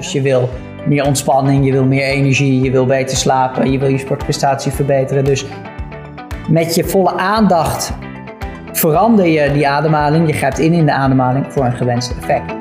Dus 0.00 0.12
je 0.12 0.22
wil 0.22 0.48
meer 0.86 1.04
ontspanning, 1.04 1.64
je 1.64 1.72
wil 1.72 1.84
meer 1.84 2.04
energie, 2.04 2.60
je 2.60 2.70
wil 2.70 2.86
beter 2.86 3.16
slapen, 3.16 3.72
je 3.72 3.78
wil 3.78 3.88
je 3.88 3.98
sportprestatie 3.98 4.72
verbeteren. 4.72 5.24
Dus 5.24 5.44
met 6.48 6.74
je 6.74 6.84
volle 6.84 7.12
aandacht 7.12 7.92
verander 8.72 9.26
je 9.26 9.52
die 9.52 9.68
ademhaling. 9.68 10.26
Je 10.26 10.32
gaat 10.32 10.58
in 10.58 10.72
in 10.72 10.86
de 10.86 10.92
ademhaling 10.92 11.46
voor 11.48 11.64
een 11.64 11.72
gewenst 11.72 12.10
effect. 12.10 12.52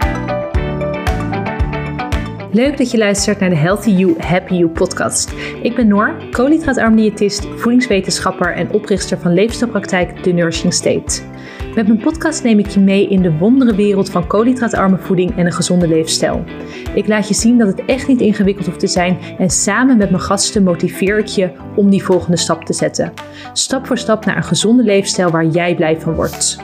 Leuk 2.52 2.78
dat 2.78 2.91
je 2.91 2.97
luistert 2.97 3.40
naar 3.40 3.50
de 3.50 3.56
Healthy 3.56 3.90
You, 3.90 4.16
Happy 4.20 4.54
You 4.54 4.70
podcast. 4.70 5.34
Ik 5.62 5.76
ben 5.76 5.88
Noor, 5.88 6.16
koolhydraatarm 6.32 6.96
diëtist, 6.96 7.48
voedingswetenschapper 7.56 8.56
en 8.56 8.71
oprichter 8.71 9.18
van 9.18 9.34
leefstijlpraktijk 9.34 10.18
The 10.24 10.32
Nourishing 10.32 10.74
State. 10.74 11.21
Met 11.75 11.88
mijn 11.88 11.99
podcast 11.99 12.43
neem 12.43 12.59
ik 12.59 12.67
je 12.67 12.79
mee 12.79 13.07
in 13.07 13.21
de 13.21 13.38
wondere 13.38 13.75
wereld 13.75 14.09
van 14.09 14.27
koolhydraatarme 14.27 14.97
voeding 14.97 15.38
en 15.38 15.45
een 15.45 15.51
gezonde 15.51 15.88
leefstijl. 15.88 16.43
Ik 16.93 17.07
laat 17.07 17.27
je 17.27 17.33
zien 17.33 17.57
dat 17.57 17.68
het 17.68 17.86
echt 17.86 18.07
niet 18.07 18.21
ingewikkeld 18.21 18.65
hoeft 18.65 18.79
te 18.79 18.88
zijn 18.88 19.18
en 19.37 19.50
samen 19.50 19.97
met 19.97 20.10
mijn 20.10 20.21
gasten 20.21 20.63
motiveer 20.63 21.18
ik 21.18 21.25
je 21.25 21.51
om 21.75 21.89
die 21.89 22.04
volgende 22.04 22.37
stap 22.37 22.65
te 22.65 22.74
zetten. 22.74 23.13
Stap 23.54 23.86
voor 23.86 23.97
stap 23.97 24.25
naar 24.25 24.37
een 24.37 24.43
gezonde 24.43 24.83
leefstijl 24.83 25.29
waar 25.29 25.46
jij 25.46 25.75
blij 25.75 26.00
van 26.00 26.13
wordt. 26.13 26.57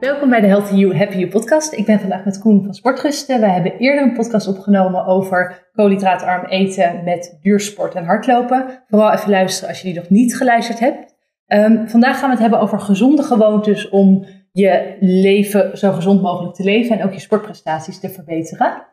Welkom 0.00 0.30
bij 0.30 0.40
de 0.40 0.46
Healthy 0.46 0.74
You, 0.74 0.96
Happy 0.96 1.16
You 1.16 1.30
podcast. 1.30 1.72
Ik 1.72 1.86
ben 1.86 2.00
vandaag 2.00 2.24
met 2.24 2.38
Koen 2.38 2.64
van 2.64 2.74
Sportgusten. 2.74 3.40
We 3.40 3.46
hebben 3.46 3.72
eerder 3.78 4.04
een 4.04 4.12
podcast 4.12 4.48
opgenomen 4.48 5.06
over 5.06 5.68
koolhydraatarm 5.72 6.46
eten 6.46 7.04
met 7.04 7.38
duursport 7.42 7.94
en 7.94 8.04
hardlopen. 8.04 8.84
Vooral 8.88 9.12
even 9.12 9.30
luisteren 9.30 9.68
als 9.68 9.80
je 9.80 9.86
die 9.86 9.96
nog 9.96 10.10
niet 10.10 10.36
geluisterd 10.36 10.78
hebt. 10.78 11.13
Um, 11.46 11.88
vandaag 11.88 12.18
gaan 12.18 12.28
we 12.28 12.32
het 12.32 12.40
hebben 12.40 12.60
over 12.60 12.80
gezonde 12.80 13.22
gewoontes 13.22 13.88
om 13.88 14.26
je 14.52 14.96
leven 15.00 15.78
zo 15.78 15.92
gezond 15.92 16.22
mogelijk 16.22 16.54
te 16.54 16.64
leven 16.64 16.98
en 16.98 17.04
ook 17.04 17.12
je 17.12 17.20
sportprestaties 17.20 18.00
te 18.00 18.08
verbeteren. 18.08 18.86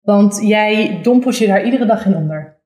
Want 0.00 0.40
jij 0.42 0.98
dompelt 1.02 1.38
je 1.38 1.46
daar 1.46 1.64
iedere 1.64 1.86
dag 1.86 2.06
in 2.06 2.16
onder. 2.16 2.60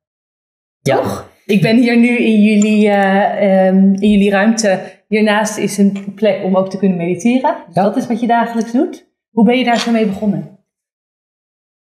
Ja. 0.81 0.97
Toch? 0.97 1.31
Ik 1.47 1.62
ben 1.62 1.77
hier 1.77 1.97
nu 1.97 2.08
in 2.08 2.42
jullie, 2.42 2.86
uh, 2.86 3.66
um, 3.66 3.94
in 3.94 4.11
jullie 4.11 4.31
ruimte. 4.31 4.81
Hiernaast 5.08 5.59
is 5.59 5.78
een 5.78 6.12
plek 6.14 6.44
om 6.44 6.56
ook 6.56 6.70
te 6.70 6.78
kunnen 6.78 6.98
mediteren. 6.98 7.50
Ja. 7.50 7.83
Dat 7.83 7.97
is 7.97 8.06
wat 8.06 8.20
je 8.20 8.27
dagelijks 8.27 8.72
doet. 8.72 9.11
Hoe 9.31 9.44
ben 9.44 9.59
je 9.59 9.64
daar 9.64 9.78
zo 9.78 9.91
mee 9.91 10.06
begonnen? 10.06 10.59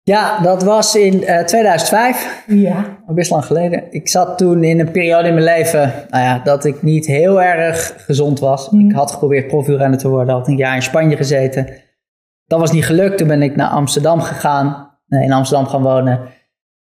Ja, 0.07 0.39
dat 0.39 0.63
was 0.63 0.95
in 0.95 1.13
uh, 1.13 1.39
2005. 1.39 2.43
Ja. 2.47 2.97
Al 3.07 3.13
best 3.13 3.31
lang 3.31 3.45
geleden. 3.45 3.83
Ik 3.89 4.07
zat 4.07 4.37
toen 4.37 4.63
in 4.63 4.79
een 4.79 4.91
periode 4.91 5.27
in 5.27 5.33
mijn 5.33 5.45
leven 5.45 5.93
nou 6.09 6.23
ja, 6.23 6.39
dat 6.43 6.65
ik 6.65 6.81
niet 6.81 7.05
heel 7.05 7.41
erg 7.41 7.93
gezond 7.97 8.39
was. 8.39 8.69
Mm. 8.69 8.89
Ik 8.89 8.95
had 8.95 9.11
geprobeerd 9.11 9.47
profielrenner 9.47 9.99
te 9.99 10.09
worden. 10.09 10.33
Had 10.33 10.47
een 10.47 10.57
jaar 10.57 10.75
in 10.75 10.81
Spanje 10.81 11.15
gezeten. 11.17 11.69
Dat 12.45 12.59
was 12.59 12.71
niet 12.71 12.85
gelukt. 12.85 13.17
Toen 13.17 13.27
ben 13.27 13.41
ik 13.41 13.55
naar 13.55 13.69
Amsterdam 13.69 14.21
gegaan. 14.21 14.97
Nee, 15.07 15.23
in 15.23 15.31
Amsterdam 15.31 15.67
gaan 15.67 15.81
wonen. 15.81 16.19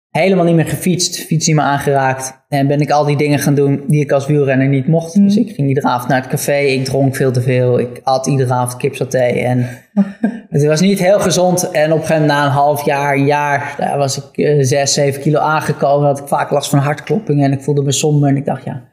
Helemaal 0.09 0.45
niet 0.45 0.55
meer 0.55 0.67
gefietst. 0.67 1.25
Fiets 1.25 1.47
niet 1.47 1.55
meer 1.55 1.65
aangeraakt. 1.65 2.45
En 2.47 2.67
ben 2.67 2.81
ik 2.81 2.91
al 2.91 3.05
die 3.05 3.17
dingen 3.17 3.39
gaan 3.39 3.55
doen 3.55 3.83
die 3.87 4.01
ik 4.01 4.11
als 4.11 4.25
wielrenner 4.25 4.67
niet 4.67 4.87
mocht. 4.87 5.15
Mm. 5.15 5.23
Dus 5.23 5.37
ik 5.37 5.55
ging 5.55 5.67
iedere 5.67 5.87
avond 5.87 6.09
naar 6.09 6.21
het 6.21 6.29
café. 6.29 6.57
Ik 6.57 6.85
dronk 6.85 7.15
veel 7.15 7.31
te 7.31 7.41
veel. 7.41 7.79
Ik 7.79 8.01
at 8.03 8.27
iedere 8.27 8.53
avond 8.53 8.77
kipsaté. 8.77 9.17
En 9.17 9.67
het 10.49 10.65
was 10.65 10.81
niet 10.81 10.99
heel 10.99 11.19
gezond. 11.19 11.71
En 11.71 11.91
op 11.91 11.99
een 11.99 12.05
gegeven 12.05 12.21
moment 12.21 12.39
na 12.39 12.45
een 12.45 12.51
half 12.51 12.85
jaar, 12.85 13.15
een 13.15 13.25
jaar, 13.25 13.75
daar 13.77 13.97
was 13.97 14.17
ik 14.17 14.37
uh, 14.37 14.63
6, 14.63 14.93
7 14.93 15.21
kilo 15.21 15.39
aangekomen. 15.39 16.07
Had 16.07 16.19
ik 16.19 16.27
vaak 16.27 16.51
last 16.51 16.69
van 16.69 16.79
hartkloppingen. 16.79 17.45
En 17.45 17.51
ik 17.51 17.61
voelde 17.61 17.83
me 17.83 17.91
somber. 17.91 18.29
En 18.29 18.37
ik 18.37 18.45
dacht, 18.45 18.63
ja, 18.63 18.89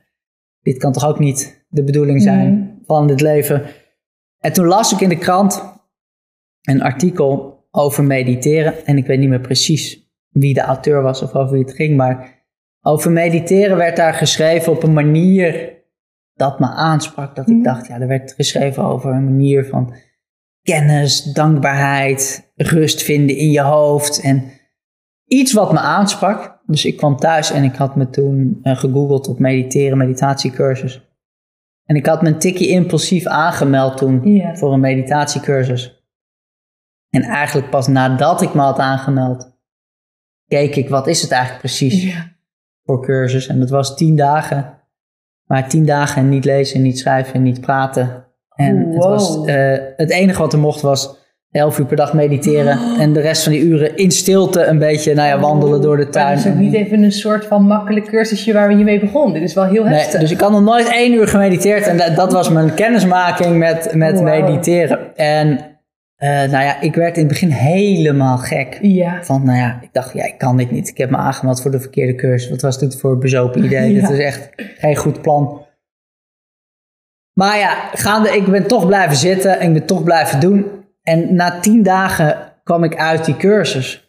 dit 0.63 0.79
kan 0.79 0.93
toch 0.93 1.09
ook 1.09 1.19
niet 1.19 1.65
de 1.69 1.85
bedoeling 1.85 2.23
zijn 2.23 2.49
Mm. 2.49 2.83
van 2.87 3.07
dit 3.07 3.21
leven. 3.21 3.63
En 4.39 4.53
toen 4.53 4.67
las 4.67 4.93
ik 4.93 5.01
in 5.01 5.09
de 5.09 5.19
krant 5.19 5.63
een 6.63 6.83
artikel 6.83 7.65
over 7.71 8.05
mediteren. 8.05 8.87
En 8.87 8.97
ik 8.97 9.07
weet 9.07 9.19
niet 9.19 9.29
meer 9.29 9.41
precies 9.41 10.06
wie 10.41 10.55
de 10.55 10.61
auteur 10.61 11.03
was 11.03 11.23
of 11.23 11.35
over 11.35 11.53
wie 11.53 11.65
het 11.65 11.75
ging. 11.75 11.97
Maar 11.97 12.45
over 12.81 13.11
mediteren 13.11 13.77
werd 13.77 13.97
daar 13.97 14.15
geschreven 14.15 14.73
op 14.73 14.83
een 14.83 14.93
manier 14.93 15.75
dat 16.35 16.61
me 16.61 16.67
aansprak. 16.67 17.37
Dat 17.37 17.49
ik 17.49 17.57
Mm. 17.57 17.63
dacht, 17.63 17.87
ja, 17.87 18.01
er 18.01 18.07
werd 18.07 18.33
geschreven 18.33 18.85
over 18.85 19.13
een 19.13 19.25
manier 19.25 19.65
van 19.65 19.95
kennis, 20.63 21.23
dankbaarheid, 21.23 22.53
rust 22.55 23.03
vinden 23.03 23.37
in 23.37 23.51
je 23.51 23.61
hoofd. 23.61 24.21
En 24.21 24.45
iets 25.27 25.53
wat 25.53 25.73
me 25.73 25.79
aansprak. 25.79 26.61
Dus 26.67 26.85
ik 26.85 26.97
kwam 26.97 27.17
thuis 27.17 27.51
en 27.51 27.65
ik 27.65 27.75
had 27.75 27.97
me 27.97 28.11
toen 28.11 28.59
uh, 28.63 28.77
gegoogeld 28.77 29.29
op 29.29 29.39
mediteren, 29.39 29.99
meditatiecursus. 29.99 31.05
En 31.85 31.97
ik 31.97 32.07
had 32.07 32.23
me 32.23 32.29
een 32.29 32.39
tikje 32.39 32.69
impulsief 32.69 33.27
aangemeld 33.27 33.97
toen 33.97 34.41
voor 34.55 34.73
een 34.73 34.81
meditatiecursus. 34.81 36.05
En 37.11 37.23
eigenlijk 37.23 37.71
pas 37.71 37.87
nadat 37.87 38.43
ik 38.43 38.55
me 38.55 38.61
had 38.61 38.79
aangemeld, 38.79 39.56
keek 40.49 40.77
ik 40.77 40.89
wat 40.89 41.07
is 41.07 41.23
het 41.23 41.31
eigenlijk 41.31 41.61
precies 41.61 42.05
Ja. 42.05 42.33
voor 42.85 43.03
cursus. 43.03 43.47
En 43.47 43.61
dat 43.61 43.71
was 43.71 43.97
tien 43.97 44.17
dagen. 44.17 44.75
Maar 45.45 45.69
tien 45.69 45.87
dagen 45.87 46.29
niet 46.29 46.45
lezen, 46.45 46.83
niet 46.83 46.99
schrijven, 46.99 47.43
niet 47.43 47.61
praten. 47.61 48.25
En 48.55 48.77
het, 48.77 49.05
was, 49.05 49.45
eh, 49.45 49.77
het 49.97 50.11
enige 50.11 50.39
wat 50.41 50.53
er 50.53 50.59
mocht 50.59 50.81
was 50.81 51.17
elf 51.51 51.79
uur 51.79 51.87
per 51.87 51.97
dag 51.97 52.13
mediteren. 52.13 52.79
Oh. 52.79 53.01
En 53.01 53.13
de 53.13 53.21
rest 53.21 53.43
van 53.43 53.53
die 53.53 53.63
uren 53.63 53.97
in 53.97 54.11
stilte 54.11 54.65
een 54.65 54.79
beetje 54.79 55.15
nou 55.15 55.29
ja, 55.29 55.39
wandelen 55.41 55.81
door 55.83 55.97
de 55.97 56.09
tuin. 56.09 56.37
het 56.37 56.47
is 56.47 56.53
ook 56.53 56.59
niet 56.59 56.75
even 56.75 57.03
een 57.03 57.13
soort 57.13 57.45
van 57.45 57.63
makkelijk 57.67 58.07
cursusje 58.07 58.53
waar 58.53 58.69
we 58.69 58.77
je 58.77 58.85
mee 58.85 59.01
begonnen. 59.01 59.35
Dit 59.35 59.43
is 59.43 59.55
wel 59.55 59.65
heel 59.65 59.85
heftig. 59.85 60.13
Nee, 60.13 60.21
dus 60.21 60.31
ik 60.31 60.41
had 60.41 60.51
nog 60.51 60.63
nooit 60.63 60.89
één 60.93 61.13
uur 61.13 61.29
gemediteerd. 61.29 61.87
En 61.87 61.97
dat, 61.97 62.17
dat 62.17 62.33
was 62.33 62.51
mijn 62.51 62.75
kennismaking 62.75 63.59
met, 63.59 63.95
met 63.95 64.23
mediteren. 64.23 65.17
En 65.17 65.61
eh, 66.17 66.29
nou 66.29 66.65
ja, 66.65 66.81
ik 66.81 66.95
werd 66.95 67.17
in 67.17 67.23
het 67.23 67.33
begin 67.33 67.51
helemaal 67.51 68.39
gek. 68.39 68.79
Ja. 68.83 69.25
Van, 69.25 69.45
nou 69.45 69.59
ja, 69.59 69.79
ik 69.83 69.89
dacht, 69.93 70.13
ja, 70.13 70.25
ik 70.25 70.39
kan 70.39 70.57
dit 70.57 70.71
niet. 70.71 70.89
Ik 70.89 70.97
heb 70.97 71.11
me 71.11 71.17
aangemeld 71.17 71.63
voor 71.63 71.71
de 71.71 71.81
verkeerde 71.81 72.15
cursus. 72.15 72.51
Wat 72.51 72.63
was 72.63 72.79
dit 72.79 73.01
voor 73.01 73.13
een 73.13 73.19
bezopen 73.19 73.65
idee? 73.65 73.93
Ja. 73.95 74.01
Dit 74.01 74.11
is 74.11 74.25
echt 74.25 74.51
geen 74.55 74.97
goed 74.97 75.23
plan. 75.23 75.65
Maar 77.33 77.59
ja, 77.59 77.91
gaande, 77.93 78.37
ik 78.37 78.47
ben 78.47 78.67
toch 78.67 78.87
blijven 78.87 79.17
zitten 79.17 79.59
en 79.59 79.67
ik 79.67 79.73
ben 79.73 79.87
toch 79.87 80.05
blijven 80.05 80.41
doen. 80.41 80.67
En 81.03 81.35
na 81.35 81.61
tien 81.61 81.83
dagen 81.83 82.53
kwam 82.65 82.85
ik 82.85 82.97
uit 82.97 83.25
die 83.25 83.37
cursus. 83.37 84.07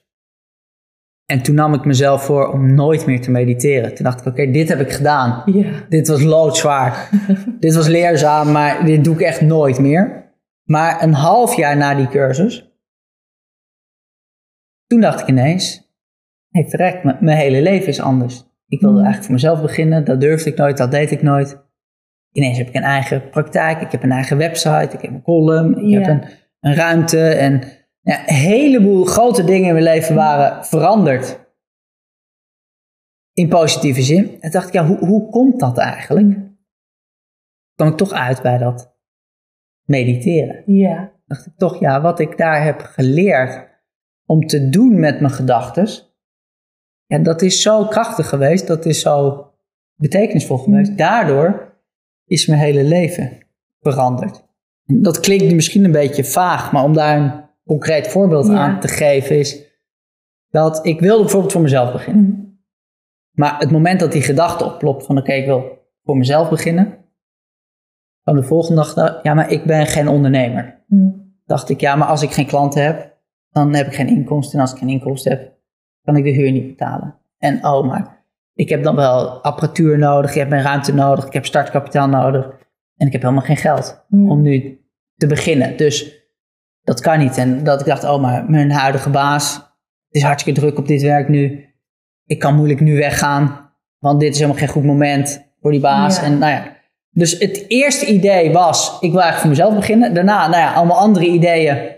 En 1.26 1.42
toen 1.42 1.56
nam 1.56 1.74
ik 1.74 1.86
mezelf 1.86 2.24
voor 2.24 2.52
om 2.52 2.74
nooit 2.74 3.06
meer 3.06 3.22
te 3.22 3.32
mediteren. 3.32 3.96
Toen 3.96 4.06
dacht 4.06 4.20
ik, 4.20 4.26
oké, 4.26 4.52
dit 4.52 4.70
heb 4.70 4.80
ik 4.80 4.92
gedaan. 4.92 5.42
Ja. 5.46 5.66
Dit 5.90 6.08
was 6.08 6.22
loodzwaar. 6.22 7.10
dit 7.60 7.76
was 7.76 7.88
leerzaam, 7.88 8.52
maar 8.52 8.86
dit 8.86 9.04
doe 9.04 9.14
ik 9.14 9.22
echt 9.22 9.42
nooit 9.42 9.80
meer. 9.80 10.27
Maar 10.68 11.04
een 11.04 11.14
half 11.14 11.56
jaar 11.56 11.78
na 11.78 11.96
die 11.96 12.08
cursus, 12.08 12.72
toen 14.88 15.02
dacht 15.02 15.20
ik 15.20 15.28
ineens, 15.28 15.76
hé 16.50 16.62
hey, 16.62 16.70
verrek, 16.70 17.04
mijn 17.04 17.38
hele 17.38 17.62
leven 17.62 17.88
is 17.88 18.00
anders. 18.02 18.46
Ik 18.68 18.80
wilde 18.82 18.98
Mm. 19.00 19.04
eigenlijk 19.04 19.26
voor 19.26 19.34
mezelf 19.34 19.62
beginnen, 19.62 20.06
dat 20.06 20.22
durfde 20.22 20.50
ik 20.50 20.58
nooit, 20.58 20.78
dat 20.78 20.92
deed 20.92 21.12
ik 21.12 21.22
nooit. 21.22 21.66
Ineens 22.32 22.58
heb 22.58 22.68
ik 22.68 22.76
een 22.76 22.84
eigen 22.84 23.30
praktijk, 23.30 23.82
ik 23.82 23.92
heb 23.92 24.04
een 24.04 24.12
eigen 24.12 24.38
website, 24.38 24.90
ik 24.96 25.02
heb 25.02 25.12
een 25.12 25.22
column, 25.22 25.78
ik 25.78 25.90
Ja. 25.90 26.00
heb 26.00 26.08
een, 26.08 26.30
een 26.60 26.76
ruimte. 26.76 27.30
En 27.30 27.64
ja, 28.02 28.20
een 28.30 28.36
heleboel 28.36 29.06
grote 29.06 29.44
dingen 29.44 29.68
in 29.68 29.74
mijn 29.74 29.84
leven 29.86 30.16
waren 30.16 30.66
veranderd. 30.66 31.46
In 33.34 33.50
positieve 33.50 34.02
zin. 34.02 34.32
En 34.32 34.40
toen 34.40 34.50
dacht 34.52 34.68
ik, 34.68 34.74
ja, 34.74 34.86
hoe, 34.86 34.98
hoe 34.98 35.30
komt 35.30 35.60
dat 35.60 35.78
eigenlijk? 35.78 36.46
kwam 37.76 37.88
ik 37.88 37.98
toch 37.98 38.12
uit 38.12 38.42
bij 38.42 38.58
dat 38.58 38.97
mediteren. 39.88 40.64
Ja. 40.66 41.12
dacht 41.26 41.46
ik 41.46 41.54
toch, 41.58 41.80
ja, 41.80 42.02
wat 42.02 42.20
ik 42.20 42.38
daar 42.38 42.64
heb 42.64 42.80
geleerd 42.82 43.68
om 44.26 44.48
te 44.48 44.70
doen 44.70 45.00
met 45.00 45.20
mijn 45.20 45.34
gedachten, 45.34 45.88
ja, 47.06 47.20
dat 47.20 47.42
is 47.42 47.62
zo 47.62 47.86
krachtig 47.86 48.30
geweest, 48.30 48.68
dat 48.68 48.86
is 48.86 49.02
zo 49.02 49.46
betekenisvol 49.96 50.58
geweest. 50.58 50.98
Daardoor 50.98 51.78
is 52.26 52.48
mijn 52.48 52.60
hele 52.60 52.84
leven 52.84 53.38
veranderd. 53.80 54.46
Dat 54.84 55.20
klinkt 55.20 55.54
misschien 55.54 55.84
een 55.84 55.92
beetje 55.92 56.24
vaag, 56.24 56.72
maar 56.72 56.84
om 56.84 56.94
daar 56.94 57.18
een 57.22 57.44
concreet 57.66 58.08
voorbeeld 58.08 58.48
Ja. 58.48 58.54
aan 58.54 58.80
te 58.80 58.88
geven 58.88 59.40
is 59.40 59.66
dat 60.50 60.86
ik 60.86 61.00
wilde 61.00 61.22
bijvoorbeeld 61.22 61.52
voor 61.52 61.62
mezelf 61.62 61.92
beginnen. 61.92 62.24
Mhm. 62.24 62.46
Maar 63.32 63.60
het 63.60 63.72
moment 63.72 64.00
dat 64.00 64.12
die 64.12 64.22
gedachte 64.22 64.66
oplopt 64.66 65.06
van 65.06 65.18
oké, 65.18 65.34
ik 65.34 65.46
wil 65.46 65.78
voor 66.04 66.18
mezelf 66.18 66.50
beginnen, 66.50 66.98
kwam 68.28 68.42
de 68.42 68.48
volgende 68.48 68.94
dag, 68.96 69.20
ja, 69.24 69.34
maar 69.34 69.52
ik 69.52 69.64
ben 69.64 69.86
geen 69.86 70.08
ondernemer. 70.08 70.84
Mhm. 70.88 71.10
Dacht 71.46 71.70
ik, 71.70 71.80
ja, 71.80 71.96
maar 71.96 72.08
als 72.08 72.22
ik 72.22 72.32
geen 72.32 72.46
klanten 72.46 72.84
heb, 72.84 73.18
dan 73.52 73.76
heb 73.76 73.88
ik 73.88 73.96
geen 73.96 74.08
inkomsten. 74.08 74.54
En 74.56 74.62
als 74.62 74.74
ik 74.74 74.78
geen 74.78 74.90
inkomsten 74.90 75.32
heb, 75.32 75.54
kan 76.04 76.16
ik 76.16 76.24
de 76.24 76.30
huur 76.30 76.52
niet 76.52 76.68
betalen. 76.68 77.16
En 77.38 77.66
oh, 77.66 77.88
maar 77.88 78.26
ik 78.54 78.70
heb 78.70 78.84
dan 78.84 78.96
wel 78.96 79.30
apparatuur 79.44 79.98
nodig, 79.98 80.30
ik 80.30 80.38
heb 80.38 80.50
mijn 80.50 80.64
ruimte 80.64 80.94
nodig, 80.94 81.26
ik 81.26 81.34
heb 81.34 81.46
startkapitaal 81.46 82.08
nodig. 82.08 82.46
En 82.96 83.08
ik 83.08 83.12
heb 83.12 83.22
helemaal 83.22 83.44
geen 83.44 83.58
geld 83.58 84.06
Mhm. 84.08 84.30
om 84.30 84.42
nu 84.42 84.82
te 85.16 85.28
beginnen. 85.28 85.78
Dus 85.78 86.26
dat 86.82 87.00
kan 87.00 87.20
niet. 87.20 87.38
En 87.38 87.64
dat 87.64 87.80
ik 87.80 87.86
dacht, 87.86 88.04
oh, 88.04 88.22
maar 88.22 88.50
mijn 88.50 88.72
huidige 88.72 89.10
baas, 89.10 89.56
het 90.08 90.16
is 90.16 90.24
hartstikke 90.24 90.60
druk 90.60 90.78
op 90.78 90.88
dit 90.88 91.02
werk 91.02 91.28
nu. 91.28 91.66
Ik 92.26 92.40
kan 92.40 92.56
moeilijk 92.56 92.80
nu 92.80 92.98
weggaan, 92.98 93.72
want 94.00 94.20
dit 94.20 94.30
is 94.34 94.40
helemaal 94.40 94.60
geen 94.60 94.68
goed 94.68 94.84
moment 94.84 95.52
voor 95.62 95.72
die 95.72 95.82
baas. 95.82 96.18
Ja. 96.18 96.24
En 96.24 96.38
nou 96.38 96.52
ja, 96.52 96.77
dus 97.18 97.40
het 97.40 97.66
eerste 97.68 98.06
idee 98.06 98.52
was, 98.52 98.98
ik 99.00 99.12
wil 99.12 99.22
eigenlijk 99.22 99.40
voor 99.40 99.50
mezelf 99.50 99.76
beginnen. 99.76 100.14
Daarna, 100.14 100.48
nou 100.48 100.62
ja, 100.62 100.74
allemaal 100.74 100.98
andere 100.98 101.26
ideeën 101.26 101.96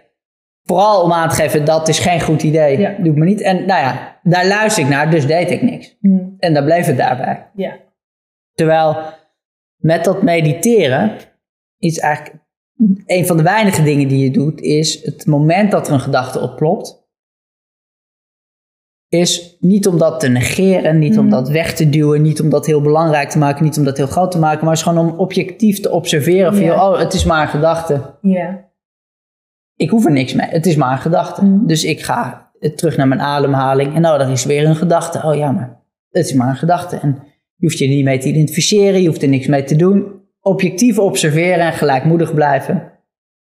Vooral 0.70 1.04
om 1.04 1.12
aan 1.12 1.30
te 1.30 1.36
geven, 1.36 1.66
dat 1.66 1.88
is 1.88 2.00
geen 2.00 2.22
goed 2.22 2.44
idee. 2.44 2.80
Ja. 2.80 2.96
Doe 2.98 3.12
ik 3.12 3.18
me 3.18 3.26
niet. 3.26 3.42
En 3.42 3.56
nou 3.56 3.82
ja, 3.82 4.20
daar 4.24 4.48
luister 4.48 4.84
ik 4.84 4.90
naar, 4.90 5.12
dus 5.12 5.28
deed 5.28 5.52
ik 5.52 5.62
niks. 5.62 5.98
Hmm. 6.00 6.36
En 6.40 6.54
daar 6.54 6.64
bleef 6.64 6.86
het 6.86 6.98
daarbij. 6.98 7.50
Ja. 7.56 7.78
Terwijl 8.54 8.98
met 9.78 10.04
dat 10.04 10.24
mediteren 10.24 11.12
is 11.78 12.00
eigenlijk 12.00 12.44
een 13.06 13.26
van 13.26 13.38
de 13.38 13.44
weinige 13.44 13.84
dingen 13.84 14.08
die 14.08 14.24
je 14.24 14.32
doet, 14.32 14.62
is 14.62 15.04
het 15.04 15.26
moment 15.26 15.72
dat 15.72 15.88
er 15.88 15.94
een 15.94 16.00
gedachte 16.00 16.40
opklopt, 16.40 16.99
is 19.10 19.58
niet 19.60 19.88
om 19.88 19.98
dat 19.98 20.20
te 20.20 20.28
negeren, 20.28 21.00
niet 21.00 21.18
om 21.18 21.26
Mhm. 21.26 21.34
dat 21.34 21.50
weg 21.50 21.74
te 21.74 21.90
duwen, 21.90 22.22
niet 22.22 22.42
om 22.42 22.50
dat 22.50 22.66
heel 22.66 22.82
belangrijk 22.82 23.30
te 23.30 23.38
maken, 23.38 23.64
niet 23.64 23.78
om 23.78 23.84
dat 23.84 23.98
heel 23.98 24.08
groot 24.08 24.32
te 24.32 24.40
maken, 24.40 24.66
maar 24.66 24.74
is 24.74 24.82
gewoon 24.82 25.10
om 25.10 25.20
objectief 25.20 25.80
te 25.80 25.92
observeren 25.92 26.56
van, 26.56 26.64
joh, 26.64 26.84
oh, 26.84 27.00
het 27.00 27.14
is 27.14 27.24
maar 27.24 27.42
een 27.42 27.48
gedachte. 27.48 28.02
Ja. 28.22 28.68
Ik 29.76 29.90
hoef 29.90 30.06
er 30.06 30.12
niks 30.12 30.34
mee, 30.34 30.48
het 30.48 30.66
is 30.66 30.76
maar 30.76 30.92
een 30.92 30.98
gedachte. 30.98 31.46
Mhm. 31.46 31.66
Dus 31.66 31.84
ik 31.84 32.02
ga 32.02 32.52
terug 32.76 32.98
naar 32.98 33.08
mijn 33.08 33.22
ademhaling 33.22 33.96
en 33.96 34.02
nou, 34.02 34.22
er 34.22 34.30
is 34.30 34.46
weer 34.46 34.66
een 34.66 34.76
gedachte. 34.76 35.22
Oh 35.24 35.36
ja, 35.36 35.52
maar 35.52 35.82
het 36.10 36.26
is 36.26 36.34
maar 36.34 36.50
een 36.50 36.56
gedachte. 36.56 36.96
En 36.96 37.10
je 37.56 37.66
hoeft 37.66 37.78
je 37.78 37.86
er 37.86 37.92
niet 37.92 38.04
mee 38.04 38.20
te 38.20 38.28
identificeren, 38.28 39.02
je 39.02 39.08
hoeft 39.08 39.22
er 39.22 39.28
niks 39.30 39.48
mee 39.48 39.64
te 39.64 39.76
doen. 39.76 40.22
Objectief 40.42 41.00
observeren 41.00 41.66
en 41.66 41.74
gelijkmoedig 41.74 42.34
blijven 42.34 42.92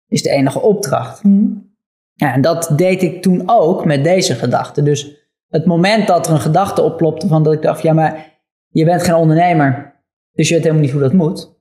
is 0.08 0.22
de 0.24 0.30
enige 0.30 0.62
opdracht. 0.62 1.22
Hmm. 1.22 1.76
Ja, 2.14 2.34
en 2.34 2.42
dat 2.42 2.74
deed 2.76 3.04
ik 3.04 3.22
toen 3.22 3.44
ook 3.46 3.86
met 3.86 4.04
deze 4.04 4.34
gedachte. 4.34 4.84
Dus 4.84 5.27
het 5.50 5.66
moment 5.66 6.08
dat 6.08 6.28
er 6.28 6.34
een 6.34 6.40
gedachte 6.40 6.82
opplopte 6.82 7.28
van 7.28 7.44
dat 7.44 7.54
ik 7.54 7.62
dacht, 7.62 7.82
ja, 7.82 7.94
maar 7.94 8.40
je 8.68 8.86
bent 8.86 9.04
geen 9.04 9.16
ondernemer, 9.16 9.94
dus 10.34 10.48
je 10.48 10.54
weet 10.54 10.64
helemaal 10.64 10.84
niet 10.86 10.94
hoe 10.94 11.02
dat 11.02 11.14
moet. 11.14 11.56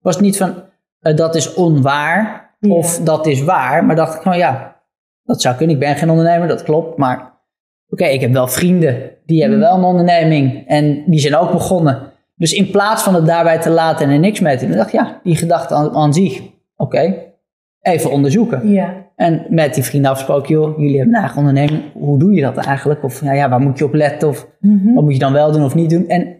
Was 0.00 0.14
het 0.14 0.24
niet 0.24 0.36
van, 0.36 0.54
eh, 1.00 1.16
dat 1.16 1.34
is 1.34 1.54
onwaar 1.54 2.42
Ja. 2.58 2.70
of 2.74 2.98
dat 3.00 3.26
is 3.26 3.42
waar, 3.42 3.84
maar 3.84 3.96
dacht 3.96 4.14
ik 4.14 4.22
van, 4.22 4.36
ja, 4.38 4.80
dat 5.22 5.40
zou 5.42 5.56
kunnen. 5.56 5.74
Ik 5.74 5.80
ben 5.82 5.96
geen 5.96 6.10
ondernemer, 6.10 6.48
dat 6.48 6.62
klopt, 6.62 6.96
maar 6.98 7.32
oké, 7.88 8.04
ik 8.04 8.20
heb 8.20 8.32
wel 8.32 8.48
vrienden, 8.48 9.10
die 9.26 9.40
hebben 9.40 9.58
Mm. 9.58 9.64
wel 9.64 9.76
een 9.76 9.84
onderneming 9.84 10.66
en 10.66 11.04
die 11.06 11.18
zijn 11.20 11.36
ook 11.36 11.50
begonnen. 11.52 12.12
Dus 12.36 12.52
in 12.52 12.70
plaats 12.70 13.02
van 13.02 13.14
het 13.14 13.26
daarbij 13.26 13.60
te 13.60 13.70
laten 13.70 14.06
en 14.06 14.12
er 14.12 14.18
niks 14.18 14.40
mee 14.40 14.56
te 14.56 14.66
doen, 14.66 14.76
dacht 14.76 14.92
ik, 14.92 15.00
ja, 15.00 15.20
die 15.22 15.36
gedachte 15.36 15.74
aan, 15.74 15.94
aan 15.94 16.12
zich, 16.14 16.42
oké, 16.76 17.14
even 17.80 18.10
onderzoeken. 18.10 18.68
Ja. 18.68 19.03
En 19.16 19.46
met 19.48 19.74
die 19.74 19.82
vrienden 19.84 20.10
afgesproken, 20.10 20.48
joh, 20.54 20.78
jullie 20.78 20.96
hebben 20.96 21.14
een 21.14 21.20
eigen 21.20 21.38
onderneming. 21.38 21.82
Hoe 21.92 22.18
doe 22.18 22.32
je 22.32 22.40
dat 22.40 22.56
eigenlijk? 22.56 23.02
Of 23.02 23.22
nou 23.22 23.36
ja, 23.36 23.48
waar 23.48 23.60
moet 23.60 23.78
je 23.78 23.84
op 23.84 23.94
letten? 23.94 24.28
Of 24.28 24.48
Mhm. 24.60 24.94
wat 24.94 25.04
moet 25.04 25.12
je 25.12 25.18
dan 25.18 25.32
wel 25.32 25.52
doen 25.52 25.64
of 25.64 25.74
niet 25.74 25.90
doen? 25.90 26.08
En 26.08 26.36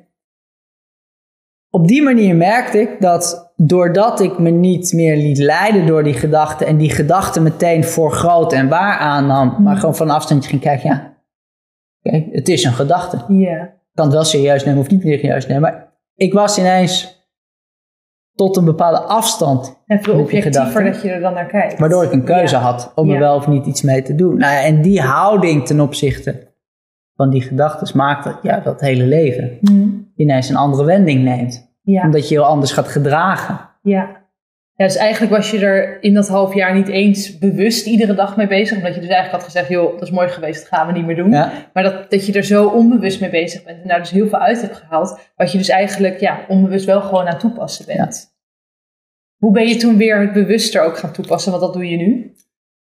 op 1.70 1.88
die 1.88 2.02
manier 2.02 2.36
merkte 2.36 2.78
ik 2.80 3.00
dat 3.00 3.52
doordat 3.56 4.20
ik 4.20 4.38
me 4.38 4.50
niet 4.50 4.92
meer 4.92 5.16
liet 5.16 5.38
leiden 5.38 5.86
door 5.86 6.02
die 6.02 6.14
gedachten 6.14 6.66
en 6.66 6.76
die 6.76 6.90
gedachten 6.90 7.42
meteen 7.42 7.84
voor 7.84 8.12
groot 8.12 8.52
en 8.52 8.68
waar 8.68 8.98
aannam, 8.98 9.56
maar 9.62 9.76
gewoon 9.76 9.96
van 9.96 10.10
afstandje 10.10 10.48
ging 10.48 10.60
kijken, 10.62 10.88
ja, 10.88 11.16
oké, 12.02 12.24
het 12.32 12.48
is 12.48 12.64
een 12.64 12.72
gedachte. 12.72 13.16
Ik 13.16 13.70
kan 13.94 14.04
het 14.04 14.14
wel 14.14 14.24
serieus 14.24 14.64
nemen 14.64 14.80
of 14.80 14.90
niet 14.90 15.02
serieus 15.02 15.46
nemen, 15.46 15.62
maar 15.62 15.92
ik 16.14 16.32
was 16.32 16.58
ineens 16.58 17.13
tot 18.34 18.56
een 18.56 18.64
bepaalde 18.64 19.00
afstand 19.00 19.82
Met 19.86 20.04
die 20.04 20.14
objectiever 20.14 20.84
dat 20.84 21.02
je 21.02 21.10
er 21.10 21.20
dan 21.20 21.34
naar 21.34 21.46
kijkt. 21.46 21.78
Waardoor 21.78 22.04
ik 22.04 22.12
een 22.12 22.24
keuze 22.24 22.54
Ja. 22.54 22.60
had 22.60 22.92
om 22.94 23.10
er 23.10 23.18
wel 23.18 23.34
of 23.36 23.46
niet 23.46 23.66
iets 23.66 23.82
mee 23.82 24.02
te 24.02 24.14
doen. 24.14 24.36
Nou 24.38 24.52
ja, 24.52 24.62
en 24.62 24.82
die 24.82 25.00
houding 25.00 25.66
ten 25.66 25.80
opzichte 25.80 26.52
van 27.16 27.30
die 27.30 27.40
gedachten 27.42 27.96
maakt 27.96 28.24
dat 28.24 28.38
ja, 28.42 28.60
dat 28.60 28.80
hele 28.80 29.04
leven 29.04 29.58
Hmm. 29.60 30.12
ineens 30.16 30.48
een 30.48 30.56
andere 30.56 30.84
wending 30.84 31.22
neemt. 31.22 31.72
Omdat 31.84 32.28
je 32.28 32.34
heel 32.34 32.44
anders 32.44 32.72
gaat 32.72 32.88
gedragen. 32.88 33.60
Ja. 33.82 34.22
Ja. 34.76 34.86
Dus 34.86 34.96
eigenlijk 34.96 35.32
was 35.32 35.50
je 35.50 35.58
er 35.58 36.02
in 36.02 36.14
dat 36.14 36.28
half 36.28 36.54
jaar 36.54 36.74
niet 36.74 36.88
eens 36.88 37.38
bewust 37.38 37.86
iedere 37.86 38.14
dag 38.14 38.36
mee 38.36 38.46
bezig. 38.46 38.76
Omdat 38.76 38.94
je 38.94 39.00
dus 39.00 39.10
eigenlijk 39.10 39.42
had 39.42 39.52
gezegd, 39.52 39.68
joh, 39.68 39.92
dat 39.92 40.02
is 40.02 40.10
mooi 40.10 40.28
geweest, 40.28 40.60
dat 40.60 40.68
gaan 40.68 40.86
we 40.86 40.92
niet 40.92 41.06
meer 41.06 41.16
doen. 41.16 41.30
Ja, 41.30 41.52
Maar 41.72 41.82
dat, 41.82 42.10
dat 42.10 42.26
je 42.26 42.32
er 42.32 42.44
zo 42.44 42.66
onbewust 42.66 43.20
mee 43.20 43.30
bezig 43.30 43.64
bent 43.64 43.82
en 43.82 43.88
daar 43.88 43.98
dus 43.98 44.10
heel 44.10 44.28
veel 44.28 44.38
uit 44.38 44.60
hebt 44.60 44.76
gehaald. 44.76 45.18
Wat 45.36 45.52
je 45.52 45.58
dus 45.58 45.68
eigenlijk 45.68 46.20
ja, 46.20 46.44
onbewust 46.48 46.84
wel 46.84 47.00
gewoon 47.00 47.26
aan 47.26 47.38
toepassen 47.38 47.86
bent. 47.86 48.32
Hoe 49.36 49.52
ben 49.52 49.68
je 49.68 49.76
toen 49.76 49.96
weer 49.96 50.20
het 50.20 50.32
bewuster 50.32 50.82
ook 50.82 50.98
gaan 50.98 51.12
toepassen? 51.12 51.50
Want 51.50 51.62
dat 51.62 51.72
doe 51.72 51.88
je 51.88 51.96
nu. 51.96 52.34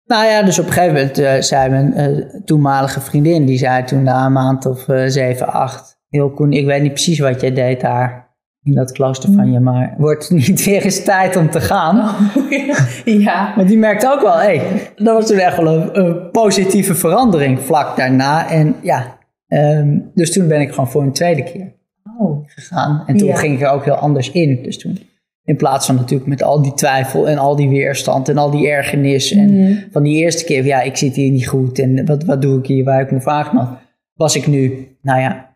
Nou 0.05 0.25
ja, 0.25 0.43
dus 0.43 0.59
op 0.59 0.65
een 0.65 0.71
gegeven 0.71 0.93
moment 0.93 1.17
eh, 1.17 1.41
zei 1.41 1.69
mijn 1.69 1.93
eh, 1.93 2.41
toenmalige 2.45 3.01
vriendin, 3.01 3.45
die 3.45 3.57
zei 3.57 3.83
toen 3.83 4.03
na 4.03 4.25
een 4.25 4.31
maand 4.31 4.65
of 4.65 4.89
eh, 4.89 5.03
zeven, 5.07 5.47
acht, 5.47 5.99
heel 6.09 6.31
Koen, 6.31 6.53
ik 6.53 6.65
weet 6.65 6.81
niet 6.81 6.93
precies 6.93 7.19
wat 7.19 7.41
jij 7.41 7.53
deed 7.53 7.81
daar 7.81 8.22
in 8.63 8.73
dat 8.73 8.91
klooster 8.91 9.31
van 9.33 9.51
je, 9.51 9.59
maar 9.59 9.95
wordt 9.97 10.29
niet 10.47 10.63
weer 10.65 10.83
eens 10.83 11.03
tijd 11.03 11.35
om 11.35 11.49
te 11.49 11.61
gaan? 11.61 12.15
ja. 13.05 13.53
Want 13.55 13.67
die 13.67 13.77
merkte 13.77 14.11
ook 14.11 14.21
wel, 14.21 14.37
hé, 14.39 14.57
hey, 14.57 14.91
dat 14.95 15.15
was 15.15 15.27
toen 15.27 15.37
echt 15.37 15.57
wel 15.57 15.67
een, 15.67 15.99
een 16.05 16.31
positieve 16.31 16.95
verandering 16.95 17.59
vlak 17.59 17.97
daarna. 17.97 18.49
En 18.49 18.75
ja, 18.81 19.17
ehm, 19.47 19.97
dus 20.13 20.33
toen 20.33 20.47
ben 20.47 20.61
ik 20.61 20.69
gewoon 20.69 20.89
voor 20.89 21.01
een 21.01 21.13
tweede 21.13 21.43
keer 21.43 21.71
Oh. 22.19 22.47
gegaan. 22.47 23.03
En 23.07 23.17
toen 23.17 23.27
Ja. 23.27 23.35
ging 23.35 23.55
ik 23.55 23.61
er 23.61 23.69
ook 23.69 23.83
heel 23.85 23.93
anders 23.93 24.31
in. 24.31 24.59
Dus 24.63 24.77
toen, 24.79 24.99
in 25.43 25.55
plaats 25.57 25.85
van 25.85 25.95
natuurlijk 25.95 26.29
met 26.29 26.43
al 26.43 26.61
die 26.61 26.73
twijfel 26.73 27.27
en 27.29 27.37
al 27.37 27.55
die 27.55 27.69
weerstand 27.69 28.29
en 28.29 28.37
al 28.37 28.51
die 28.51 28.67
ergernis. 28.69 29.31
En 29.31 29.53
Mhm. 29.61 29.73
van 29.91 30.03
die 30.03 30.17
eerste 30.17 30.43
keer, 30.43 30.65
ja, 30.65 30.81
ik 30.81 30.97
zit 30.97 31.15
hier 31.15 31.31
niet 31.31 31.47
goed 31.47 31.79
en 31.79 32.05
wat, 32.05 32.23
wat 32.23 32.41
doe 32.41 32.59
ik 32.59 32.65
hier 32.65 32.83
waar 32.83 33.01
ik 33.01 33.11
me 33.11 33.25
aangemeld. 33.25 33.69
Was 34.13 34.35
ik 34.35 34.47
nu, 34.47 34.87
nou 35.01 35.19
ja, 35.19 35.49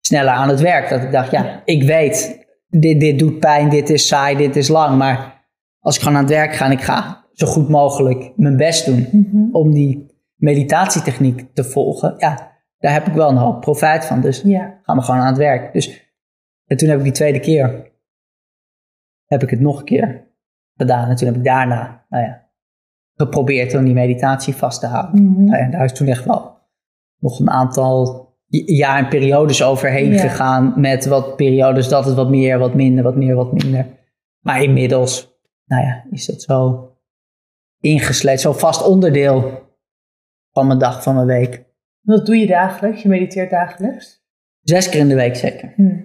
sneller 0.00 0.32
aan 0.32 0.48
het 0.48 0.60
werk. 0.60 0.88
Dat 0.88 1.02
ik 1.02 1.12
dacht, 1.12 1.30
Ja. 1.30 1.62
ik 1.64 1.82
weet, 1.82 2.41
dit, 2.80 3.00
dit 3.00 3.18
doet 3.18 3.38
pijn, 3.38 3.68
dit 3.68 3.90
is 3.90 4.06
saai, 4.06 4.36
dit 4.36 4.56
is 4.56 4.68
lang. 4.68 4.98
Maar 4.98 5.46
als 5.80 5.96
ik 5.96 6.02
gewoon 6.02 6.16
aan 6.16 6.22
het 6.24 6.32
werk 6.32 6.54
ga 6.54 6.64
en 6.64 6.72
ik 6.72 6.80
ga 6.80 7.24
zo 7.32 7.46
goed 7.46 7.68
mogelijk 7.68 8.32
mijn 8.36 8.56
best 8.56 8.86
doen 8.86 9.08
Mhm. 9.12 9.54
om 9.54 9.72
die 9.72 10.10
meditatietechniek 10.36 11.54
te 11.54 11.64
volgen, 11.64 12.14
ja, 12.18 12.50
daar 12.78 12.92
heb 12.92 13.06
ik 13.06 13.12
wel 13.14 13.30
een 13.30 13.36
hoop 13.36 13.60
profijt 13.60 14.04
van. 14.04 14.20
Dus 14.20 14.40
Ja. 14.42 14.80
gaan 14.82 14.96
we 14.96 15.02
gewoon 15.02 15.20
aan 15.20 15.26
het 15.26 15.36
werk. 15.36 15.72
Dus 15.72 16.10
en 16.66 16.76
toen 16.76 16.88
heb 16.88 16.98
ik 16.98 17.04
die 17.04 17.12
tweede 17.12 17.40
keer, 17.40 17.92
heb 19.26 19.42
ik 19.42 19.50
het 19.50 19.60
nog 19.60 19.78
een 19.78 19.84
keer 19.84 20.26
gedaan. 20.76 21.08
En 21.08 21.16
toen 21.16 21.26
heb 21.26 21.36
ik 21.36 21.44
daarna, 21.44 22.04
nou 22.08 22.24
ja, 22.24 22.48
geprobeerd 23.14 23.74
om 23.74 23.84
die 23.84 23.94
meditatie 23.94 24.54
vast 24.54 24.80
te 24.80 24.86
houden. 24.86 25.22
Mhm. 25.24 25.44
Nou 25.44 25.58
ja, 25.62 25.70
daar 25.70 25.84
is 25.84 25.92
toen 25.92 26.06
echt 26.06 26.24
wel 26.24 26.58
nog 27.18 27.40
een 27.40 27.50
aantal 27.50 28.21
j- 28.52 28.72
jaar 28.76 28.98
en 28.98 29.08
periodes 29.08 29.62
overheen 29.62 30.12
Ja. 30.12 30.18
gegaan. 30.20 30.72
Met 30.76 31.06
wat 31.06 31.36
periodes 31.36 31.88
dat 31.88 32.04
het 32.04 32.14
wat 32.14 32.30
meer, 32.30 32.58
wat 32.58 32.74
minder, 32.74 33.04
wat 33.04 33.16
meer, 33.16 33.34
wat 33.34 33.52
minder. 33.52 33.86
Maar 34.40 34.62
inmiddels, 34.62 35.36
nou 35.66 35.82
ja, 35.84 36.04
is 36.10 36.26
dat 36.26 36.42
zo 36.42 36.86
ingesleed, 37.80 38.40
zo 38.40 38.52
vast 38.52 38.86
onderdeel 38.86 39.60
van 40.52 40.66
mijn 40.66 40.78
dag, 40.78 41.02
van 41.02 41.14
mijn 41.14 41.26
week. 41.26 41.64
Wat 42.02 42.26
doe 42.26 42.36
je 42.36 42.46
dagelijks? 42.46 43.02
Je 43.02 43.08
mediteert 43.08 43.50
dagelijks? 43.50 44.20
Zes 44.62 44.88
keer 44.88 45.00
in 45.00 45.08
de 45.08 45.14
week 45.14 45.36
zeker. 45.36 45.72
Hm. 45.76 46.00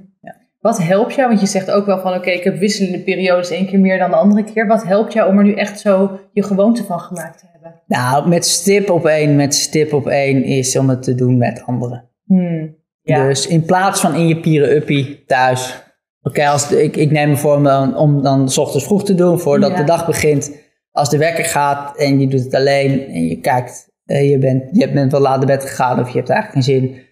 Wat 0.59 0.83
helpt 0.83 1.13
jou? 1.13 1.27
Want 1.27 1.39
je 1.39 1.45
zegt 1.47 1.71
ook 1.71 1.85
wel 1.85 1.99
van 1.99 2.13
oké, 2.13 2.29
ik 2.29 2.43
heb 2.43 2.57
wisselende 2.57 2.99
periodes, 2.99 3.49
één 3.49 3.65
keer 3.65 3.79
meer 3.79 3.97
dan 3.99 4.09
de 4.09 4.15
andere 4.15 4.43
keer. 4.43 4.67
Wat 4.67 4.83
helpt 4.83 5.13
jou 5.13 5.29
om 5.29 5.37
er 5.37 5.43
nu 5.43 5.53
echt 5.53 5.79
zo 5.79 6.19
je 6.33 6.43
gewoonte 6.43 6.83
van 6.83 6.99
gemaakt 6.99 7.39
te 7.39 7.45
hebben? 7.51 7.81
Nou, 7.87 8.27
met 8.29 8.45
stip 8.45 8.89
op 8.89 9.05
één, 9.05 9.35
met 9.35 9.55
stip 9.55 9.93
op 9.93 10.07
één 10.07 10.43
is 10.43 10.77
om 10.77 10.89
het 10.89 11.03
te 11.03 11.15
doen 11.15 11.37
met 11.37 11.63
anderen. 11.65 12.09
Hm. 12.27 12.67
Ja. 13.01 13.27
Dus 13.27 13.47
in 13.47 13.65
plaats 13.65 13.99
van 14.01 14.15
in 14.15 14.27
je 14.27 14.39
pieren-uppie 14.39 15.23
thuis. 15.25 15.83
Oké, 16.21 16.47
als 16.47 16.69
de- 16.69 16.83
ik, 16.83 16.95
ik 16.95 17.11
neem 17.11 17.29
me 17.29 17.35
voor 17.37 17.55
om 17.55 17.63
dan, 17.63 17.97
om 17.97 18.21
dan 18.21 18.49
's 18.49 18.57
ochtends 18.57 18.85
vroeg 18.85 19.03
te 19.03 19.15
doen, 19.15 19.39
voordat 19.39 19.71
Ja. 19.71 19.77
de 19.77 19.83
dag 19.83 20.05
begint. 20.05 20.65
Als 20.91 21.09
de 21.09 21.17
wekker 21.17 21.45
gaat 21.45 21.97
en 21.97 22.19
je 22.19 22.27
doet 22.27 22.43
het 22.43 22.53
alleen 22.55 23.07
en 23.07 23.25
je 23.27 23.39
kijkt, 23.39 23.89
eh, 24.05 24.29
je, 24.29 24.37
bent, 24.37 24.63
je 24.71 24.91
bent 24.91 25.11
wel 25.11 25.21
laat 25.21 25.37
naar 25.37 25.57
bed 25.57 25.65
gegaan 25.69 25.99
of 25.99 26.09
je 26.09 26.17
hebt 26.17 26.29
eigenlijk 26.29 26.65
geen 26.65 26.75
zin. 26.81 27.05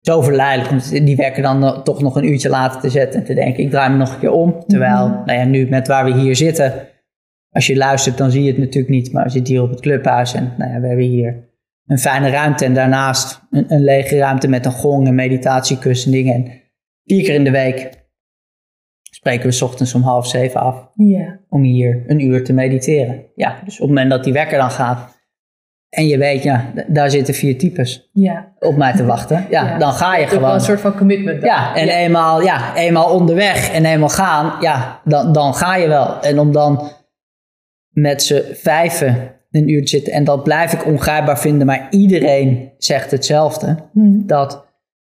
Zo 0.00 0.20
verleidelijk 0.22 0.70
om 0.70 1.04
die 1.04 1.16
wekker 1.16 1.42
dan 1.42 1.58
nog- 1.58 1.82
toch 1.82 2.02
nog 2.02 2.16
een 2.16 2.28
uurtje 2.28 2.48
later 2.48 2.80
te 2.80 2.88
zetten 2.90 3.20
en 3.20 3.26
te 3.26 3.34
denken, 3.34 3.62
ik 3.64 3.70
draai 3.70 3.90
me 3.90 3.96
nog 3.96 4.12
een 4.12 4.18
keer 4.18 4.30
om. 4.32 4.64
Terwijl, 4.66 5.08
Mhm. 5.08 5.24
nou 5.24 5.38
ja, 5.38 5.44
nu 5.44 5.68
met 5.68 5.86
waar 5.88 6.04
we 6.04 6.14
hier 6.20 6.36
zitten, 6.36 6.72
als 7.50 7.66
je 7.66 7.76
luistert 7.76 8.18
dan 8.18 8.30
zie 8.30 8.42
je 8.42 8.48
het 8.50 8.58
natuurlijk 8.58 8.88
niet, 8.94 9.12
maar 9.12 9.24
we 9.24 9.30
zitten 9.30 9.54
hier 9.54 9.62
op 9.62 9.70
het 9.70 9.80
clubhuis 9.80 10.34
en 10.34 10.52
nou 10.58 10.72
ja, 10.72 10.80
we 10.80 10.86
hebben 10.86 11.06
hier 11.06 11.45
een 11.86 11.98
fijne 11.98 12.30
ruimte 12.30 12.64
en 12.64 12.74
daarnaast 12.74 13.40
een, 13.50 13.64
een 13.72 13.84
lege 13.84 14.18
ruimte 14.18 14.48
met 14.48 14.66
een 14.66 14.72
gong 14.72 15.06
en 15.06 15.14
meditatiekussen 15.14 16.12
en 16.12 16.18
dingen. 16.18 16.34
En 16.34 16.62
vier 17.04 17.24
keer 17.24 17.34
in 17.34 17.44
de 17.44 17.50
week 17.50 17.90
spreken 19.02 19.46
we 19.46 19.52
's 19.52 19.62
ochtends 19.62 19.94
om 19.94 20.02
half 20.02 20.26
zeven 20.26 20.60
af 20.60 20.88
ja. 20.94 21.38
om 21.48 21.62
hier 21.62 22.04
een 22.06 22.20
uur 22.20 22.44
te 22.44 22.52
mediteren. 22.52 23.24
Ja, 23.34 23.60
dus 23.64 23.74
op 23.74 23.80
het 23.80 23.88
moment 23.88 24.10
dat 24.10 24.24
die 24.24 24.32
wekker 24.32 24.58
dan 24.58 24.70
gaat 24.70 25.14
en 25.88 26.06
je 26.06 26.18
weet, 26.18 26.42
ja, 26.42 26.72
daar 26.86 27.10
zitten 27.10 27.34
vier 27.34 27.58
types 27.58 28.08
Ja. 28.12 28.52
op 28.58 28.76
mij 28.76 28.92
te 28.92 29.04
wachten, 29.04 29.46
ja, 29.50 29.64
Ja. 29.66 29.78
dan 29.78 29.92
ga 29.92 30.16
je 30.16 30.26
wel 30.26 30.34
gewoon. 30.34 30.54
een 30.54 30.60
soort 30.60 30.80
van 30.80 30.96
commitment. 30.96 31.40
dan. 31.40 31.50
Ja, 31.50 31.76
en 31.76 31.88
Eenmaal, 31.88 32.42
ja, 32.42 32.76
eenmaal 32.76 33.14
onderweg 33.14 33.72
en 33.72 33.84
eenmaal 33.84 34.08
gaan, 34.08 34.62
ja, 34.62 35.00
dan, 35.04 35.32
dan 35.32 35.54
ga 35.54 35.76
je 35.76 35.88
wel. 35.88 36.20
En 36.20 36.38
om 36.38 36.52
dan 36.52 36.90
met 37.90 38.22
z'n 38.22 38.42
vijven 38.52 39.35
een 39.56 39.68
uur 39.68 39.80
te 39.82 39.88
zitten, 39.88 40.12
en 40.12 40.24
dat 40.24 40.42
blijf 40.42 40.72
ik 40.72 40.86
ongrijpbaar 40.86 41.38
vinden, 41.40 41.66
maar 41.66 41.86
iedereen 41.90 42.72
zegt 42.78 43.10
hetzelfde, 43.10 43.76
Hm. 43.92 44.26
dat 44.26 44.66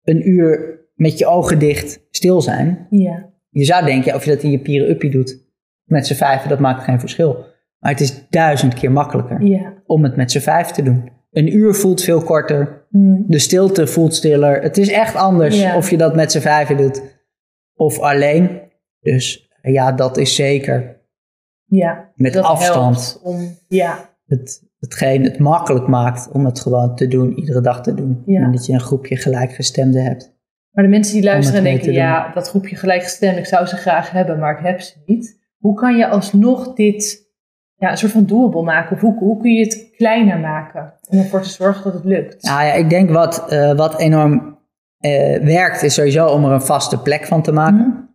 een 0.04 0.30
uur 0.30 0.80
met 0.96 1.18
je 1.18 1.26
ogen 1.28 1.60
dicht 1.60 2.06
stil 2.12 2.42
zijn, 2.42 2.88
Ja. 2.90 3.30
je 3.50 3.64
zou 3.66 3.86
denken, 3.86 4.16
of 4.16 4.26
je 4.26 4.32
dat 4.32 4.44
in 4.44 4.52
je 4.52 4.60
pieren 4.60 4.90
uppie 4.90 5.12
doet, 5.12 5.46
met 5.84 6.08
z'n 6.08 6.14
vijven, 6.14 6.50
dat 6.50 6.60
maakt 6.60 6.84
geen 6.84 7.00
verschil. 7.00 7.46
Maar 7.80 7.92
het 7.92 8.02
is 8.02 8.28
duizend 8.30 8.74
keer 8.74 8.92
makkelijker 8.92 9.42
Ja. 9.44 9.74
om 9.86 10.04
het 10.04 10.16
met 10.16 10.32
z'n 10.32 10.40
vijf 10.40 10.68
te 10.68 10.84
doen. 10.84 11.10
Een 11.32 11.56
uur 11.56 11.74
voelt 11.76 12.02
veel 12.02 12.22
korter. 12.22 12.86
Mm. 12.90 13.24
De 13.28 13.40
stilte 13.40 13.88
voelt 13.88 14.16
stiller. 14.16 14.62
Het 14.62 14.78
is 14.78 14.90
echt 14.92 15.16
anders 15.16 15.62
Ja. 15.62 15.76
of 15.78 15.90
je 15.90 15.98
dat 15.98 16.16
met 16.16 16.32
z'n 16.32 16.40
vijven 16.40 16.78
doet 16.78 17.02
of 17.76 18.00
alleen. 18.00 18.62
Dus 19.00 19.50
ja, 19.62 19.92
dat 19.92 20.18
is 20.18 20.36
zeker 20.36 21.02
Ja. 21.66 22.12
met 22.16 22.34
Dat 22.34 22.44
afstand 22.44 23.20
om, 23.24 23.58
ja. 23.68 24.10
Het, 24.28 24.64
hetgeen 24.80 25.24
het 25.24 25.40
makkelijk 25.40 25.88
maakt 25.88 26.30
om 26.32 26.46
het 26.46 26.60
gewoon 26.60 26.96
te 26.96 27.08
doen, 27.08 27.34
iedere 27.34 27.62
dag 27.62 27.84
te 27.84 27.94
doen. 27.94 28.22
Ja. 28.26 28.42
En 28.42 28.52
dat 28.52 28.66
je 28.66 28.74
een 28.74 28.80
groepje 28.80 29.18
gelijkgestemden 29.18 30.04
hebt. 30.04 30.36
Maar 30.72 30.84
de 30.84 30.92
mensen 30.92 31.14
die 31.14 31.24
luisteren 31.24 31.64
denken, 31.64 31.92
ja, 31.94 32.32
dat 32.34 32.50
groepje 32.50 32.76
gelijkgestemd, 32.76 33.38
ik 33.38 33.46
zou 33.46 33.66
ze 33.66 33.76
graag 33.76 34.12
hebben, 34.12 34.40
maar 34.40 34.58
ik 34.60 34.66
heb 34.66 34.82
ze 34.82 34.94
niet. 35.06 35.40
Hoe 35.58 35.76
kan 35.76 35.96
je 35.96 36.08
alsnog 36.08 36.74
dit 36.74 37.26
ja, 37.76 37.92
een 37.92 37.98
soort 37.98 38.12
van 38.12 38.26
doable 38.26 38.64
maken? 38.64 38.96
Of 38.96 39.02
hoe, 39.02 39.18
hoe 39.18 39.42
kun 39.42 39.52
je 39.54 39.64
het 39.64 39.90
kleiner 39.96 40.40
maken 40.40 40.94
om 41.10 41.18
ervoor 41.18 41.42
te 41.42 41.50
zorgen 41.50 41.84
dat 41.84 41.94
het 41.94 42.04
lukt? 42.04 42.44
Nou 42.44 42.66
ja, 42.66 42.74
ik 42.74 42.90
denk 42.90 43.10
wat, 43.10 43.50
eh, 43.50 43.76
wat 43.76 44.00
enorm 44.00 44.58
eh, 44.98 45.44
werkt 45.44 45.84
is 45.84 45.94
sowieso 45.94 46.28
om 46.28 46.46
er 46.46 46.52
een 46.52 46.62
vaste 46.62 47.02
plek 47.02 47.26
van 47.26 47.42
te 47.42 47.52
maken. 47.52 47.88
Mhm. 47.88 48.06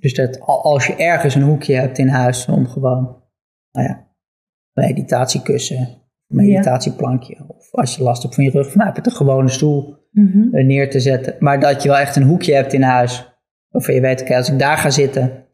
Dus 0.00 0.14
dat 0.14 0.40
al- 0.40 0.62
als 0.62 0.86
je 0.86 0.96
ergens 0.96 1.34
een 1.34 1.42
hoekje 1.42 1.74
hebt 1.74 1.98
in 1.98 2.08
huis 2.08 2.46
om 2.46 2.66
gewoon, 2.66 3.22
nou 3.72 3.88
ja, 3.88 4.08
meditatiekussen, 4.88 5.88
meditatieplankje. 6.26 7.44
Of 7.48 7.74
als 7.74 7.96
je 7.96 8.02
last 8.02 8.22
hebt 8.22 8.34
van 8.34 8.44
je 8.44 8.50
rug, 8.50 8.68
van, 8.70 8.78
nou, 8.78 8.92
heb 8.92 9.04
je 9.04 9.10
een 9.10 9.16
gewone 9.16 9.48
stoel 9.48 9.98
Mhm. 10.12 10.54
eh, 10.54 10.64
neer 10.64 10.90
te 10.90 11.00
zetten. 11.00 11.36
Maar 11.38 11.60
dat 11.60 11.82
je 11.82 11.88
wel 11.88 11.98
echt 11.98 12.16
een 12.16 12.22
hoekje 12.22 12.54
hebt 12.54 12.72
in 12.72 12.82
huis. 12.82 13.38
Waarvan 13.68 13.94
je 13.94 14.00
weet, 14.00 14.20
oké, 14.20 14.36
als 14.36 14.50
ik 14.50 14.58
daar 14.58 14.76
ga 14.76 14.90
zitten, 14.90 15.46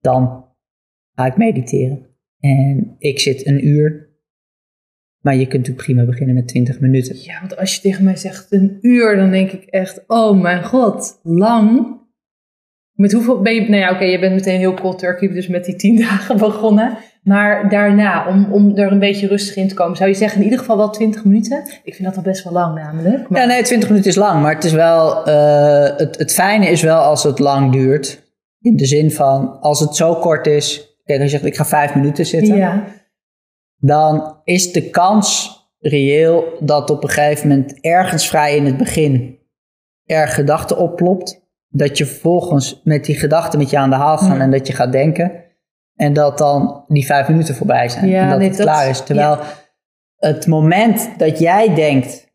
dan 0.00 0.44
ga 1.14 1.26
ik 1.26 1.36
mediteren. 1.36 2.06
En 2.40 2.94
ik 2.98 3.20
zit 3.20 3.46
een 3.46 3.66
uur. 3.66 4.08
Maar 5.20 5.34
je 5.34 5.46
kunt 5.46 5.52
natuurlijk 5.52 5.84
prima 5.84 6.04
beginnen 6.04 6.34
met 6.34 6.48
20 6.48 6.80
minuten. 6.80 7.16
Ja, 7.22 7.40
want 7.40 7.56
als 7.56 7.74
je 7.74 7.80
tegen 7.80 8.04
mij 8.04 8.16
zegt 8.16 8.52
een 8.52 8.78
uur, 8.80 9.16
dan 9.16 9.30
denk 9.30 9.50
ik 9.50 9.64
echt, 9.64 10.04
oh 10.06 10.40
mijn 10.40 10.64
god, 10.64 11.20
lang. 11.22 11.98
Met 12.92 13.12
hoeveel 13.12 13.40
ben 13.42 13.54
je, 13.54 13.60
nou 13.60 13.76
ja, 13.76 13.92
oké, 13.92 14.04
je 14.04 14.18
bent 14.18 14.34
meteen 14.34 14.58
heel 14.58 14.74
cold 14.74 14.98
turkey, 14.98 15.28
dus 15.28 15.48
met 15.48 15.64
die 15.64 15.76
tien 15.76 15.96
dagen 16.08 16.36
begonnen. 16.38 16.96
Maar 17.30 17.68
daarna, 17.68 18.28
om, 18.28 18.52
om 18.52 18.76
er 18.76 18.92
een 18.92 18.98
beetje 18.98 19.26
rustig 19.26 19.56
in 19.56 19.68
te 19.68 19.74
komen, 19.74 19.96
zou 19.96 20.08
je 20.10 20.16
zeggen 20.16 20.38
in 20.38 20.44
ieder 20.44 20.58
geval 20.58 20.76
wel 20.76 20.90
20 20.90 21.24
minuten? 21.24 21.62
Ik 21.84 21.94
vind 21.94 22.08
dat 22.08 22.16
al 22.16 22.22
best 22.22 22.44
wel 22.44 22.52
lang 22.52 22.74
namelijk. 22.74 23.28
Maar, 23.28 23.40
Ja, 23.40 23.46
nee, 23.46 23.62
20 23.62 23.88
minuten 23.88 24.10
is 24.10 24.16
lang. 24.16 24.42
Maar 24.42 24.54
het 24.54 24.64
is 24.64 24.72
wel, 24.72 25.24
eh, 25.24 25.96
het, 25.96 26.18
het 26.18 26.32
fijne 26.32 26.66
is 26.66 26.82
wel 26.82 27.00
als 27.00 27.22
het 27.22 27.38
lang 27.38 27.72
duurt. 27.72 28.32
In 28.60 28.76
de 28.76 28.86
zin 28.86 29.10
van, 29.10 29.60
als 29.60 29.80
het 29.80 29.96
zo 29.96 30.14
kort 30.14 30.46
is. 30.46 30.98
Kijk, 31.04 31.20
als 31.20 31.30
je 31.30 31.36
zegt, 31.36 31.50
ik 31.50 31.56
ga 31.56 31.64
vijf 31.64 31.94
minuten 31.94 32.26
zitten. 32.26 32.56
ja. 32.56 32.84
dan 33.76 34.36
is 34.44 34.72
de 34.72 34.90
kans 34.90 35.58
reëel 35.78 36.44
dat 36.60 36.90
op 36.90 37.02
een 37.02 37.10
gegeven 37.10 37.48
moment 37.48 37.80
ergens 37.80 38.28
vrij 38.28 38.56
in 38.56 38.66
het 38.66 38.76
begin 38.76 39.38
er 40.04 40.28
gedachten 40.28 40.76
oplopt. 40.78 41.48
Dat 41.68 41.98
je 41.98 42.06
vervolgens 42.06 42.80
met 42.84 43.04
die 43.04 43.18
gedachten 43.18 43.58
met 43.58 43.70
je 43.70 43.78
aan 43.78 43.90
de 43.90 43.96
haal 43.96 44.18
gaat 44.18 44.36
Ja. 44.36 44.42
en 44.42 44.50
dat 44.50 44.66
je 44.66 44.72
gaat 44.72 44.92
denken. 44.92 45.48
En 46.00 46.12
dat 46.12 46.38
dan 46.38 46.84
die 46.88 47.06
vijf 47.06 47.28
minuten 47.28 47.54
voorbij 47.54 47.88
zijn. 47.88 48.08
Ja, 48.08 48.22
en 48.22 48.28
dat 48.28 48.38
nee, 48.38 48.48
het 48.48 48.56
dat- 48.56 48.66
klaar 48.66 48.88
is. 48.88 49.00
Terwijl 49.02 49.38
het 50.16 50.46
moment 50.46 51.10
dat 51.18 51.38
jij 51.38 51.74
denkt, 51.74 52.32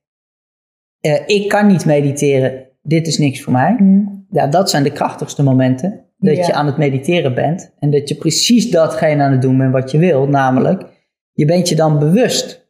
eh, 1.00 1.22
ik 1.26 1.50
kan 1.50 1.68
niet 1.68 1.86
mediteren, 1.86 2.68
dit 2.82 3.08
is 3.08 3.18
niks 3.18 3.42
voor 3.42 3.54
mij. 3.54 3.76
Mm. 3.80 4.26
Ja, 4.30 4.48
dat 4.48 4.70
zijn 4.70 4.84
de 4.84 4.92
krachtigste 4.92 5.44
momenten. 5.44 6.06
Dat 6.18 6.36
Ja. 6.36 6.46
je 6.46 6.54
aan 6.54 6.66
het 6.66 6.78
mediteren 6.78 7.34
bent. 7.36 7.74
En 7.80 7.92
dat 7.92 8.10
je 8.10 8.16
precies 8.16 8.72
datgene 8.72 9.24
aan 9.24 9.32
het 9.32 9.42
doen 9.42 9.58
bent 9.58 9.72
wat 9.74 9.92
je 9.92 9.98
wil. 9.98 10.28
Namelijk, 10.28 10.84
je 11.32 11.46
bent 11.46 11.70
je 11.70 11.76
dan 11.76 12.00
bewust 12.00 12.70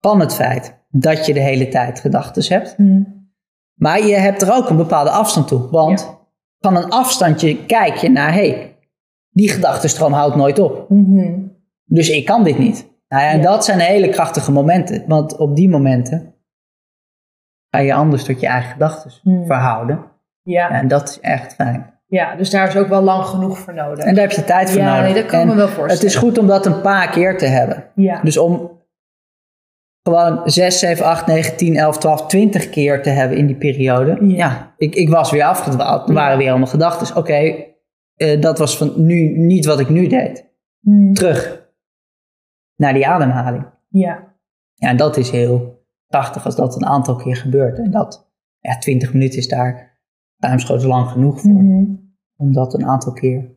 van 0.00 0.20
het 0.20 0.34
feit 0.34 0.84
dat 0.90 1.26
je 1.26 1.32
de 1.32 1.40
hele 1.40 1.68
tijd 1.68 2.00
gedachten 2.00 2.54
hebt. 2.54 2.78
Mm. 2.78 3.30
Maar 3.74 4.06
je 4.06 4.14
hebt 4.14 4.42
er 4.42 4.52
ook 4.52 4.70
een 4.70 4.76
bepaalde 4.76 5.10
afstand 5.10 5.48
toe. 5.48 5.70
Want 5.70 6.18
van 6.60 6.76
een 6.76 6.90
afstandje 6.90 7.64
kijk 7.66 7.94
je 7.96 8.10
naar, 8.10 8.32
hé, 8.32 8.48
hey, 8.50 8.75
die 9.36 9.48
gedachtenstroom 9.48 10.12
houdt 10.12 10.36
nooit 10.36 10.58
op. 10.58 10.90
Mhm. 10.90 11.38
Dus 11.84 12.08
ik 12.10 12.24
kan 12.24 12.44
dit 12.44 12.58
niet. 12.58 12.90
Nou 13.08 13.22
ja, 13.22 13.30
en 13.30 13.36
Ja. 13.36 13.42
dat 13.42 13.64
zijn 13.64 13.78
hele 13.78 14.08
krachtige 14.08 14.52
momenten. 14.52 15.04
Want 15.06 15.36
op 15.36 15.56
die 15.56 15.68
momenten 15.68 16.34
ga 17.70 17.78
je 17.80 17.94
anders 17.94 18.24
tot 18.24 18.40
je 18.40 18.46
eigen 18.46 18.70
gedachten 18.72 19.10
Hmm. 19.22 19.46
verhouden. 19.46 20.04
Ja. 20.42 20.70
En 20.70 20.88
dat 20.88 21.08
is 21.08 21.20
echt 21.20 21.54
fijn. 21.54 21.94
ja, 22.06 22.36
dus 22.36 22.50
daar 22.50 22.68
is 22.68 22.76
ook 22.76 22.88
wel 22.88 23.02
lang 23.02 23.24
genoeg 23.24 23.58
voor 23.58 23.74
nodig. 23.74 24.04
En 24.04 24.14
daar 24.14 24.24
heb 24.24 24.32
je 24.32 24.44
tijd 24.44 24.70
voor 24.70 24.80
ja, 24.80 24.94
nodig. 24.96 25.12
nee, 25.12 25.22
dat 25.22 25.30
kan 25.30 25.40
En 25.40 25.46
me 25.46 25.54
wel 25.54 25.64
voorstellen. 25.66 25.92
het 25.94 26.02
is 26.04 26.14
goed 26.16 26.38
om 26.38 26.46
dat 26.46 26.66
een 26.66 26.80
paar 26.80 27.10
keer 27.10 27.38
te 27.38 27.46
hebben. 27.46 27.84
Ja. 27.94 28.20
Dus 28.22 28.38
om 28.38 28.70
gewoon 30.02 30.40
6, 30.44 30.78
7, 30.78 31.04
8, 31.06 31.26
9, 31.26 31.56
10, 31.56 31.76
11, 31.76 31.98
12, 31.98 32.26
20 32.26 32.70
keer 32.70 33.02
te 33.02 33.10
hebben 33.10 33.36
in 33.38 33.46
die 33.46 33.56
periode. 33.56 34.18
Ja. 34.20 34.36
Ja, 34.36 34.74
ik, 34.76 34.94
ik 34.94 35.08
was 35.08 35.30
weer 35.30 35.44
afgedwaald. 35.44 36.02
Er 36.08 36.14
Ja. 36.14 36.20
waren 36.20 36.38
weer 36.38 36.48
allemaal 36.50 36.66
gedachten. 36.66 37.16
Oké, 37.16 37.54
eh, 38.16 38.40
dat 38.40 38.58
was 38.58 38.76
van 38.76 38.92
nu 39.06 39.38
niet 39.38 39.64
wat 39.64 39.80
ik 39.80 39.88
nu 39.88 40.06
deed. 40.06 40.54
Mm. 40.80 41.14
Terug 41.14 41.70
naar 42.76 42.92
die 42.92 43.06
ademhaling. 43.06 43.66
Ja. 43.88 44.34
Ja, 44.74 44.88
en 44.88 44.96
dat 44.96 45.16
is 45.16 45.30
heel 45.30 45.84
prachtig 46.06 46.44
als 46.44 46.56
dat 46.56 46.76
een 46.76 46.86
aantal 46.86 47.16
keer 47.16 47.36
gebeurt. 47.36 47.78
En 47.78 47.90
dat, 47.90 48.30
ja, 48.60 48.78
20 48.78 49.12
minuten 49.12 49.38
is 49.38 49.48
daar 49.48 49.98
ruimschoots 50.36 50.84
lang 50.84 51.08
genoeg 51.08 51.40
voor. 51.40 51.62
Mhm. 51.62 51.84
Om 52.36 52.52
dat 52.52 52.74
een 52.74 52.86
aantal 52.86 53.12
keer 53.12 53.56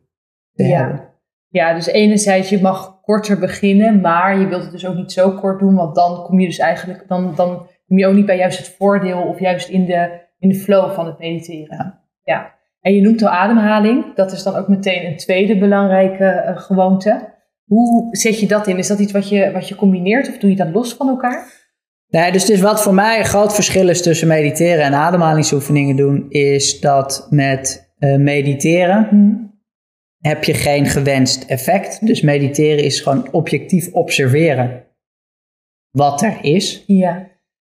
te 0.52 0.64
Ja. 0.64 0.78
hebben. 0.80 1.08
Ja, 1.48 1.74
dus 1.74 1.86
enerzijds 1.86 2.48
je 2.48 2.60
mag 2.60 3.00
korter 3.00 3.38
beginnen, 3.38 4.00
maar 4.00 4.38
je 4.38 4.46
wilt 4.46 4.62
het 4.62 4.72
dus 4.72 4.86
ook 4.86 4.94
niet 4.94 5.12
zo 5.12 5.32
kort 5.32 5.58
doen, 5.58 5.74
want 5.74 5.94
dan 5.94 6.22
kom 6.22 6.40
je 6.40 6.46
dus 6.46 6.58
eigenlijk, 6.58 7.08
dan, 7.08 7.34
dan 7.34 7.66
kom 7.86 7.98
je 7.98 8.06
ook 8.06 8.14
niet 8.14 8.26
bij 8.26 8.36
juist 8.36 8.58
het 8.58 8.68
voordeel 8.68 9.22
of 9.22 9.40
juist 9.40 9.68
in 9.68 9.84
de, 9.84 10.20
in 10.38 10.48
de 10.48 10.54
flow 10.54 10.92
van 10.92 11.06
het 11.06 11.18
mediteren. 11.18 11.76
Ja. 11.76 12.04
ja. 12.22 12.54
En 12.80 12.94
je 12.94 13.00
noemt 13.00 13.22
al 13.22 13.28
ademhaling, 13.28 14.14
dat 14.14 14.32
is 14.32 14.42
dan 14.42 14.54
ook 14.54 14.68
meteen 14.68 15.06
een 15.06 15.16
tweede 15.16 15.58
belangrijke 15.58 16.24
eh, 16.24 16.58
gewoonte. 16.58 17.38
Hoe 17.64 18.16
zet 18.16 18.40
je 18.40 18.46
dat 18.46 18.66
in? 18.66 18.78
Is 18.78 18.86
dat 18.86 18.98
iets 18.98 19.12
wat 19.12 19.28
je, 19.28 19.50
wat 19.52 19.68
je 19.68 19.74
combineert 19.74 20.28
of 20.28 20.38
doe 20.38 20.50
je 20.50 20.56
dat 20.56 20.70
los 20.72 20.94
van 20.94 21.08
elkaar? 21.08 21.58
Nee, 22.08 22.32
dus, 22.32 22.44
dus 22.44 22.60
wat 22.60 22.82
voor 22.82 22.94
mij 22.94 23.18
een 23.18 23.24
groot 23.24 23.54
verschil 23.54 23.88
is 23.88 24.02
tussen 24.02 24.28
mediteren 24.28 24.84
en 24.84 24.94
ademhalingsoefeningen 24.94 25.96
doen, 25.96 26.26
is 26.28 26.80
dat 26.80 27.26
met 27.30 27.92
eh, 27.98 28.16
mediteren 28.16 29.08
heb 30.20 30.44
je 30.44 30.54
geen 30.54 30.86
gewenst 30.86 31.44
effect. 31.44 32.06
Dus 32.06 32.20
mediteren 32.20 32.84
is 32.84 33.00
gewoon 33.00 33.32
objectief 33.32 33.92
observeren 33.92 34.84
wat 35.90 36.22
er 36.22 36.38
is. 36.42 36.84
Ja. 36.86 37.28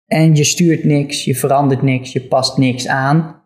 En 0.05 0.35
je 0.35 0.43
stuurt 0.43 0.83
niks, 0.83 1.23
je 1.23 1.35
verandert 1.35 1.81
niks, 1.81 2.11
je 2.11 2.21
past 2.21 2.57
niks 2.57 2.87
aan. 2.87 3.42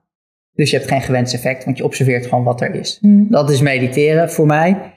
Dus 0.57 0.71
je 0.71 0.77
hebt 0.77 0.89
geen 0.89 1.01
gewenst 1.01 1.33
effect, 1.33 1.65
want 1.65 1.77
je 1.77 1.83
observeert 1.83 2.25
gewoon 2.25 2.43
wat 2.43 2.61
er 2.61 2.75
is. 2.75 2.99
Dat 3.29 3.49
is 3.49 3.61
mediteren 3.61 4.31
voor 4.31 4.45
mij. 4.45 4.93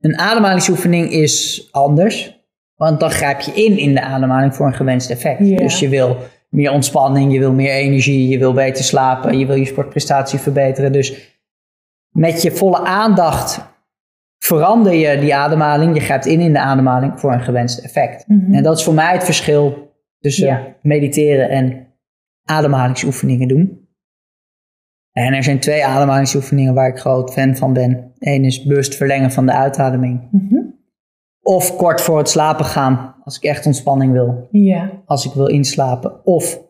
Een 0.00 0.18
ademhalingsoefening 0.18 1.10
is 1.10 1.68
anders. 1.70 2.40
Want 2.74 3.00
dan 3.00 3.10
grijp 3.10 3.40
je 3.40 3.52
in 3.52 3.78
in 3.78 3.94
de 3.94 4.00
ademhaling 4.00 4.54
voor 4.54 4.66
een 4.66 4.74
gewenst 4.74 5.10
effect. 5.10 5.58
Dus 5.58 5.78
je 5.78 5.88
wil 5.88 6.16
meer 6.48 6.72
ontspanning, 6.72 7.32
je 7.32 7.38
wil 7.38 7.52
meer 7.52 7.72
energie, 7.72 8.28
je 8.28 8.38
wil 8.38 8.52
beter 8.52 8.84
slapen, 8.84 9.38
je 9.38 9.46
wil 9.46 9.56
je 9.56 9.64
sportprestatie 9.64 10.38
verbeteren. 10.38 10.92
Dus 10.92 11.36
met 12.10 12.42
je 12.42 12.50
volle 12.50 12.78
aandacht 12.84 13.60
verander 14.38 14.94
je 14.94 15.18
die 15.18 15.34
ademhaling. 15.34 15.94
Je 15.94 16.00
grijpt 16.00 16.26
in 16.26 16.40
in 16.40 16.52
de 16.52 16.58
ademhaling 16.58 17.20
voor 17.20 17.32
een 17.32 17.42
gewenst 17.42 17.78
effect. 17.78 18.28
Mhm. 18.28 18.54
En 18.54 18.62
dat 18.62 18.78
is 18.78 18.84
voor 18.84 18.94
mij 18.94 19.12
het 19.12 19.24
verschil 19.24 19.92
tussen 20.20 20.76
mediteren 20.82 21.48
en 21.48 21.86
ademhalingsoefeningen 22.44 23.48
doen. 23.48 23.81
En 25.12 25.32
er 25.32 25.42
zijn 25.42 25.58
twee 25.58 25.84
ademhalingsoefeningen 25.84 26.74
waar 26.74 26.88
ik 26.88 26.98
groot 26.98 27.32
fan 27.32 27.56
van 27.56 27.72
ben. 27.72 28.12
Eén 28.18 28.44
is 28.44 28.62
bewust 28.62 28.94
verlengen 28.94 29.30
van 29.30 29.46
de 29.46 29.52
uitademing. 29.52 30.28
Mhm. 30.30 30.60
Of 31.42 31.76
kort 31.76 32.00
voor 32.00 32.18
het 32.18 32.28
slapen 32.28 32.64
gaan, 32.64 33.14
als 33.24 33.36
ik 33.36 33.42
echt 33.42 33.66
ontspanning 33.66 34.12
wil. 34.12 34.48
Ja. 34.50 35.02
Als 35.06 35.26
ik 35.26 35.32
wil 35.32 35.46
inslapen. 35.46 36.26
Of 36.26 36.60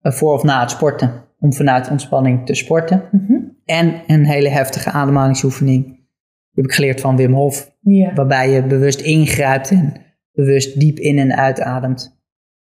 eh, 0.00 0.12
voor 0.12 0.32
of 0.32 0.42
na 0.42 0.60
het 0.60 0.70
sporten, 0.70 1.12
om 1.38 1.52
vanuit 1.52 1.90
ontspanning 1.90 2.46
te 2.46 2.54
sporten. 2.54 3.02
Mhm. 3.10 3.34
En 3.64 4.02
een 4.06 4.24
hele 4.24 4.48
heftige 4.48 4.90
ademhalingsoefening. 4.90 5.84
Die 5.84 6.06
heb 6.54 6.64
ik 6.64 6.72
geleerd 6.72 7.00
van 7.00 7.16
Wim 7.16 7.32
Hof. 7.32 7.76
Ja. 7.80 8.14
Waarbij 8.14 8.50
je 8.50 8.66
bewust 8.66 9.00
ingrijpt 9.00 9.70
en 9.70 9.92
bewust 10.32 10.80
diep 10.80 10.98
in 10.98 11.18
en 11.18 11.36
uitademt. 11.36 12.20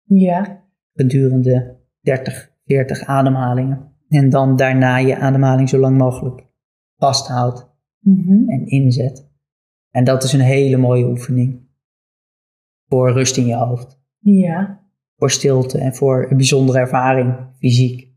Ja. 0.04 0.64
Gedurende 0.94 1.78
30, 2.02 2.52
40 2.66 3.06
ademhalingen. 3.06 3.90
En 4.10 4.30
dan 4.30 4.56
daarna 4.56 4.98
je 4.98 5.18
ademhaling 5.18 5.70
zo 5.70 5.78
lang 5.78 5.98
mogelijk 5.98 6.48
vasthoudt 6.98 7.68
Mhm. 8.00 8.50
en 8.50 8.66
inzet. 8.66 9.30
En 9.92 10.04
dat 10.04 10.24
is 10.24 10.34
een 10.34 10.40
hele 10.40 10.78
mooie 10.78 11.06
oefening. 11.06 11.68
Voor 12.88 13.12
rust 13.12 13.38
in 13.38 13.46
je 13.46 13.56
hoofd. 13.56 14.02
Ja. 14.20 14.84
Voor 15.18 15.32
stilte 15.32 15.78
en 15.78 15.94
voor 15.96 16.28
een 16.30 16.38
bijzondere 16.38 16.80
ervaring. 16.80 17.36
Fysiek. 17.58 18.08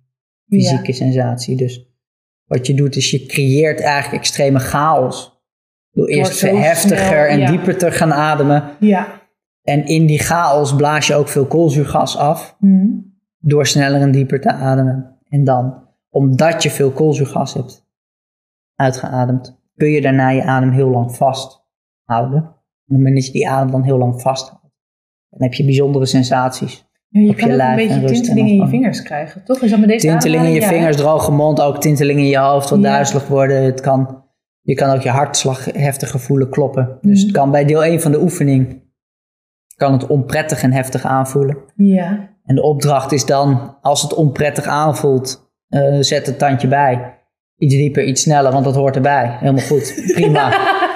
Fysieke 0.49 0.92
sensatie. 0.92 1.56
Dus 1.56 1.90
wat 2.44 2.66
je 2.66 2.75
doet 2.75 2.96
is 2.96 3.11
je 3.11 3.26
creëert 3.26 3.80
eigenlijk 3.80 4.22
extreme 4.22 4.58
chaos. 4.58 5.42
Door 5.90 6.06
eerst 6.08 6.40
heftiger 6.40 7.06
snel, 7.06 7.25
en 7.25 7.38
ja. 7.38 7.50
dieper 7.50 7.78
te 7.78 7.90
gaan 7.90 8.12
ademen. 8.12 8.76
Ja. 8.80 9.20
En 9.62 9.87
in 9.87 10.06
die 10.06 10.18
chaos 10.18 10.76
blaas 10.76 11.06
je 11.06 11.14
ook 11.14 11.28
veel 11.28 11.46
koolzuurgas 11.46 12.16
af. 12.16 12.56
Mhm. 12.58 12.87
Door 13.38 13.66
sneller 13.66 14.00
en 14.00 14.11
dieper 14.11 14.40
te 14.40 14.52
ademen. 14.52 15.12
En 15.32 15.44
dan, 15.44 15.88
omdat 16.10 16.62
je 16.62 16.70
veel 16.70 16.90
koolzuurgas 16.90 17.54
hebt 17.54 17.86
uitgeademd, 18.74 19.60
kun 19.76 19.88
je 19.88 20.00
daarna 20.00 20.28
je 20.30 20.42
adem 20.44 20.70
heel 20.70 20.88
lang 20.88 21.16
vasthouden. 21.16 22.38
En 22.38 22.48
op 22.48 22.54
het 22.84 22.96
moment 22.96 23.14
dat 23.14 23.26
je 23.26 23.32
die 23.32 23.48
adem 23.48 23.70
dan 23.70 23.82
heel 23.82 23.98
lang 23.98 24.20
vasthoudt, 24.20 24.62
dan 25.28 25.42
heb 25.42 25.54
je 25.54 25.64
bijzondere 25.64 26.06
sensaties. 26.06 26.90
Ja, 27.08 27.20
je 27.20 27.28
Op 27.28 27.38
je 27.38 27.46
kan 27.46 27.54
ook 27.54 27.60
een 27.60 27.76
beetje 27.76 28.00
rust 28.00 28.08
en 28.14 28.22
tinteling 28.22 28.48
in 28.48 28.56
je 28.56 28.66
vingers 28.68 29.02
krijgen, 29.02 29.44
toch? 29.44 29.62
Is 29.62 29.70
dat 29.70 29.78
met 29.80 29.88
deze 29.88 30.06
Tintelingen 30.06 30.46
in 30.46 30.52
je? 30.52 30.60
Ja, 30.60 30.68
vingers, 30.68 30.96
droge 30.96 31.32
mond, 31.32 31.60
ook 31.60 31.80
tintelingen 31.80 32.22
in 32.22 32.28
je 32.28 32.38
hoofd, 32.38 32.70
wat 32.70 32.78
Ja. 32.80 32.84
duizelig 32.84 33.28
worden. 33.28 33.62
Het 33.62 33.80
kan, 33.80 34.24
je 34.60 34.74
kan 34.74 34.94
ook 34.96 35.02
je 35.02 35.08
hartslag 35.10 35.64
heftiger 35.64 36.20
voelen 36.20 36.50
kloppen. 36.50 36.98
Dus 37.00 37.16
Mhm. 37.18 37.26
het 37.26 37.36
kan 37.36 37.50
bij 37.50 37.64
deel 37.64 37.84
1 37.84 38.00
van 38.00 38.12
de 38.12 38.20
oefening 38.20 38.81
kan 39.76 39.92
het 39.92 40.06
onprettig 40.06 40.62
en 40.62 40.72
heftig 40.72 41.04
aanvoelen. 41.04 41.56
Ja. 41.76 42.30
En 42.44 42.54
de 42.54 42.62
opdracht 42.62 43.12
is 43.12 43.26
dan, 43.26 43.76
als 43.80 44.02
het 44.02 44.14
onprettig 44.14 44.64
aanvoelt, 44.66 45.50
eh, 45.68 45.96
zet 46.00 46.26
het 46.26 46.38
tandje 46.38 46.68
bij. 46.68 47.18
Iets 47.56 47.74
dieper, 47.74 48.04
iets 48.04 48.22
sneller, 48.22 48.52
want 48.52 48.64
dat 48.64 48.74
hoort 48.74 48.96
erbij. 48.96 49.36
Helemaal 49.40 49.64
goed, 49.64 50.10
prima. 50.12 50.50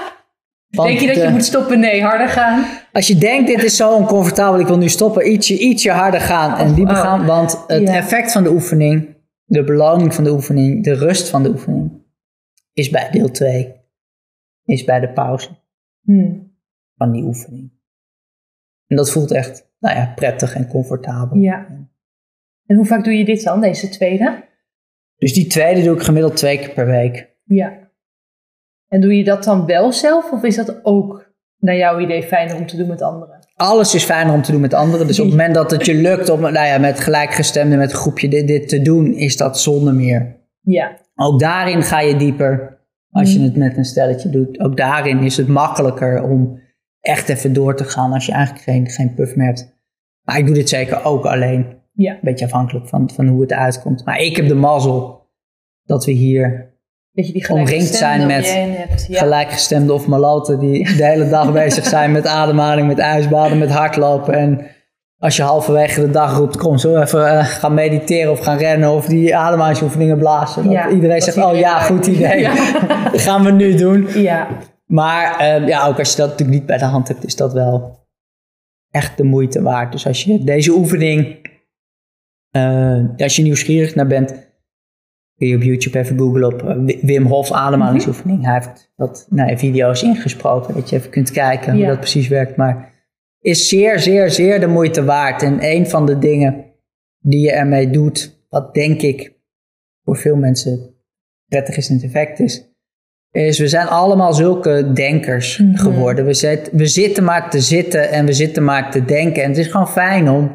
Want, 0.70 0.88
Denk 0.88 1.00
je 1.00 1.06
dat 1.06 1.16
je 1.16 1.22
eh, 1.22 1.32
moet 1.32 1.44
stoppen? 1.44 1.80
Nee, 1.80 2.02
harder 2.02 2.28
gaan. 2.28 2.64
Als 2.92 3.06
je 3.06 3.16
denkt, 3.16 3.46
dit 3.48 3.62
is 3.62 3.76
zo 3.76 3.94
oncomfortabel, 3.94 4.60
ik 4.60 4.66
wil 4.66 4.78
nu 4.78 4.88
stoppen, 4.88 5.32
ietsje, 5.32 5.58
ietsje 5.58 5.90
harder 5.90 6.20
gaan 6.20 6.58
en 6.58 6.74
dieper 6.74 6.94
Oh. 6.94 7.00
gaan. 7.00 7.26
Want 7.26 7.64
het 7.66 7.82
Ja. 7.88 7.94
effect 7.96 8.32
van 8.32 8.42
de 8.42 8.50
oefening, 8.50 9.16
de 9.44 9.64
beloning 9.64 10.14
van 10.14 10.24
de 10.24 10.30
oefening, 10.30 10.84
de 10.84 10.94
rust 10.94 11.28
van 11.28 11.42
de 11.42 11.48
oefening, 11.48 12.02
is 12.72 12.90
bij 12.90 13.08
deel 13.10 13.30
2. 13.30 13.74
Is 14.64 14.84
bij 14.84 15.00
de 15.00 15.08
pauze 15.12 15.48
Hm. 16.02 16.32
van 16.96 17.12
die 17.12 17.22
oefening. 17.24 17.72
En 18.86 18.96
dat 18.96 19.10
voelt 19.10 19.32
echt, 19.32 19.70
nou 19.78 19.96
ja, 19.96 20.12
prettig 20.14 20.54
en 20.54 20.68
comfortabel. 20.68 21.36
Ja. 21.38 21.66
En 22.66 22.76
hoe 22.76 22.86
vaak 22.86 23.04
doe 23.04 23.14
je 23.18 23.24
dit 23.24 23.44
dan, 23.44 23.60
deze 23.60 23.88
tweede? 23.88 24.44
Dus 25.16 25.34
die 25.34 25.46
tweede 25.46 25.82
doe 25.82 25.96
ik 25.96 26.02
gemiddeld 26.02 26.36
twee 26.36 26.58
keer 26.58 26.70
per 26.70 26.86
week. 26.86 27.34
Ja. 27.44 27.72
En 28.88 29.00
doe 29.00 29.16
je 29.16 29.24
dat 29.24 29.44
dan 29.44 29.66
wel 29.66 29.92
zelf 29.92 30.32
of 30.32 30.42
is 30.42 30.56
dat 30.56 30.80
ook 30.84 31.34
naar 31.58 31.76
jouw 31.76 32.00
idee 32.00 32.22
fijner 32.22 32.56
om 32.56 32.66
te 32.66 32.76
doen 32.76 32.88
met 32.88 33.02
anderen? 33.02 33.34
Alles 33.54 33.94
is 33.94 34.04
fijner 34.04 34.34
om 34.34 34.42
te 34.42 34.52
doen 34.52 34.60
met 34.60 34.74
anderen. 34.74 35.06
Dus 35.06 35.18
op 35.18 35.24
het 35.26 35.34
moment 35.36 35.54
dat 35.54 35.70
het 35.70 35.86
je 35.86 35.94
lukt 35.94 36.28
om 36.28 36.40
nou 36.40 36.52
ja, 36.66 36.78
met 36.78 37.00
gelijkgestemden, 37.00 37.78
met 37.78 37.90
een 37.90 37.96
groepje 37.96 38.28
dit, 38.28 38.46
dit 38.46 38.68
te 38.68 38.82
doen, 38.82 39.14
is 39.14 39.36
dat 39.36 39.60
zonder 39.60 39.94
meer. 39.94 40.36
Ja. 40.60 40.96
Ook 41.14 41.40
daarin 41.40 41.82
ga 41.82 42.00
je 42.00 42.16
dieper 42.16 42.78
als 43.10 43.32
je 43.32 43.38
Mm. 43.38 43.44
het 43.44 43.56
met 43.56 43.76
een 43.76 43.84
stelletje 43.84 44.30
doet. 44.30 44.60
Ook 44.60 44.76
daarin 44.76 45.22
is 45.22 45.36
het 45.36 45.48
makkelijker 45.48 46.22
om 46.22 46.60
echt 47.06 47.28
even 47.28 47.52
door 47.52 47.76
te 47.76 47.84
gaan 47.84 48.12
als 48.12 48.26
je 48.26 48.32
eigenlijk 48.32 48.64
geen, 48.64 48.90
geen 48.90 49.14
puff 49.14 49.36
meer 49.36 49.46
hebt. 49.46 49.74
Maar 50.22 50.38
ik 50.38 50.46
doe 50.46 50.54
dit 50.54 50.68
zeker 50.68 51.04
ook 51.04 51.24
alleen. 51.24 51.66
Ja. 51.92 52.12
Een 52.12 52.18
beetje 52.22 52.44
afhankelijk 52.44 52.88
van, 52.88 53.10
van 53.14 53.26
hoe 53.26 53.40
het 53.40 53.52
uitkomt. 53.52 54.04
Maar 54.04 54.20
ik 54.20 54.36
heb 54.36 54.48
de 54.48 54.54
mazzel 54.54 55.26
dat 55.84 56.04
we 56.04 56.12
hier 56.12 56.74
Dat 57.12 57.26
je 57.26 57.32
die 57.32 57.48
Omringd 57.48 57.94
zijn 57.94 58.26
met. 58.26 58.46
Ja. 59.08 59.18
gelijkgestemde 59.18 59.92
of 59.92 60.06
maloten 60.06 60.58
die 60.58 60.96
de 60.96 61.04
hele 61.04 61.28
dag 61.28 61.52
bezig 61.62 61.84
zijn 61.86 62.12
met 62.12 62.26
ademhaling, 62.26 62.86
met 62.86 62.98
ijsbaden, 62.98 63.58
met 63.58 63.70
hardlopen. 63.70 64.34
En 64.34 64.66
als 65.18 65.36
je 65.36 65.42
halverwege 65.42 66.00
de 66.00 66.10
dag 66.10 66.36
roept, 66.36 66.56
kom 66.56 66.78
zo 66.78 66.96
even 66.96 67.28
eh, 67.28 67.44
gaan 67.44 67.74
mediteren 67.74 68.32
of 68.32 68.40
gaan 68.40 68.58
rennen 68.58 68.90
of 68.90 69.06
die 69.06 69.36
ademhalingsoefeningen 69.36 70.18
blazen. 70.18 70.70
Ja, 70.70 70.88
iedereen 70.88 71.20
zegt, 71.20 71.36
iedereen 71.36 71.56
oh 71.56 71.60
ja, 71.60 71.78
goed 71.78 72.06
idee. 72.16 72.40
Ja. 72.46 72.52
Gaan 73.12 73.44
we 73.44 73.50
nu 73.50 73.74
doen. 73.74 74.08
Ja. 74.14 74.48
Maar 74.86 75.38
eh, 75.38 75.68
ja, 75.68 75.86
ook 75.86 75.98
als 75.98 76.10
je 76.10 76.16
dat 76.16 76.30
natuurlijk 76.30 76.58
niet 76.58 76.66
bij 76.66 76.78
de 76.78 76.84
hand 76.84 77.08
hebt, 77.08 77.24
is 77.24 77.36
dat 77.36 77.52
wel 77.52 78.06
echt 78.90 79.16
de 79.16 79.24
moeite 79.24 79.62
waard. 79.62 79.92
Dus 79.92 80.06
als 80.06 80.24
je 80.24 80.44
deze 80.44 80.72
oefening, 80.72 81.48
eh, 82.50 83.04
als 83.16 83.36
je 83.36 83.42
nieuwsgierig 83.42 83.94
naar 83.94 84.06
bent, 84.06 84.30
kun 85.36 85.48
je 85.48 85.56
op 85.56 85.62
YouTube 85.62 85.98
even 85.98 86.18
googlen 86.18 86.44
op 86.44 86.62
eh, 86.62 86.98
Wim 87.02 87.26
Hof 87.26 87.52
ademhalingsoefening. 87.52 88.44
Hij 88.44 88.54
heeft 88.54 88.92
wat 88.96 89.26
nou, 89.30 89.50
ja, 89.50 89.58
video's 89.58 90.02
ingesproken, 90.02 90.74
dat 90.74 90.90
je 90.90 90.96
even 90.96 91.10
kunt 91.10 91.30
kijken 91.30 91.76
hoe 91.76 91.86
dat 91.86 91.98
precies 91.98 92.28
werkt. 92.28 92.56
Maar 92.56 92.94
is 93.40 93.68
zeer, 93.68 93.98
zeer, 93.98 94.30
zeer 94.30 94.60
de 94.60 94.66
moeite 94.66 95.04
waard. 95.04 95.42
En 95.42 95.58
een 95.60 95.86
van 95.86 96.06
de 96.06 96.18
dingen 96.18 96.64
die 97.18 97.40
je 97.40 97.52
ermee 97.52 97.90
doet, 97.90 98.44
wat 98.48 98.74
denk 98.74 99.00
ik 99.02 99.40
voor 100.04 100.16
veel 100.16 100.36
mensen 100.36 100.94
prettig 101.48 101.76
is 101.76 101.88
en 101.88 101.94
het 101.94 102.04
effect 102.04 102.40
is, 102.40 102.75
is 103.44 103.58
we 103.58 103.68
zijn 103.68 103.86
allemaal 103.88 104.32
zulke 104.32 104.92
denkers 104.92 105.58
Mhm. 105.58 105.76
geworden. 105.76 106.24
We, 106.24 106.68
we 106.72 106.86
zitten 106.86 107.24
maar 107.24 107.50
te 107.50 107.60
zitten 107.60 108.10
en 108.10 108.26
we 108.26 108.32
zitten 108.32 108.64
maar 108.64 108.90
te 108.90 109.04
denken. 109.04 109.42
En 109.42 109.48
het 109.48 109.58
is 109.58 109.66
gewoon 109.66 109.88
fijn 109.88 110.28
om 110.30 110.52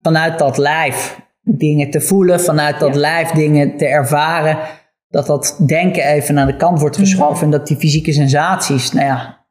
vanuit 0.00 0.38
dat 0.38 0.58
lijf 0.58 1.20
dingen 1.42 1.90
te 1.90 2.00
voelen, 2.00 2.40
vanuit 2.40 2.80
dat 2.80 2.94
Ja. 2.94 3.00
lijf 3.00 3.30
dingen 3.30 3.76
te 3.76 3.86
ervaren. 3.86 4.58
Dat 5.08 5.26
dat 5.26 5.60
denken 5.66 6.04
even 6.04 6.34
naar 6.34 6.46
de 6.46 6.56
kant 6.56 6.80
wordt 6.80 6.96
Mhm. 6.96 7.04
geschoven 7.06 7.44
en 7.44 7.50
dat 7.50 7.66
die 7.66 7.76
fysieke 7.76 8.12
sensaties, 8.12 8.92
nou 8.92 9.06
ja, 9.06 9.46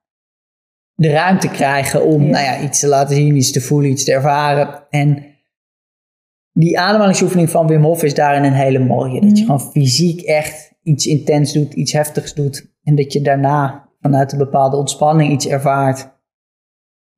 de 0.94 1.10
ruimte 1.12 1.48
krijgen 1.50 2.06
om 2.06 2.24
Ja. 2.24 2.30
nou 2.30 2.44
ja, 2.46 2.60
iets 2.62 2.80
te 2.80 2.88
laten 2.88 3.16
zien, 3.16 3.36
iets 3.36 3.52
te 3.52 3.62
voelen, 3.62 3.90
iets 3.92 4.04
te 4.04 4.12
ervaren. 4.14 4.84
En 4.90 5.24
die 6.52 6.80
ademhalingsoefening 6.80 7.50
van 7.50 7.68
Wim 7.68 7.84
Hof 7.84 8.04
is 8.04 8.14
daarin 8.14 8.44
een 8.44 8.54
hele 8.54 8.80
mooie. 8.80 9.22
Dat 9.22 9.38
je 9.38 9.44
Mhm. 9.46 9.56
gewoon 9.56 9.72
fysiek 9.72 10.22
echt 10.22 10.73
iets 10.84 11.06
intens 11.06 11.54
doet, 11.54 11.74
iets 11.74 11.92
heftigs 11.94 12.34
doet. 12.34 12.72
En 12.84 12.96
dat 12.96 13.14
je 13.14 13.22
daarna 13.22 13.90
vanuit 14.02 14.32
een 14.32 14.38
bepaalde 14.38 14.78
ontspanning 14.78 15.32
iets 15.32 15.48
ervaart. 15.48 16.12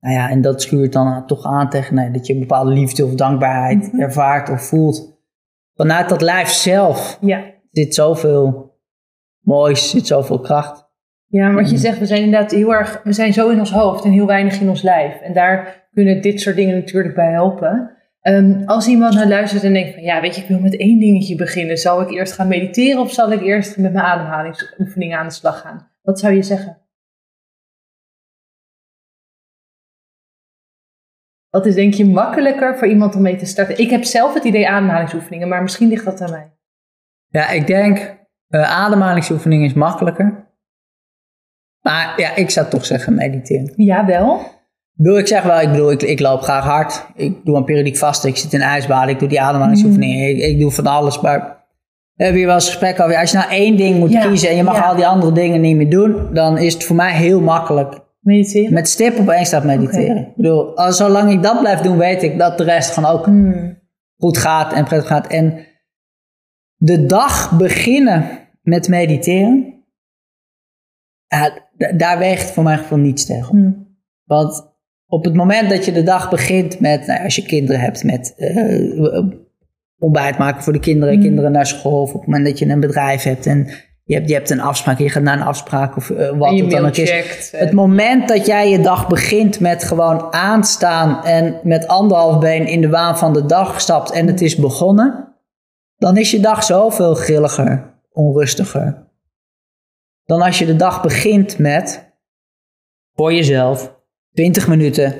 Nou 0.00 0.14
ja, 0.14 0.30
en 0.30 0.40
dat 0.40 0.62
schuurt 0.62 0.92
dan 0.92 1.26
toch 1.26 1.44
aan 1.44 1.68
tegen 1.70 1.94
nou, 1.94 2.12
dat 2.12 2.26
je 2.26 2.32
een 2.32 2.40
bepaalde 2.40 2.70
liefde 2.70 3.04
of 3.04 3.14
dankbaarheid 3.14 3.92
Mhm. 3.92 4.00
ervaart 4.02 4.48
of 4.50 4.62
voelt. 4.62 5.14
Vanuit 5.74 6.08
dat 6.08 6.20
lijf 6.22 6.48
zelf 6.48 7.18
Ja. 7.20 7.44
zit 7.70 7.94
zoveel 7.94 8.74
moois, 9.40 9.90
zit 9.90 10.06
zoveel 10.06 10.40
kracht. 10.40 10.84
Ja, 11.26 11.46
maar 11.46 11.54
wat 11.54 11.68
je 11.70 11.74
Mhm. 11.76 11.84
zegt, 11.84 11.98
we 11.98 12.06
zijn 12.06 12.22
inderdaad 12.22 12.50
heel 12.50 12.74
erg, 12.74 13.00
we 13.04 13.12
zijn 13.12 13.32
zo 13.32 13.48
in 13.48 13.58
ons 13.58 13.70
hoofd 13.72 14.04
en 14.04 14.10
heel 14.10 14.26
weinig 14.26 14.60
in 14.60 14.68
ons 14.68 14.82
lijf. 14.82 15.20
En 15.20 15.32
daar 15.32 15.86
kunnen 15.92 16.22
dit 16.22 16.40
soort 16.40 16.56
dingen 16.56 16.74
natuurlijk 16.74 17.14
bij 17.14 17.30
helpen. 17.32 17.95
Ehm, 18.26 18.62
als 18.64 18.86
iemand 18.86 19.14
naar 19.14 19.28
luistert 19.28 19.62
en 19.62 19.72
denkt 19.72 19.94
van, 19.94 20.02
ja, 20.02 20.20
weet 20.20 20.34
je, 20.34 20.42
ik 20.42 20.48
wil 20.48 20.60
met 20.60 20.78
één 20.78 20.98
dingetje 20.98 21.36
beginnen. 21.36 21.76
Zal 21.76 22.00
ik 22.00 22.10
eerst 22.10 22.32
gaan 22.32 22.48
mediteren 22.48 23.00
of 23.00 23.12
zal 23.12 23.32
ik 23.32 23.40
eerst 23.40 23.76
met 23.76 23.92
mijn 23.92 24.04
ademhalingsoefeningen 24.04 25.18
aan 25.18 25.26
de 25.26 25.32
slag 25.32 25.60
gaan? 25.60 25.90
Wat 26.02 26.18
zou 26.18 26.34
je 26.34 26.42
zeggen? 26.42 26.82
Wat 31.50 31.66
is 31.66 31.74
denk 31.74 31.94
je 31.94 32.04
makkelijker 32.04 32.78
voor 32.78 32.88
iemand 32.88 33.14
om 33.14 33.22
mee 33.22 33.36
te 33.36 33.46
starten? 33.46 33.78
Ik 33.78 33.90
heb 33.90 34.04
zelf 34.04 34.34
het 34.34 34.44
idee 34.44 34.68
ademhalingsoefeningen, 34.68 35.48
maar 35.48 35.62
misschien 35.62 35.88
ligt 35.88 36.04
dat 36.04 36.20
aan 36.20 36.30
mij. 36.30 36.52
Ja, 37.26 37.48
ik 37.48 37.66
denk 37.66 37.98
eh 38.48 38.84
ademhalingsoefening 38.84 39.64
is 39.64 39.74
makkelijker. 39.74 40.46
Maar 41.80 42.20
ja, 42.20 42.34
ik 42.34 42.50
zou 42.50 42.68
toch 42.68 42.84
zeggen 42.84 43.14
mediteren. 43.14 43.72
Ja, 43.76 44.06
wel. 44.06 44.40
Ik 44.40 44.55
bedoel, 44.96 45.18
ik 45.18 45.26
zeg 45.26 45.42
wel, 45.42 45.60
ik 45.60 45.70
bedoel, 45.70 45.90
ik, 45.90 46.02
ik 46.02 46.20
loop 46.20 46.40
graag 46.40 46.64
hard. 46.64 47.06
Ik 47.14 47.44
doe 47.44 47.56
een 47.56 47.64
periodiek 47.64 47.96
vasten, 47.96 48.28
ik 48.28 48.36
zit 48.36 48.52
in 48.52 48.60
ijsbaden, 48.60 49.08
ik 49.14 49.18
doe 49.18 49.28
die 49.28 49.40
ademhalingsoefeningen. 49.40 50.28
Ik, 50.28 50.38
ik 50.38 50.60
doe 50.60 50.70
van 50.70 50.86
alles, 50.86 51.20
maar 51.20 51.38
we 52.14 52.22
hebben 52.22 52.36
hier 52.36 52.46
wel 52.46 52.54
eens 52.54 52.68
gesprek 52.68 53.00
over. 53.00 53.16
Als 53.16 53.30
je 53.30 53.36
nou 53.36 53.50
één 53.50 53.76
ding 53.76 53.98
moet 53.98 54.10
Ja, 54.12 54.26
kiezen 54.28 54.48
en 54.48 54.56
je 54.56 54.62
mag 54.62 54.76
ja. 54.76 54.86
al 54.86 54.96
die 54.96 55.06
andere 55.06 55.32
dingen 55.32 55.60
niet 55.60 55.76
meer 55.76 55.90
doen, 55.90 56.34
dan 56.34 56.58
is 56.58 56.74
het 56.74 56.84
voor 56.84 56.96
mij 56.96 57.12
heel 57.12 57.40
makkelijk 57.40 58.04
Mediteren? 58.20 58.72
met 58.72 58.88
stip 58.88 59.18
op 59.18 59.28
één 59.28 59.46
stap 59.46 59.64
mediteren. 59.64 60.16
Ik 60.16 60.36
bedoel, 60.36 60.76
als, 60.76 60.96
zolang 60.96 61.30
ik 61.30 61.42
dat 61.42 61.60
blijf 61.60 61.80
doen, 61.80 61.98
weet 61.98 62.22
ik 62.22 62.38
dat 62.38 62.58
de 62.58 62.64
rest 62.64 62.92
gewoon 62.92 63.10
ook 63.10 63.24
Hmm. 63.24 63.78
goed 64.16 64.38
gaat 64.38 64.72
en 64.72 64.84
prettig 64.84 65.08
gaat. 65.08 65.26
En 65.26 65.66
de 66.76 67.06
dag 67.06 67.56
beginnen 67.56 68.28
met 68.62 68.88
mediteren, 68.88 69.84
ja, 71.26 71.50
daar 71.96 72.18
weegt 72.18 72.50
voor 72.50 72.62
mijn 72.62 72.78
gevoel 72.78 72.98
niets 72.98 73.26
tegen. 73.26 73.56
Hmm. 73.56 73.96
Want 74.24 74.75
op 75.06 75.24
het 75.24 75.34
moment 75.34 75.70
dat 75.70 75.84
je 75.84 75.92
de 75.92 76.02
dag 76.02 76.30
begint 76.30 76.80
met, 76.80 77.06
nou, 77.06 77.24
als 77.24 77.36
je 77.36 77.42
kinderen 77.42 77.80
hebt, 77.80 78.04
met 78.04 78.34
eh, 78.36 79.18
ontbijt 79.98 80.38
maken 80.38 80.62
voor 80.62 80.72
de 80.72 80.78
kinderen, 80.78 81.14
Mm. 81.14 81.22
kinderen 81.22 81.52
naar 81.52 81.66
school, 81.66 82.00
of 82.02 82.14
op 82.14 82.20
het 82.20 82.28
moment 82.28 82.46
dat 82.46 82.58
je 82.58 82.66
een 82.68 82.80
bedrijf 82.80 83.22
hebt 83.22 83.46
en 83.46 83.68
je 84.04 84.14
hebt, 84.14 84.28
je 84.28 84.34
hebt 84.34 84.50
een 84.50 84.60
afspraak, 84.60 84.98
je 84.98 85.08
gaat 85.08 85.22
naar 85.22 85.36
een 85.40 85.46
afspraak 85.46 85.96
of 85.96 86.10
eh, 86.10 86.38
wat 86.38 86.58
het 86.58 86.70
dan 86.70 86.86
ook 86.86 86.96
is. 86.96 87.10
checkt. 87.10 87.50
Het 87.56 87.72
moment 87.72 88.28
dat 88.28 88.46
jij 88.46 88.70
je 88.70 88.80
dag 88.80 89.08
begint 89.08 89.60
met 89.60 89.84
gewoon 89.84 90.32
aanstaan 90.32 91.24
en 91.24 91.60
met 91.62 91.86
anderhalf 91.86 92.38
been 92.38 92.66
in 92.66 92.80
de 92.80 92.88
waan 92.88 93.18
van 93.18 93.32
de 93.32 93.46
dag 93.46 93.80
stapt 93.80 94.10
en 94.12 94.26
het 94.26 94.40
is 94.40 94.56
begonnen, 94.56 95.34
dan 95.96 96.16
is 96.16 96.30
je 96.30 96.40
dag 96.40 96.64
zoveel 96.64 97.14
grilliger, 97.14 97.94
onrustiger. 98.12 99.04
Dan 100.24 100.42
als 100.42 100.58
je 100.58 100.66
de 100.66 100.76
dag 100.76 101.02
begint 101.02 101.58
met 101.58 102.14
voor 103.14 103.32
jezelf 103.32 103.95
20 104.36 104.68
minuten 104.68 105.14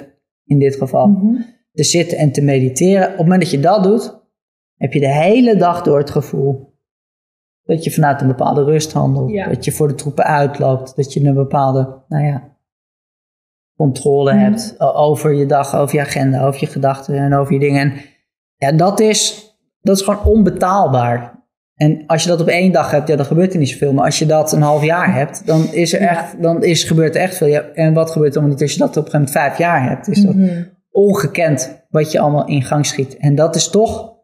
in 0.45 0.59
dit 0.59 0.77
geval 0.77 1.07
Mhm. 1.07 1.41
te 1.73 1.85
zitten 1.85 2.19
en 2.19 2.33
te 2.33 2.43
mediteren. 2.43 3.03
Op 3.05 3.09
het 3.09 3.19
moment 3.19 3.41
dat 3.41 3.51
je 3.51 3.61
dat 3.61 3.83
doet, 3.83 4.21
heb 4.77 4.93
je 4.93 5.01
de 5.01 5.13
hele 5.13 5.57
dag 5.57 5.83
door 5.83 5.99
het 5.99 6.11
gevoel 6.11 6.75
Dat 7.65 7.85
je 7.85 7.91
vanuit 7.91 8.21
een 8.21 8.27
bepaalde 8.27 8.65
rust 8.65 8.93
handelt. 8.93 9.31
Ja. 9.31 9.49
Dat 9.49 9.65
je 9.65 9.73
voor 9.73 9.89
de 9.89 9.95
troepen 9.95 10.25
uitloopt. 10.25 10.97
Dat 10.97 11.13
je 11.13 11.25
een 11.25 11.35
bepaalde, 11.35 12.03
nou 12.09 12.25
ja, 12.25 12.57
controle 13.77 14.33
Mhm. 14.33 14.43
hebt 14.43 14.81
over 14.81 15.35
je 15.35 15.47
dag, 15.47 15.75
over 15.77 15.95
je 15.95 16.01
agenda, 16.01 16.47
over 16.47 16.61
je 16.61 16.67
gedachten 16.67 17.15
en 17.17 17.35
over 17.35 17.53
je 17.53 17.59
dingen. 17.59 17.81
En 17.81 17.93
ja, 18.57 18.73
dat 18.73 19.01
is, 19.01 19.51
dat 19.81 19.97
is 19.97 20.03
gewoon 20.03 20.25
onbetaalbaar. 20.25 21.36
En 21.77 22.07
als 22.07 22.23
je 22.23 22.29
dat 22.29 22.41
op 22.41 22.47
één 22.47 22.73
dag 22.73 22.91
hebt, 22.91 23.09
ja, 23.09 23.17
dan 23.17 23.27
gebeurt 23.27 23.53
er 23.53 23.59
niet 23.59 23.69
zoveel. 23.69 23.93
Maar 23.93 24.05
als 24.05 24.19
je 24.19 24.27
dat 24.27 24.53
een 24.53 24.63
half 24.63 24.85
jaar 24.85 25.15
hebt, 25.15 25.47
dan, 25.47 25.73
is 25.73 25.93
er 25.93 26.01
Ja. 26.01 26.09
echt, 26.09 26.43
dan 26.43 26.63
is, 26.65 26.85
gebeurt 26.85 27.15
er 27.15 27.21
echt 27.21 27.37
veel. 27.37 27.47
Ja, 27.47 27.61
en 27.63 27.93
wat 27.95 28.11
gebeurt 28.11 28.31
er 28.35 28.39
allemaal 28.39 28.55
niet 28.57 28.63
als 28.65 28.73
je 28.73 28.79
dat 28.79 28.97
op 28.97 29.05
een 29.05 29.11
gegeven 29.11 29.21
moment 29.35 29.39
vijf 29.47 29.59
jaar 29.59 29.89
hebt? 29.89 30.09
Is 30.09 30.23
dat 30.23 30.35
Mhm. 30.35 30.63
ongekend 30.91 31.85
wat 31.89 32.13
je 32.13 32.19
allemaal 32.21 32.47
in 32.47 32.63
gang 32.63 32.87
schiet. 32.87 33.17
En 33.17 33.35
dat 33.35 33.55
is 33.57 33.69
toch 33.69 34.15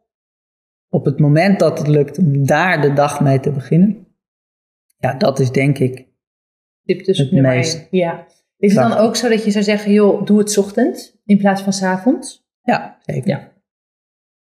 op 0.89 1.05
het 1.05 1.19
moment 1.19 1.59
dat 1.59 1.79
het 1.79 1.87
lukt 1.89 2.19
om 2.19 2.47
daar 2.47 2.81
de 2.81 2.93
dag 2.93 3.21
mee 3.21 3.41
te 3.41 3.51
beginnen. 3.51 4.07
Ja, 4.99 5.15
dat 5.15 5.39
is 5.39 5.51
denk 5.51 5.79
ik. 5.79 6.07
Tip 6.85 7.05
dus 7.05 7.19
Het 7.19 7.33
meest. 7.33 7.87
Ja. 7.91 8.27
Is 8.59 8.75
het 8.75 8.89
dan 8.89 8.99
ook 8.99 9.17
zo 9.17 9.29
dat 9.29 9.45
je 9.45 9.51
zou 9.51 9.65
zeggen, 9.65 9.93
joh, 9.93 10.27
doe 10.27 10.39
het 10.39 10.59
ochtends 10.59 11.17
in 11.25 11.39
plaats 11.39 11.63
van 11.63 11.73
's 11.73 11.83
avonds? 11.83 12.47
Ja, 12.63 12.97
zeker. 13.07 13.29
Ja. 13.29 13.49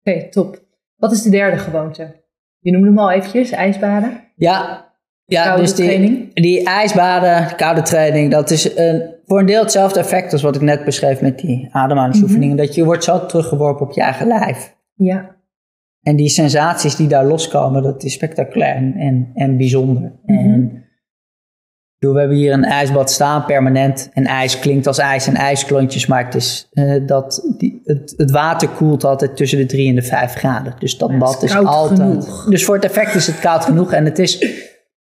Oké, 0.03 0.29
top. 0.29 0.61
Wat 0.95 1.11
is 1.11 1.21
de 1.21 1.29
derde 1.29 1.57
gewoonte? 1.57 2.22
Je 2.63 2.71
noemde 2.71 2.87
hem 2.87 2.97
al 2.99 3.11
eventjes, 3.11 3.51
ijsbaden. 3.51 4.21
Ja, 4.35 4.91
ja 5.25 5.43
Koude 5.43 5.61
dus 5.61 5.75
die, 5.75 5.85
training. 5.85 6.33
die 6.33 6.65
ijsbaden, 6.65 7.47
de 7.47 7.55
koude 7.55 7.81
training, 7.81 8.31
dat 8.31 8.49
is 8.49 8.77
een, 8.77 9.15
voor 9.25 9.39
een 9.39 9.45
deel 9.45 9.61
hetzelfde 9.61 9.99
effect 9.99 10.33
als 10.33 10.41
wat 10.41 10.55
ik 10.55 10.61
net 10.61 10.85
beschreef 10.85 11.21
met 11.21 11.39
die 11.39 11.69
ademhalingsoefeningen. 11.71 12.57
Dat 12.57 12.75
je 12.75 12.85
wordt 12.85 13.03
zo 13.03 13.25
teruggeworpen 13.25 13.85
op 13.85 13.91
je 13.91 14.01
eigen 14.01 14.27
lijf. 14.27 14.75
Ja. 14.93 15.35
En 16.01 16.15
die 16.15 16.29
sensaties 16.29 16.95
die 16.95 17.07
daar 17.07 17.25
loskomen, 17.25 17.83
dat 17.83 18.03
is 18.03 18.13
spectaculair 18.13 18.75
en, 18.75 19.31
en, 19.33 19.57
bijzonder. 19.57 20.19
Mhm. 20.25 20.37
En 20.37 20.82
we 22.11 22.19
hebben 22.19 22.37
hier 22.37 22.53
een 22.53 22.63
ijsbad 22.63 23.11
staan, 23.11 23.45
permanent. 23.45 24.09
En 24.13 24.25
ijs 24.25 24.59
klinkt 24.59 24.87
als 24.87 24.97
ijs 24.97 25.27
en 25.27 25.35
ijsklontjes, 25.35 26.05
maar 26.07 26.25
het, 26.25 26.35
is, 26.35 26.67
eh, 26.71 26.95
dat, 27.05 27.53
die, 27.57 27.81
het, 27.83 28.13
het 28.17 28.31
water 28.31 28.69
koelt 28.69 29.03
altijd 29.03 29.35
tussen 29.37 29.57
de 29.57 29.65
3 29.65 29.89
en 29.89 29.95
de 29.95 30.01
5 30.01 30.33
graden. 30.33 30.75
Dus 30.79 30.97
dat 30.97 31.09
Ja, 31.09 31.15
het 31.15 31.23
is 31.23 31.33
bad 31.33 31.43
is 31.43 31.55
altijd. 31.55 31.99
genoeg. 31.99 32.45
Dus 32.49 32.65
voor 32.65 32.75
het 32.75 32.83
effect 32.85 33.15
is 33.15 33.27
het 33.27 33.39
koud 33.39 33.65
genoeg. 33.65 33.93
En 33.93 34.05
het 34.05 34.19
is, 34.19 34.45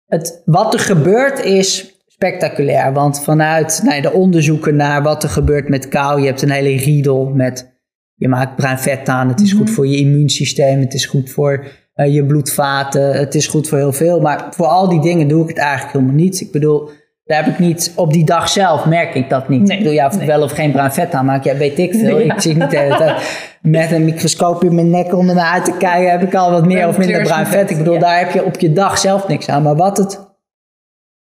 het, 0.05 0.41
wat 0.45 0.73
er 0.73 0.79
gebeurt 0.79 1.43
is 1.43 1.93
spectaculair. 2.07 2.93
Want 2.93 3.23
vanuit 3.23 3.79
nou, 3.83 3.95
ja, 3.95 4.01
de 4.01 4.11
onderzoeken 4.11 4.75
naar 4.75 5.03
wat 5.03 5.23
er 5.23 5.29
gebeurt 5.29 5.69
met 5.69 5.87
kou, 5.87 6.19
je 6.19 6.25
hebt 6.25 6.41
een 6.41 6.49
hele 6.51 6.75
riedel 6.77 7.25
met. 7.25 7.73
Je 8.17 8.27
maakt 8.27 8.55
bruin 8.55 8.77
vet 8.79 9.09
aan, 9.09 9.27
het 9.29 9.41
is 9.41 9.49
Mhm. 9.53 9.57
goed 9.61 9.69
voor 9.69 9.87
je 9.87 9.97
immuunsysteem, 9.97 10.79
het 10.79 10.93
is 10.93 11.05
goed 11.05 11.29
voor 11.29 11.65
eh, 11.95 12.13
je 12.13 12.25
bloedvaten, 12.25 13.13
het 13.13 13.35
is 13.35 13.47
goed 13.47 13.67
voor 13.67 13.77
heel 13.77 13.93
veel. 13.93 14.21
Maar 14.21 14.47
voor 14.49 14.65
al 14.65 14.89
die 14.89 15.01
dingen 15.01 15.27
doe 15.27 15.41
ik 15.43 15.47
het 15.47 15.57
eigenlijk 15.57 15.91
helemaal 15.91 16.15
niet. 16.15 16.41
Ik 16.41 16.51
bedoel, 16.51 16.89
daar 17.23 17.43
heb 17.43 17.53
ik 17.53 17.59
niet, 17.59 17.93
op 17.95 18.13
die 18.13 18.25
dag 18.25 18.49
zelf 18.49 18.85
merk 18.85 19.15
ik 19.15 19.29
dat 19.29 19.49
niet. 19.49 19.61
Nee, 19.61 19.71
ik 19.77 19.83
bedoel, 19.83 19.93
ja, 19.97 20.07
of 20.07 20.17
nee. 20.17 20.27
wel 20.27 20.41
of 20.41 20.51
geen 20.51 20.71
bruin 20.71 20.91
vet 20.91 21.13
aanmaak, 21.13 21.43
ja, 21.43 21.55
weet 21.57 21.79
ik 21.79 21.93
veel. 21.93 22.19
Ja. 22.25 22.33
Ik 22.33 22.41
zie 22.41 22.55
niet 22.55 22.69
de 22.69 22.77
hele 22.77 22.97
tijd 22.97 23.47
met 23.61 23.91
een 23.91 24.05
microscoop 24.05 24.63
in 24.63 24.75
mijn 24.75 24.89
nek 24.89 25.13
onder 25.13 25.35
naar 25.35 25.53
uit 25.53 25.65
te 25.65 25.77
kijken, 25.77 26.11
heb 26.11 26.21
ik 26.21 26.35
al 26.35 26.51
wat 26.51 26.65
meer 26.65 26.87
of 26.87 26.97
minder 26.97 27.21
bruin 27.23 27.45
vet. 27.47 27.69
Ik 27.69 27.77
bedoel, 27.77 27.93
ja. 27.93 27.99
daar 27.99 28.19
heb 28.19 28.31
je 28.31 28.45
op 28.45 28.59
je 28.59 28.73
dag 28.73 28.97
zelf 28.97 29.27
niks 29.27 29.49
aan. 29.49 29.63
Maar 29.63 29.75
wat 29.75 29.97
het 29.97 30.35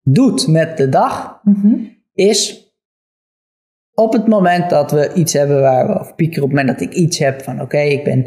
doet 0.03 0.47
met 0.47 0.77
de 0.77 0.89
dag, 0.89 1.41
Mhm. 1.43 1.75
is 2.15 2.67
op 3.95 4.13
het 4.13 4.27
moment 4.27 4.71
dat 4.71 4.91
we 4.91 5.13
iets 5.15 5.33
hebben 5.33 5.61
waar 5.61 5.87
we 5.87 5.99
over 5.99 6.15
piekeren, 6.15 6.43
op 6.43 6.51
het 6.51 6.59
moment 6.59 6.79
dat 6.79 6.89
ik 6.89 6.95
iets 6.95 7.19
heb 7.19 7.43
van 7.43 7.61
oké, 7.61 7.79
ik 7.79 8.05
ben 8.05 8.27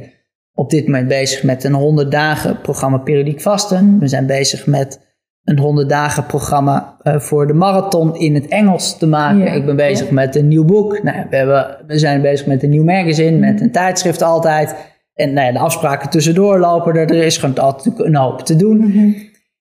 op 0.54 0.70
dit 0.70 0.86
moment 0.86 1.08
bezig 1.08 1.44
met 1.44 1.64
een 1.64 1.74
100 1.74 2.12
dagen 2.12 2.62
programma 2.62 2.98
periodiek 2.98 3.42
vasten. 3.42 4.00
We 4.00 4.08
zijn 4.08 4.26
bezig 4.26 4.68
met 4.68 5.10
een 5.44 5.60
100 5.60 5.90
dagen 5.90 6.26
programma 6.26 6.98
eh, 7.02 7.20
voor 7.20 7.48
de 7.48 7.54
marathon 7.54 8.16
in 8.16 8.36
het 8.36 8.48
Engels 8.48 8.98
te 8.98 9.08
maken. 9.08 9.40
Ja, 9.40 9.52
ik 9.52 9.66
ben 9.66 9.76
bezig 9.76 10.08
ja. 10.08 10.14
met 10.14 10.36
een 10.36 10.48
nieuw 10.48 10.66
boek. 10.66 11.04
Nou, 11.04 11.26
we, 11.30 11.36
hebben, 11.36 11.78
we 11.88 11.98
zijn 11.98 12.22
bezig 12.22 12.46
met 12.46 12.64
een 12.64 12.70
nieuw 12.70 12.84
magazine, 12.84 13.38
met 13.38 13.62
een 13.62 13.72
tijdschrift 13.72 14.22
altijd. 14.22 14.76
En 15.14 15.34
nou 15.34 15.48
ja, 15.48 15.54
de 15.54 15.60
afspraken 15.60 16.10
tussendoor 16.10 16.60
lopen 16.60 16.96
er. 16.96 17.10
Er 17.10 17.24
is 17.24 17.38
gewoon 17.38 17.58
altijd 17.58 18.00
een 18.00 18.16
hoop 18.16 18.40
te 18.42 18.56
doen. 18.56 18.78
Mhm. 18.78 19.12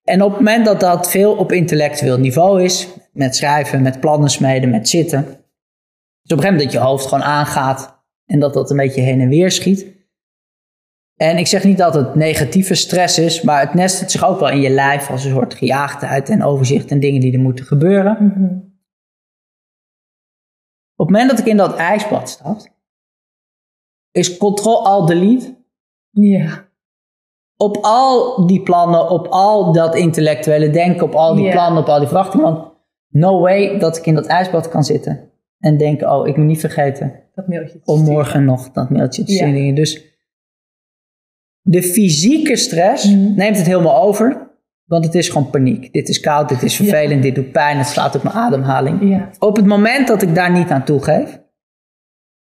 En 0.05 0.23
op 0.23 0.31
het 0.31 0.39
moment 0.39 0.65
dat 0.65 0.81
dat 0.81 1.11
veel 1.11 1.33
op 1.33 1.53
intellectueel 1.53 2.19
niveau 2.19 2.63
is, 2.63 2.89
met 3.13 3.37
schrijven, 3.37 3.83
met 3.83 4.01
plannen 4.01 4.31
smeden, 4.31 4.71
met 4.71 4.89
zitten, 4.89 5.19
is 5.19 5.27
op 5.27 5.37
een 6.37 6.45
gegeven 6.45 6.53
moment 6.53 6.63
dat 6.63 6.73
je 6.73 6.89
hoofd 6.89 7.07
gewoon 7.07 7.25
aangaat 7.25 8.03
en 8.27 8.41
dat 8.41 8.55
dat 8.55 8.71
een 8.71 8.77
beetje 8.77 9.01
heen 9.01 9.21
en 9.21 9.29
weer 9.29 9.51
schiet. 9.51 9.87
En 11.21 11.37
ik 11.39 11.47
zeg 11.47 11.65
niet 11.65 11.79
dat 11.79 11.95
het 11.95 12.15
negatieve 12.15 12.75
stress 12.75 13.19
is, 13.19 13.43
maar 13.43 13.61
het 13.61 13.75
nestelt 13.75 14.11
zich 14.11 14.25
ook 14.25 14.41
wel 14.41 14.49
in 14.51 14.61
je 14.61 14.71
lijf 14.71 15.11
als 15.11 15.25
een 15.25 15.31
soort 15.31 15.55
gejaagdheid 15.55 16.29
en 16.29 16.43
overzicht 16.43 16.91
en 16.91 17.01
dingen 17.01 17.21
die 17.21 17.33
er 17.33 17.39
moeten 17.41 17.65
gebeuren. 17.65 18.17
Mhm. 18.21 18.55
Op 20.97 21.07
het 21.07 21.11
moment 21.17 21.31
dat 21.31 21.39
ik 21.39 21.47
in 21.47 21.57
dat 21.57 21.75
ijsbad 21.77 22.29
stap, 22.29 22.61
is 24.11 24.37
Ctrl-Alt-Delete 24.37 25.57
Ja. 26.11 26.69
op 27.57 27.77
al 27.81 28.47
die 28.47 28.63
plannen, 28.63 29.11
op 29.11 29.27
al 29.27 29.73
dat 29.73 29.95
intellectuele 29.97 30.71
denken, 30.71 31.03
op 31.07 31.15
al 31.15 31.35
die 31.35 31.45
Ja. 31.45 31.51
plannen, 31.53 31.83
op 31.83 31.89
al 31.89 31.99
die 31.99 32.09
verwachtingen. 32.09 32.45
Want 32.53 32.73
no 33.09 33.41
way 33.41 33.79
dat 33.79 33.97
ik 33.97 34.07
in 34.07 34.15
dat 34.15 34.27
ijsbad 34.27 34.69
kan 34.69 34.85
zitten 34.85 35.31
en 35.59 35.77
denken, 35.77 36.13
oh, 36.13 36.27
ik 36.29 36.37
moet 36.37 36.47
niet 36.47 36.61
vergeten 36.61 37.21
Dat 37.35 37.49
mailtje. 37.49 37.81
om 37.85 38.03
morgen 38.05 38.45
nog 38.45 38.71
dat 38.71 38.91
mailtje 38.91 39.25
te 39.25 39.33
Ja. 39.33 39.39
sturen. 39.49 39.75
Dus 39.75 40.10
de 41.63 41.83
fysieke 41.83 42.57
stress 42.57 43.05
Mhm. 43.11 43.35
neemt 43.35 43.57
het 43.57 43.67
helemaal 43.67 44.03
over, 44.03 44.49
want 44.85 45.05
het 45.05 45.15
is 45.15 45.29
gewoon 45.29 45.51
paniek. 45.51 45.93
Dit 45.93 46.09
is 46.09 46.21
koud, 46.21 46.49
dit 46.49 46.63
is 46.63 46.79
Ja. 46.79 46.85
vervelend, 46.85 47.23
dit 47.23 47.35
doet 47.35 47.53
pijn, 47.53 47.79
het 47.79 47.87
slaat 47.87 48.15
op 48.15 48.23
mijn 48.23 48.35
ademhaling. 48.35 49.11
Ja. 49.11 49.31
Op 49.39 49.57
het 49.57 49.67
moment 49.67 50.09
dat 50.09 50.23
ik 50.23 50.35
daar 50.35 50.51
niet 50.53 50.71
aan 50.71 50.85
toegeef, 50.85 51.39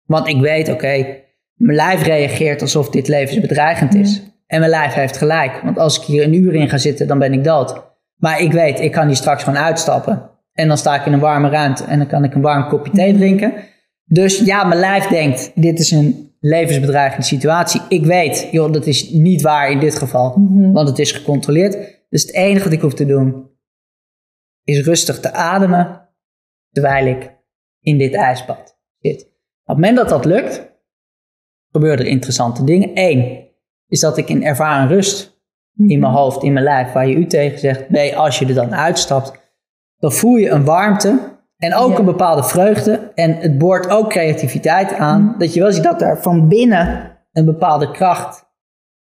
want 0.05 0.27
ik 0.27 0.41
weet, 0.41 0.69
oké, 0.69 1.05
mijn 1.53 1.75
lijf 1.77 2.03
reageert 2.03 2.61
alsof 2.61 2.89
dit 2.89 3.07
levensbedreigend 3.07 3.95
is. 3.95 4.21
En 4.47 4.59
mijn 4.59 4.71
lijf 4.71 4.93
heeft 4.93 5.17
gelijk, 5.17 5.61
want 5.63 5.77
als 5.77 5.97
ik 5.99 6.03
hier 6.03 6.23
een 6.23 6.33
uur 6.33 6.53
in 6.55 6.69
ga 6.69 6.77
zitten, 6.77 7.07
dan 7.07 7.19
ben 7.19 7.33
ik 7.33 7.43
dood. 7.43 7.81
Maar 8.15 8.41
ik 8.41 8.51
weet, 8.51 8.79
ik 8.79 8.91
kan 8.91 9.07
hier 9.07 9.15
straks 9.15 9.43
gewoon 9.43 9.59
uitstappen. 9.59 10.29
En 10.53 10.67
dan 10.67 10.77
sta 10.77 10.95
ik 10.99 11.05
in 11.05 11.13
een 11.13 11.19
warme 11.19 11.49
ruimte 11.49 11.83
en 11.83 11.97
dan 11.97 12.07
kan 12.07 12.23
ik 12.23 12.35
een 12.35 12.41
warm 12.41 12.67
kopje 12.67 12.91
thee 12.91 13.15
drinken. 13.15 13.53
Dus 14.05 14.39
ja, 14.39 14.63
mijn 14.63 14.79
lijf 14.79 15.07
denkt, 15.07 15.51
dit 15.55 15.79
is 15.79 15.91
een 15.91 16.30
levensbedreigende 16.43 17.25
situatie. 17.25 17.81
Ik 17.89 18.05
weet, 18.05 18.47
joh, 18.51 18.71
dat 18.73 18.85
is 18.85 19.09
niet 19.09 19.41
waar 19.41 19.71
in 19.71 19.79
dit 19.79 19.95
geval, 19.95 20.37
Mhm. 20.37 20.71
want 20.71 20.87
het 20.87 20.99
is 20.99 21.11
gecontroleerd. 21.11 21.77
Dus 22.09 22.21
het 22.21 22.33
enige 22.33 22.63
wat 22.63 22.73
ik 22.73 22.81
hoef 22.81 22.93
te 22.93 23.05
doen, 23.05 23.49
is 24.63 24.85
rustig 24.85 25.19
te 25.19 25.31
ademen, 25.33 26.09
terwijl 26.71 27.05
ik 27.05 27.35
in 27.79 27.97
dit 27.97 28.13
ijsbad 28.13 28.77
zit. 28.99 29.21
Op 29.21 29.27
het 29.65 29.75
moment 29.75 29.95
dat 29.97 30.09
dat 30.09 30.25
lukt, 30.25 30.69
gebeuren 31.71 31.99
er 31.99 32.11
interessante 32.11 32.63
dingen. 32.63 32.91
Eén, 32.93 33.47
is 33.87 33.99
dat 33.99 34.17
ik 34.17 34.29
in 34.29 34.43
ervaren 34.43 34.87
rust 34.87 35.39
in 35.87 35.99
mijn 35.99 36.13
hoofd, 36.13 36.43
in 36.43 36.53
mijn 36.53 36.65
lijf, 36.65 36.91
waar 36.91 37.07
je 37.07 37.15
u 37.15 37.25
tegen 37.25 37.59
zegt. 37.59 37.89
Nee, 37.89 38.17
als 38.17 38.39
je 38.39 38.45
er 38.45 38.53
dan 38.53 38.75
uitstapt, 38.75 39.53
dan 39.97 40.11
voel 40.11 40.35
je 40.35 40.49
een 40.49 40.65
warmte 40.65 41.30
en 41.61 41.73
ook 41.75 41.91
Ja. 41.91 41.99
een 41.99 42.05
bepaalde 42.05 42.43
vreugde. 42.43 43.11
En 43.15 43.35
het 43.35 43.57
boort 43.57 43.89
ook 43.89 44.09
creativiteit 44.09 44.93
aan. 44.93 45.35
Dat 45.37 45.53
je 45.53 45.59
wel 45.59 45.71
ziet 45.71 45.83
dat 45.83 46.01
er 46.01 46.21
van 46.21 46.47
binnen 46.47 47.17
een 47.31 47.45
bepaalde 47.45 47.91
kracht 47.91 48.49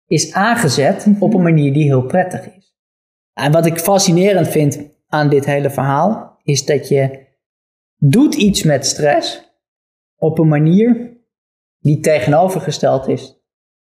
is 0.07 0.33
aangezet 0.33 1.07
op 1.19 1.35
een 1.35 1.43
manier 1.43 1.73
die 1.73 1.85
heel 1.85 2.03
prettig 2.03 2.57
is. 2.57 2.75
En 3.33 3.53
wat 3.53 3.67
ik 3.67 3.79
fascinerend 3.79 4.49
vind 4.49 4.79
aan 5.09 5.29
dit 5.29 5.45
hele 5.45 5.71
verhaal, 5.71 6.39
is 6.43 6.65
dat 6.65 6.89
je 6.89 7.27
doet 7.97 8.35
iets 8.35 8.63
met 8.63 8.87
stress 8.87 9.53
op 10.17 10.39
een 10.39 10.49
manier 10.49 11.19
die 11.79 12.01
tegenovergesteld 12.01 13.09
is 13.09 13.39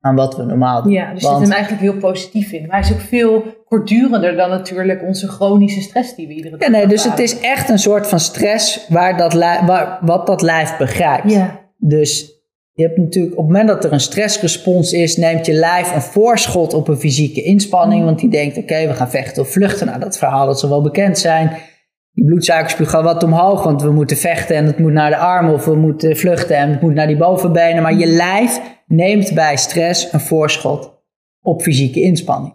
aan 0.02 0.16
wat 0.16 0.36
we 0.36 0.44
normaal 0.44 0.84
doen. 0.84 0.92
Ja, 0.92 1.12
dus 1.14 1.22
zit 1.22 1.30
Want- 1.32 1.44
hem 1.44 1.52
eigenlijk 1.52 1.82
heel 1.82 1.98
positief 1.98 2.52
in. 2.52 2.62
Maar 2.68 2.80
hij 2.80 2.90
is 2.90 2.96
ook 2.96 3.02
veel 3.02 3.44
kortdurender 3.66 4.36
dan 4.36 4.50
natuurlijk 4.50 5.04
onze 5.04 5.28
chronische 5.28 5.82
stress 5.82 6.16
die 6.16 6.28
we 6.28 6.34
iedere 6.34 6.58
dag 6.58 6.68
Ja, 6.68 6.74
nee, 6.74 6.88
dus 6.88 7.04
het 7.04 7.20
is 7.20 7.40
echt 7.40 7.70
een 7.70 7.80
soort 7.80 8.08
van 8.08 8.20
stress 8.20 8.86
waar 8.90 9.18
dat 9.18 9.34
waar, 9.34 10.00
wat 10.02 10.28
dat 10.28 10.42
lijf 10.42 10.78
begrijpt. 10.78 11.32
Ja, 11.32 11.60
Dus 11.78 12.38
je 12.74 12.84
hebt 12.86 12.98
natuurlijk, 12.98 13.38
op 13.38 13.44
het 13.44 13.48
moment 13.48 13.68
dat 13.68 13.84
er 13.86 13.94
een 13.94 14.00
stressrespons 14.00 14.92
is, 14.92 15.18
neemt 15.18 15.46
je 15.46 15.54
lijf 15.54 15.96
een 15.96 16.02
voorschot 16.02 16.74
op 16.74 16.88
een 16.88 16.98
fysieke 16.98 17.42
inspanning. 17.42 18.04
Want 18.06 18.20
die 18.20 18.30
denkt, 18.30 18.58
oké, 18.58 18.88
we 18.88 18.94
gaan 18.94 19.10
vechten 19.10 19.42
of 19.42 19.52
vluchten. 19.52 19.88
Nou, 19.88 20.00
dat 20.00 20.18
verhaal 20.18 20.46
dat 20.46 20.60
zal 20.60 20.70
wel 20.70 20.82
bekend 20.82 21.18
zijn. 21.18 21.52
Die 22.12 22.26
bloedsuikerspiegel 22.26 22.94
gaat 23.00 23.14
wat 23.14 23.24
omhoog, 23.24 23.64
want 23.64 23.82
we 23.82 23.92
moeten 23.92 24.18
vechten 24.18 24.56
en 24.56 24.66
het 24.66 24.80
moet 24.80 24.92
naar 24.92 25.10
de 25.10 25.18
armen. 25.18 25.54
Of 25.54 25.66
we 25.66 25.76
moeten 25.76 26.18
vluchten 26.18 26.56
en 26.58 26.70
het 26.70 26.82
moet 26.82 26.94
naar 26.94 27.08
die 27.08 27.18
bovenbenen. 27.18 27.84
Maar 27.84 27.94
je 27.94 28.06
lijf 28.06 28.62
neemt 28.90 29.34
bij 29.34 29.58
stress 29.58 30.14
een 30.14 30.20
voorschot 30.20 30.98
op 31.42 31.62
fysieke 31.62 32.02
inspanning. 32.02 32.54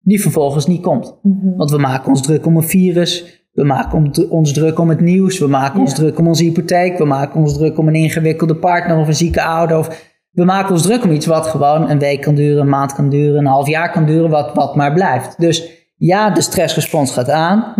Die 0.00 0.20
vervolgens 0.20 0.66
niet 0.66 0.82
komt. 0.82 1.18
Mhm. 1.22 1.56
Want 1.56 1.70
we 1.70 1.78
maken 1.78 2.08
ons 2.08 2.22
druk 2.22 2.46
om 2.46 2.56
een 2.56 2.62
virus. 2.62 3.44
We 3.52 3.64
maken 3.64 4.08
ons 4.30 4.52
druk 4.52 4.78
om 4.78 4.88
het 4.88 5.00
nieuws. 5.00 5.38
We 5.38 5.46
maken 5.46 5.80
ons 5.80 5.94
druk 5.94 6.18
om 6.18 6.26
onze 6.28 6.44
hypotheek. 6.44 6.98
We 6.98 7.04
maken 7.04 7.40
ons 7.40 7.54
druk 7.54 7.78
om 7.78 7.88
een 7.88 7.94
ingewikkelde 7.94 8.56
partner 8.56 8.98
of 8.98 9.06
een 9.06 9.14
zieke 9.14 9.42
ouder. 9.42 9.78
Of 9.78 10.14
we 10.30 10.44
maken 10.44 10.72
ons 10.72 10.82
druk 10.82 11.04
om 11.04 11.10
iets 11.10 11.26
wat 11.26 11.46
gewoon 11.46 11.90
een 11.90 11.98
week 11.98 12.20
kan 12.20 12.34
duren, 12.34 12.60
een 12.62 12.68
maand 12.68 12.92
kan 12.94 13.08
duren, 13.10 13.38
een 13.38 13.46
half 13.46 13.68
jaar 13.68 13.92
kan 13.92 14.06
duren, 14.06 14.30
wat, 14.30 14.54
wat 14.54 14.76
maar 14.76 14.92
blijft. 14.92 15.40
Dus 15.40 15.70
ja, 15.96 16.30
de 16.30 16.40
stressrespons 16.40 17.10
gaat 17.12 17.30
aan, 17.30 17.74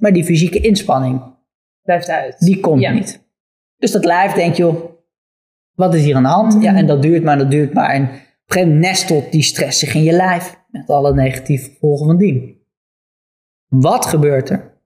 maar 0.00 0.12
die 0.12 0.24
fysieke 0.24 0.60
inspanning, 0.60 1.22
Blijft 1.82 2.08
uit. 2.08 2.38
die 2.38 2.60
komt 2.60 2.80
Ja. 2.80 2.92
niet. 2.92 3.24
Dus 3.76 3.92
dat 3.92 4.04
lijf 4.04 4.32
denkt, 4.32 4.56
joh, 4.56 4.84
wat 5.74 5.94
is 5.94 6.04
hier 6.04 6.16
aan 6.16 6.22
de 6.22 6.28
hand? 6.28 6.54
Mhm. 6.54 6.62
Ja, 6.62 6.74
en 6.74 6.86
dat 6.86 7.02
duurt 7.02 7.24
maar, 7.24 7.38
dat 7.38 7.50
duurt 7.50 7.74
maar. 7.74 7.90
En 7.90 8.02
op 8.02 8.08
een 8.08 8.18
gegeven 8.46 8.72
moment 8.72 8.90
nestelt 8.90 9.32
die 9.32 9.42
stress 9.42 9.78
zich 9.78 9.94
in 9.94 10.02
je 10.02 10.12
lijf, 10.12 10.60
met 10.68 10.90
alle 10.90 11.14
negatieve 11.14 11.70
gevolgen 11.70 12.06
van 12.06 12.16
dien. 12.16 12.60
Wat 13.68 14.06
gebeurt 14.06 14.50
er 14.50 14.80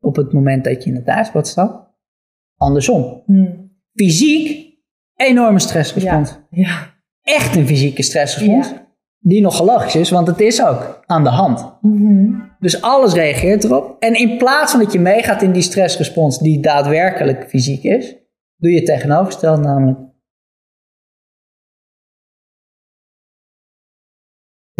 op 0.00 0.16
het 0.16 0.32
moment 0.32 0.64
dat 0.64 0.84
je 0.84 0.90
in 0.90 0.96
het 0.96 1.06
ijsbad 1.06 1.48
stapt? 1.48 1.88
Andersom. 2.56 3.22
Hmm. 3.26 3.70
Fysiek, 3.94 4.74
enorme 5.14 5.58
stressrespons. 5.58 6.38
Ja. 6.50 6.94
Echt 7.22 7.56
een 7.56 7.66
fysieke 7.66 8.02
stressrespons. 8.02 8.68
Ja. 8.68 8.88
Die 9.18 9.40
nogal 9.40 9.66
logisch 9.66 9.96
is, 9.96 10.10
want 10.10 10.26
het 10.26 10.40
is 10.40 10.64
ook 10.64 11.02
aan 11.06 11.24
de 11.24 11.30
hand. 11.30 11.72
Mhm. 11.80 12.40
Dus 12.58 12.82
alles 12.82 13.12
reageert 13.12 13.64
erop. 13.64 13.96
En 13.98 14.14
in 14.14 14.38
plaats 14.38 14.70
van 14.70 14.80
dat 14.80 14.92
je 14.92 15.00
meegaat 15.00 15.42
in 15.42 15.52
die 15.52 15.62
stressrespons 15.62 16.38
die 16.38 16.60
daadwerkelijk 16.60 17.48
fysiek 17.48 17.82
is, 17.82 18.16
doe 18.56 18.70
je 18.70 18.76
het 18.76 18.86
tegenovergestelde 18.86 19.62
namelijk. 19.62 19.98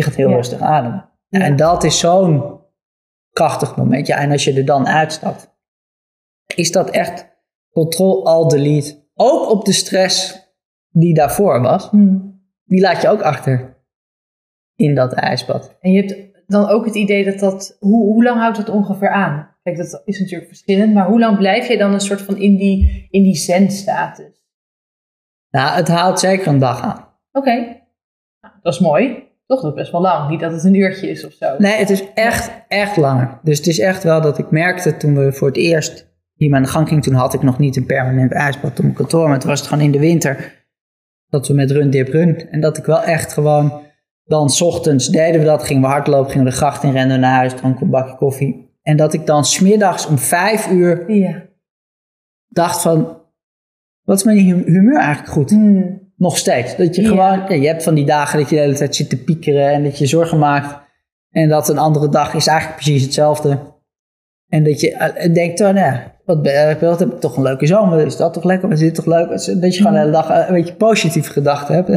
Je 0.00 0.06
gaat 0.06 0.14
heel 0.18 0.28
Ja. 0.28 0.34
rustig 0.36 0.60
ademen. 0.60 1.08
Ja. 1.28 1.40
En 1.40 1.56
dat 1.56 1.84
is 1.84 1.98
zo'n 1.98 2.60
krachtig 3.32 3.76
moment. 3.76 4.06
Ja, 4.06 4.16
en 4.16 4.30
als 4.30 4.44
je 4.44 4.52
er 4.52 4.64
dan 4.64 4.86
uitstapt, 4.86 5.54
is 6.54 6.72
dat 6.72 6.90
echt 6.90 7.28
control-alt-delete. 7.70 9.08
Ook 9.14 9.50
op 9.50 9.64
de 9.64 9.72
stress 9.72 10.48
die 10.88 11.14
daarvoor 11.14 11.60
was, 11.60 11.88
Hmm. 11.88 12.42
die 12.64 12.80
laat 12.80 13.02
je 13.02 13.08
ook 13.08 13.22
achter 13.22 13.76
in 14.74 14.94
dat 14.94 15.12
ijsbad. 15.12 15.76
En 15.80 15.92
je 15.92 16.00
hebt 16.02 16.44
dan 16.46 16.68
ook 16.68 16.84
het 16.84 16.94
idee 16.94 17.24
dat 17.24 17.38
dat... 17.38 17.76
Hoe, 17.80 18.04
hoe 18.04 18.22
lang 18.22 18.40
houdt 18.40 18.56
dat 18.56 18.68
ongeveer 18.68 19.10
aan? 19.10 19.56
Kijk, 19.62 19.76
dat 19.76 20.02
is 20.04 20.20
natuurlijk 20.20 20.48
verschillend. 20.48 20.94
Maar 20.94 21.06
hoe 21.06 21.18
lang 21.18 21.36
blijf 21.38 21.68
je 21.68 21.78
dan 21.78 21.92
een 21.92 22.00
soort 22.00 22.22
van 22.22 22.36
in 22.36 22.56
die, 22.56 23.06
in 23.10 23.22
die 23.22 23.36
zen-status? 23.36 24.44
Nou, 25.50 25.76
het 25.76 25.88
houdt 25.88 26.20
zeker 26.20 26.46
een 26.46 26.58
dag 26.58 26.80
aan. 26.82 27.08
Oké. 27.32 27.54
Nou, 28.40 28.54
dat 28.62 28.72
is 28.72 28.78
mooi. 28.80 29.28
Toch, 29.50 29.64
is 29.64 29.72
best 29.74 29.92
wel 29.92 30.00
lang. 30.00 30.30
Niet 30.30 30.40
dat 30.40 30.52
het 30.52 30.64
een 30.64 30.74
uurtje 30.74 31.08
is 31.10 31.24
of 31.26 31.32
zo. 31.32 31.54
Nee, 31.58 31.72
het 31.78 31.90
is 31.90 32.04
echt, 32.14 32.50
echt 32.68 32.96
langer. 32.96 33.38
Dus 33.42 33.56
het 33.58 33.66
is 33.66 33.78
echt 33.78 34.02
wel 34.02 34.20
dat 34.20 34.38
ik 34.38 34.50
merkte 34.50 34.96
toen 34.96 35.14
we 35.14 35.32
voor 35.32 35.48
het 35.48 35.56
eerst 35.56 36.08
hier 36.34 36.54
aan 36.54 36.62
de 36.62 36.68
gang 36.68 36.88
gingen. 36.88 37.02
Toen 37.02 37.14
had 37.14 37.34
ik 37.34 37.42
nog 37.42 37.58
niet 37.58 37.76
een 37.76 37.86
permanent 37.86 38.32
ijsbad 38.32 38.70
op 38.70 38.82
mijn 38.82 38.94
kantoor. 38.94 39.28
Maar 39.28 39.38
toen 39.38 39.48
was 39.48 39.58
het 39.60 39.68
gewoon 39.68 39.84
in 39.84 39.90
de 39.90 39.98
winter. 39.98 40.64
Dat 41.28 41.48
we 41.48 41.54
met 41.54 41.70
run 41.70 41.90
dip 41.90 42.08
run. 42.08 42.48
En 42.50 42.60
dat 42.60 42.76
ik 42.78 42.84
wel 42.84 43.02
echt 43.02 43.32
gewoon... 43.32 43.82
Dan 44.24 44.50
's 44.50 44.60
ochtends 44.60 45.08
deden 45.08 45.40
we 45.40 45.46
dat. 45.46 45.62
Gingen 45.62 45.82
we 45.82 45.88
hardlopen. 45.88 46.30
Gingen 46.30 46.44
we 46.44 46.50
de 46.50 46.56
gracht 46.56 46.82
in. 46.82 46.92
Renden 46.92 47.16
we 47.16 47.22
naar 47.22 47.36
huis. 47.36 47.54
Dronken 47.54 47.82
een 47.84 47.90
bakje 47.90 48.16
koffie. 48.16 48.70
En 48.82 48.96
dat 48.96 49.12
ik 49.14 49.26
dan 49.26 49.44
smiddags 49.44 50.06
om 50.06 50.18
vijf 50.18 50.70
uur 50.70 51.12
Ja. 51.12 51.42
dacht 52.48 52.82
van... 52.82 53.18
Wat 54.02 54.18
is 54.18 54.24
mijn 54.24 54.38
hu- 54.38 54.64
humeur 54.64 54.98
eigenlijk 54.98 55.32
goed? 55.32 55.50
Hmm. 55.50 55.99
Nog 56.20 56.36
steeds. 56.38 56.76
Dat 56.76 56.94
je 56.96 57.02
Ja. 57.02 57.08
gewoon, 57.08 57.38
ja, 57.48 57.54
je 57.62 57.66
hebt 57.66 57.82
van 57.82 57.94
die 57.94 58.04
dagen 58.06 58.38
dat 58.38 58.48
je 58.48 58.54
de 58.56 58.60
hele 58.60 58.74
tijd 58.76 58.96
zit 58.96 59.08
te 59.08 59.24
piekeren 59.24 59.72
en 59.72 59.82
dat 59.82 59.98
je 59.98 60.06
zorgen 60.06 60.38
maakt. 60.38 60.88
En 61.30 61.48
dat 61.48 61.68
een 61.68 61.78
andere 61.78 62.08
dag 62.08 62.34
is 62.34 62.46
eigenlijk 62.46 62.80
precies 62.80 63.02
hetzelfde. 63.02 63.58
En 64.48 64.64
dat 64.64 64.80
je 64.80 64.92
eh, 64.96 65.34
denkt, 65.34 65.60
oh, 65.60 65.66
nou 65.66 65.78
ja, 65.78 66.16
wat, 66.24 66.42
ben- 66.42 66.68
eh, 66.68 66.80
wat 66.80 66.98
heb 66.98 67.12
ik 67.12 67.20
toch 67.20 67.36
een 67.36 67.42
leuke 67.42 67.66
zomer? 67.66 68.06
Is 68.06 68.16
dat 68.16 68.32
toch 68.32 68.44
lekker? 68.44 68.70
Is 68.72 68.78
dit 68.78 68.94
toch 68.94 69.06
leuk? 69.06 69.28
Dat 69.28 69.44
je 69.44 69.72
gewoon 69.72 69.92
de 69.92 69.98
hele 69.98 70.10
dag 70.10 70.30
eh, 70.30 70.48
een 70.48 70.54
beetje 70.54 70.74
positieve 70.74 71.32
gedachten 71.32 71.74
hebt. 71.74 71.88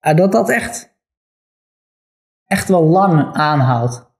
En 0.00 0.16
dat 0.16 0.32
dat 0.32 0.50
echt, 0.50 0.96
echt 2.46 2.68
wel 2.68 2.82
lang 2.84 3.32
aanhoudt. 3.34 4.10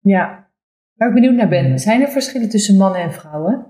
Ja. 0.00 0.46
Waar 0.94 1.08
ik 1.08 1.14
benieuwd 1.14 1.34
naar 1.34 1.48
ben. 1.48 1.78
Zijn 1.78 2.00
er 2.00 2.08
verschillen 2.08 2.48
tussen 2.48 2.76
mannen 2.76 3.00
en 3.00 3.12
vrouwen? 3.12 3.66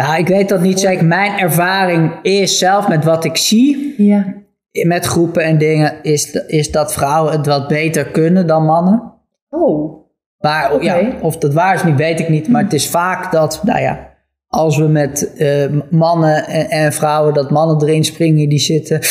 Nou, 0.00 0.18
ik 0.18 0.28
weet 0.28 0.48
dat 0.48 0.60
niet 0.60 0.80
zeker. 0.80 1.04
Mijn 1.04 1.38
ervaring 1.38 2.12
is 2.22 2.58
zelf 2.58 2.88
met 2.88 3.04
wat 3.04 3.24
ik 3.24 3.36
zie 3.36 3.94
Ja. 3.96 4.34
met 4.70 5.06
groepen 5.06 5.42
en 5.42 5.58
dingen, 5.58 5.94
is, 6.02 6.30
is 6.32 6.70
dat 6.70 6.92
vrouwen 6.92 7.32
het 7.32 7.46
wat 7.46 7.68
beter 7.68 8.06
kunnen 8.06 8.46
dan 8.46 8.64
mannen. 8.64 9.12
Oh. 9.50 9.98
Maar 10.38 10.82
ja, 10.82 11.00
of 11.20 11.36
dat 11.36 11.54
waar 11.54 11.74
is, 11.74 11.84
niet, 11.84 11.96
weet 11.96 12.20
ik 12.20 12.28
niet. 12.28 12.48
Maar 12.48 12.62
het 12.62 12.72
is 12.72 12.88
vaak 12.88 13.32
dat, 13.32 13.60
nou 13.64 13.80
ja, 13.80 14.08
als 14.48 14.76
we 14.76 14.84
met 14.84 15.34
eh, 15.34 15.66
mannen 15.90 16.46
en, 16.46 16.70
en 16.70 16.92
vrouwen, 16.92 17.34
dat 17.34 17.50
mannen 17.50 17.88
erin 17.88 18.04
springen, 18.04 18.48
die 18.48 18.58
zitten. 18.58 19.00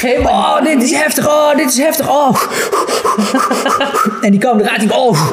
Helemaal. 0.00 0.58
Oh, 0.58 0.64
dit 0.64 0.82
is 0.82 0.92
heftig. 0.92 1.28
Oh, 1.28 1.56
dit 1.56 1.68
is 1.68 1.78
heftig. 1.78 2.08
Oh. 2.08 2.42
En 4.22 4.30
die 4.30 4.40
komen 4.40 4.64
eruit 4.64 4.80
die, 4.80 4.94
oh. 4.94 5.32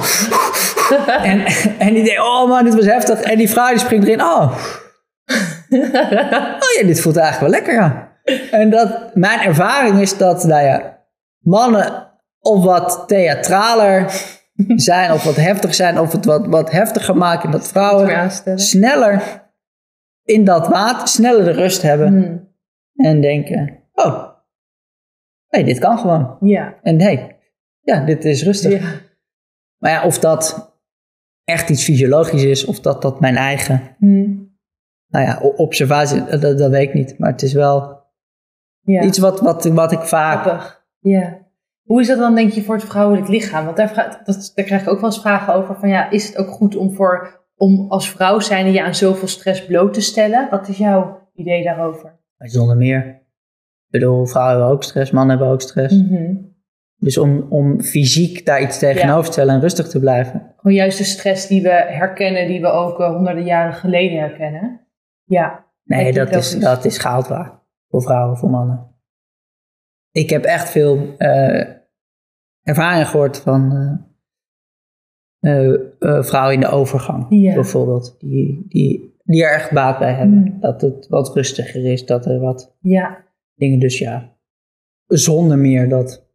En, 1.23 1.45
en 1.80 1.93
die 1.93 2.04
denken, 2.04 2.23
oh 2.23 2.47
man, 2.47 2.63
dit 2.63 2.75
was 2.75 2.86
heftig. 2.86 3.21
En 3.21 3.38
die 3.38 3.49
vrouw 3.49 3.69
die 3.69 3.80
springt 3.80 4.08
erin, 4.08 4.21
oh. 4.21 4.58
Oh 6.60 6.71
ja, 6.80 6.84
dit 6.86 7.02
voelt 7.02 7.17
eigenlijk 7.17 7.39
wel 7.39 7.62
lekker, 7.62 7.73
ja. 7.73 8.17
En 8.52 8.69
dat, 8.69 9.15
mijn 9.15 9.39
ervaring 9.39 9.99
is 9.99 10.17
dat, 10.17 10.43
nou 10.43 10.65
ja, 10.65 11.06
mannen 11.39 12.08
of 12.39 12.63
wat 12.63 13.04
theatraler 13.08 14.12
zijn, 14.75 15.12
of 15.12 15.23
wat 15.23 15.36
heftig 15.36 15.75
zijn, 15.75 15.99
of 15.99 16.12
het 16.12 16.25
wat, 16.25 16.47
wat 16.47 16.71
heftiger 16.71 17.17
maken. 17.17 17.45
En 17.45 17.52
dat 17.52 17.67
vrouwen 17.67 18.32
sneller 18.56 19.47
in 20.23 20.45
dat 20.45 20.67
water, 20.67 21.08
sneller 21.08 21.43
de 21.43 21.52
rust 21.52 21.82
hebben. 21.82 22.08
Hmm. 22.08 22.47
En 22.95 23.21
denken, 23.21 23.84
oh, 23.93 24.30
hey, 25.47 25.63
dit 25.63 25.80
kan 25.80 25.97
gewoon. 25.97 26.38
Ja. 26.39 26.75
En 26.82 27.02
hey, 27.02 27.39
ja, 27.82 27.99
dit 28.06 28.25
is 28.25 28.43
rustig. 28.43 28.82
ja. 28.82 29.08
Maar 29.78 29.91
ja, 29.91 30.04
of 30.04 30.19
dat 30.19 30.73
echt 31.50 31.70
iets 31.70 31.84
fysiologisch 31.84 32.44
is, 32.44 32.66
of 32.66 32.80
dat 32.80 33.02
dat 33.02 33.20
mijn 33.20 33.36
eigen 33.36 33.82
Hmm. 33.98 34.58
nou 35.08 35.26
ja, 35.26 35.40
observatie, 35.40 36.24
dat, 36.26 36.58
dat 36.58 36.72
weet 36.72 36.88
ik 36.88 36.94
niet. 36.94 37.20
Maar 37.20 37.32
het 37.32 37.42
is 37.42 37.54
wel 37.54 38.00
ja. 38.82 39.02
iets 39.02 39.18
wat, 39.18 39.40
wat, 39.40 39.66
wat 39.66 39.92
ik 39.92 40.00
vaak... 40.00 40.42
Grappig. 40.42 40.86
Ja. 41.00 41.48
Hoe 41.84 42.02
is 42.02 42.08
dat 42.08 42.18
dan, 42.18 42.36
denk 42.36 42.52
je, 42.52 42.64
voor 42.64 42.76
het 42.76 42.84
vrouwelijk 42.84 43.28
lichaam? 43.28 43.66
Want 43.66 43.78
daar, 43.78 44.22
dat, 44.24 44.52
daar 44.56 44.66
krijg 44.66 44.82
ik 44.82 44.90
ook 44.90 45.00
wel 45.00 45.10
eens 45.10 45.22
vragen 45.22 45.54
over. 45.54 45.76
Van 45.76 45.90
ja, 45.90 46.10
is 46.10 46.28
het 46.28 46.38
ook 46.38 46.50
goed 46.50 46.76
om, 46.76 46.94
voor, 46.94 47.44
om 47.56 47.86
als 47.90 48.10
vrouw 48.10 48.40
zijnde 48.40 48.72
je 48.72 48.84
aan 48.84 48.96
zoveel 48.96 49.28
stress 49.28 49.66
bloot 49.66 49.94
te 49.94 50.02
stellen? 50.02 50.48
Wat 50.50 50.68
is 50.68 50.78
jouw 50.78 51.30
idee 51.34 51.64
daarover? 51.64 52.20
Zonder 52.38 52.78
meer. 52.78 53.06
Ik 53.86 54.00
bedoel, 54.00 54.26
vrouwen 54.26 54.56
hebben 54.56 54.74
ook 54.74 54.84
stress, 54.84 55.12
mannen 55.12 55.38
hebben 55.38 55.54
ook 55.54 55.62
stress. 55.62 55.96
Mhm. 55.96 56.36
Dus 57.00 57.18
om, 57.18 57.46
om 57.50 57.82
fysiek 57.82 58.46
daar 58.46 58.62
iets 58.62 58.80
tegenover 58.80 59.26
te 59.26 59.32
stellen 59.32 59.54
en 59.54 59.62
rustig 59.62 59.88
te 59.88 60.00
blijven. 60.00 60.54
Gewoon 60.58 60.76
juist 60.78 60.98
de 60.98 61.04
stress 61.04 61.48
die 61.48 61.62
we 61.62 61.70
herkennen, 61.70 62.48
die 62.48 62.62
we 62.62 62.68
ook 62.68 63.00
eh, 63.00 63.14
honderden 63.16 63.44
jaren 63.44 63.74
geleden 63.74 64.20
herkennen. 64.20 64.82
Ja. 65.24 65.66
Nee, 65.84 66.14
dat 66.14 66.28
is, 66.28 66.34
dat 66.34 66.44
is- 66.44 66.60
dat 66.60 66.86
is 66.86 66.98
goud 66.98 67.28
waard. 67.28 67.54
Voor 67.90 68.02
vrouwen, 68.02 68.38
voor 68.38 68.50
mannen. 68.50 68.88
Ik 70.12 70.30
heb 70.30 70.44
echt 70.44 70.70
veel 70.70 71.16
eh 71.18 71.68
ervaring 72.64 73.08
gehoord 73.08 73.38
van 73.40 73.72
eh, 75.40 75.74
vrouwen 76.00 76.54
in 76.54 76.60
de 76.60 76.68
overgang. 76.68 77.26
Ja. 77.30 77.54
Bijvoorbeeld. 77.54 78.16
Die, 78.20 78.66
die, 78.68 79.18
die 79.24 79.44
er 79.46 79.54
echt 79.54 79.72
baat 79.72 80.00
bij 80.00 80.14
hebben. 80.14 80.38
Mm. 80.38 80.60
Dat 80.60 80.82
het 80.82 81.08
wat 81.08 81.36
rustiger 81.36 81.86
is. 81.86 82.06
Dat 82.06 82.26
er 82.26 82.40
wat 82.40 82.76
Ja. 82.80 83.26
dingen. 83.56 83.80
Dus 83.80 84.00
ja, 84.00 84.36
zonder 85.08 85.58
meer 85.58 85.90
dat, 85.90 86.29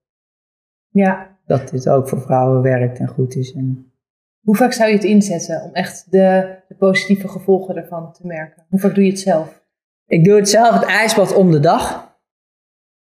Ja. 0.95 1.37
dat 1.47 1.69
dit 1.69 1.89
ook 1.89 2.09
voor 2.09 2.21
vrouwen 2.21 2.63
werkt 2.63 2.99
en 2.99 3.09
goed 3.09 3.35
is. 3.37 3.53
En 3.53 3.93
Hoe 4.41 4.57
vaak 4.57 4.73
zou 4.73 4.89
je 4.89 4.95
het 4.95 5.05
inzetten 5.05 5.63
om 5.63 5.73
echt 5.73 6.07
de, 6.11 6.57
de 6.69 6.75
positieve 6.75 7.29
gevolgen 7.29 7.77
ervan 7.77 8.13
te 8.13 8.27
merken? 8.27 8.65
Hoe 8.69 8.81
vaak 8.81 8.95
doe 8.95 9.05
je 9.05 9.11
het 9.11 9.21
zelf? 9.21 9.63
ik 10.07 10.25
doe 10.25 10.37
het 10.37 10.49
zelf, 10.49 10.75
het 10.75 10.85
ijsbad 10.89 11.35
om 11.35 11.51
de 11.51 11.61
dag. 11.61 12.13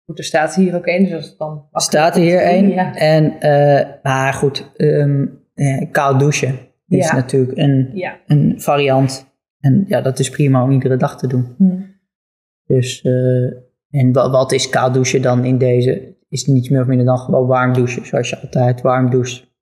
Goed, 0.05 0.17
er 0.17 0.23
staat 0.23 0.55
hier 0.55 0.75
ook 0.75 0.85
één, 0.85 1.01
dus 1.03 1.11
dat 1.11 1.21
is 1.23 1.37
dan... 1.37 1.67
Staat 1.71 2.15
er 2.15 2.21
hier 2.21 2.39
één. 2.41 2.69
Ja. 2.69 2.95
En, 2.95 3.39
eh, 3.39 3.87
maar 4.03 4.33
goed, 4.33 4.71
ehm, 4.75 5.25
eh, 5.53 5.91
koud 5.91 6.19
douchen 6.19 6.59
is 6.87 7.07
Ja. 7.07 7.15
natuurlijk 7.15 7.57
een, 7.57 7.91
ja. 7.93 8.19
een 8.27 8.61
variant. 8.61 9.33
En 9.59 9.83
ja, 9.87 10.01
dat 10.01 10.19
is 10.19 10.29
prima 10.29 10.63
om 10.63 10.71
iedere 10.71 10.97
dag 10.97 11.17
te 11.17 11.27
doen. 11.27 11.55
Hm. 11.57 11.81
Dus, 12.65 13.01
eh, 13.01 13.45
en 13.89 14.11
wa- 14.13 14.29
wat 14.29 14.51
is 14.51 14.69
koud 14.69 14.93
douchen 14.93 15.21
dan 15.21 15.45
in 15.45 15.57
deze? 15.57 16.14
Is 16.35 16.45
niets 16.45 16.69
meer 16.69 16.81
of 16.81 16.87
minder 16.87 17.05
dan 17.05 17.17
gewoon 17.17 17.47
warm 17.47 17.73
douchen, 17.73 18.05
zoals 18.05 18.29
je 18.29 18.41
altijd 18.41 18.81
warm 18.81 19.09
doucht. 19.09 19.53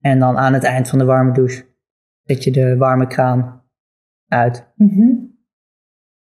En 0.00 0.18
dan 0.18 0.36
aan 0.36 0.52
het 0.52 0.64
eind 0.64 0.88
van 0.88 0.98
de 0.98 1.04
warme 1.04 1.32
douche 1.32 1.64
zet 2.22 2.44
je 2.44 2.50
de 2.50 2.76
warme 2.76 3.06
kraan 3.06 3.62
uit. 4.28 4.72
Mhm. 4.76 5.10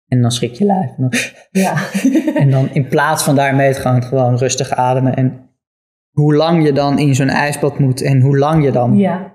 En 0.07 0.21
dan 0.21 0.31
schrik 0.31 0.53
je 0.53 0.65
lijf. 0.65 0.89
En 0.97 1.09
dan, 1.09 1.13
Ja. 1.51 1.75
en 2.41 2.51
dan 2.51 2.69
in 2.69 2.87
plaats 2.87 3.23
van 3.23 3.35
daarmee 3.35 3.73
te 3.73 3.79
gaan, 3.79 4.03
gewoon 4.03 4.37
rustig 4.37 4.69
ademen. 4.71 5.15
En 5.15 5.49
hoe 6.11 6.35
lang 6.35 6.65
je 6.65 6.73
dan 6.73 6.99
in 6.99 7.15
zo'n 7.15 7.27
ijsbad 7.27 7.79
moet 7.79 8.01
en 8.01 8.21
hoe 8.21 8.37
lang 8.37 8.63
je 8.63 8.71
dan 8.71 8.97
ja. 8.97 9.33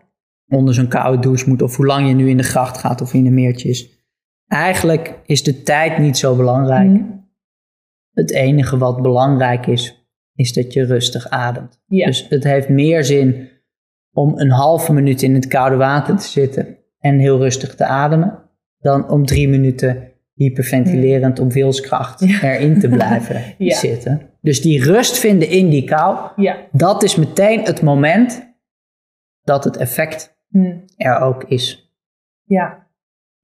onder 0.48 0.74
zo'n 0.74 0.88
koude 0.88 1.22
douche 1.22 1.48
moet. 1.48 1.62
Of 1.62 1.76
hoe 1.76 1.86
lang 1.86 2.08
je 2.08 2.14
nu 2.14 2.28
in 2.28 2.36
de 2.36 2.42
gracht 2.42 2.78
gaat 2.78 3.00
of 3.00 3.14
in 3.14 3.24
de 3.24 3.30
meertjes. 3.30 4.04
Eigenlijk 4.46 5.18
is 5.26 5.42
de 5.42 5.62
tijd 5.62 5.98
niet 5.98 6.18
zo 6.18 6.36
belangrijk. 6.36 6.88
Hm. 6.88 7.18
Het 8.10 8.32
enige 8.32 8.78
wat 8.78 9.02
belangrijk 9.02 9.66
is, 9.66 9.99
is 10.40 10.52
dat 10.52 10.72
je 10.72 10.84
rustig 10.84 11.28
ademt. 11.28 11.80
Ja. 11.86 12.06
Dus 12.06 12.26
het 12.28 12.44
heeft 12.44 12.68
meer 12.68 13.04
zin 13.04 13.48
om 14.12 14.38
een 14.38 14.50
halve 14.50 14.92
minuut 14.92 15.22
in 15.22 15.34
het 15.34 15.46
koude 15.46 15.76
water 15.76 16.16
te 16.16 16.26
zitten 16.26 16.76
en 16.98 17.18
heel 17.18 17.38
rustig 17.38 17.74
te 17.74 17.84
ademen, 17.84 18.38
dan 18.78 19.10
om 19.10 19.26
drie 19.26 19.48
minuten 19.48 20.08
hyperventilerend 20.34 21.38
op 21.38 21.52
wilskracht 21.52 22.20
Ja. 22.20 22.42
erin 22.42 22.80
te 22.80 22.88
blijven 22.88 23.42
Ja. 23.58 23.76
zitten. 23.76 24.20
Dus 24.40 24.60
die 24.62 24.84
rust 24.84 25.18
vinden 25.18 25.48
in 25.48 25.68
die 25.68 25.84
kou, 25.84 26.18
Ja. 26.36 26.56
dat 26.72 27.02
is 27.02 27.16
meteen 27.16 27.62
het 27.62 27.82
moment 27.82 28.54
dat 29.42 29.64
het 29.64 29.76
effect 29.76 30.38
Hm. 30.50 30.76
er 30.96 31.18
ook 31.20 31.44
is. 31.44 31.92
Ja. 32.44 32.88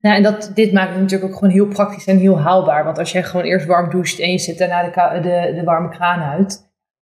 Nou, 0.01 0.17
en 0.17 0.23
dat, 0.23 0.51
dit 0.55 0.73
maakt 0.73 0.91
het 0.93 1.01
natuurlijk 1.01 1.31
ook 1.33 1.39
gewoon 1.39 1.55
heel 1.55 1.67
praktisch 1.67 2.07
en 2.07 2.19
heel 2.19 2.41
haalbaar. 2.41 2.85
Want 2.85 2.99
als 2.99 3.13
jij 3.13 3.23
gewoon 3.25 3.47
eerst 3.47 3.67
warm 3.67 3.91
doucht 3.91 4.19
en 4.21 4.31
je 4.31 4.39
zet 4.39 4.59
daarna 4.59 4.83
de, 4.83 5.21
de, 5.21 5.53
de 5.55 5.63
warme 5.65 5.89
kraan 5.89 6.21
uit, 6.23 6.66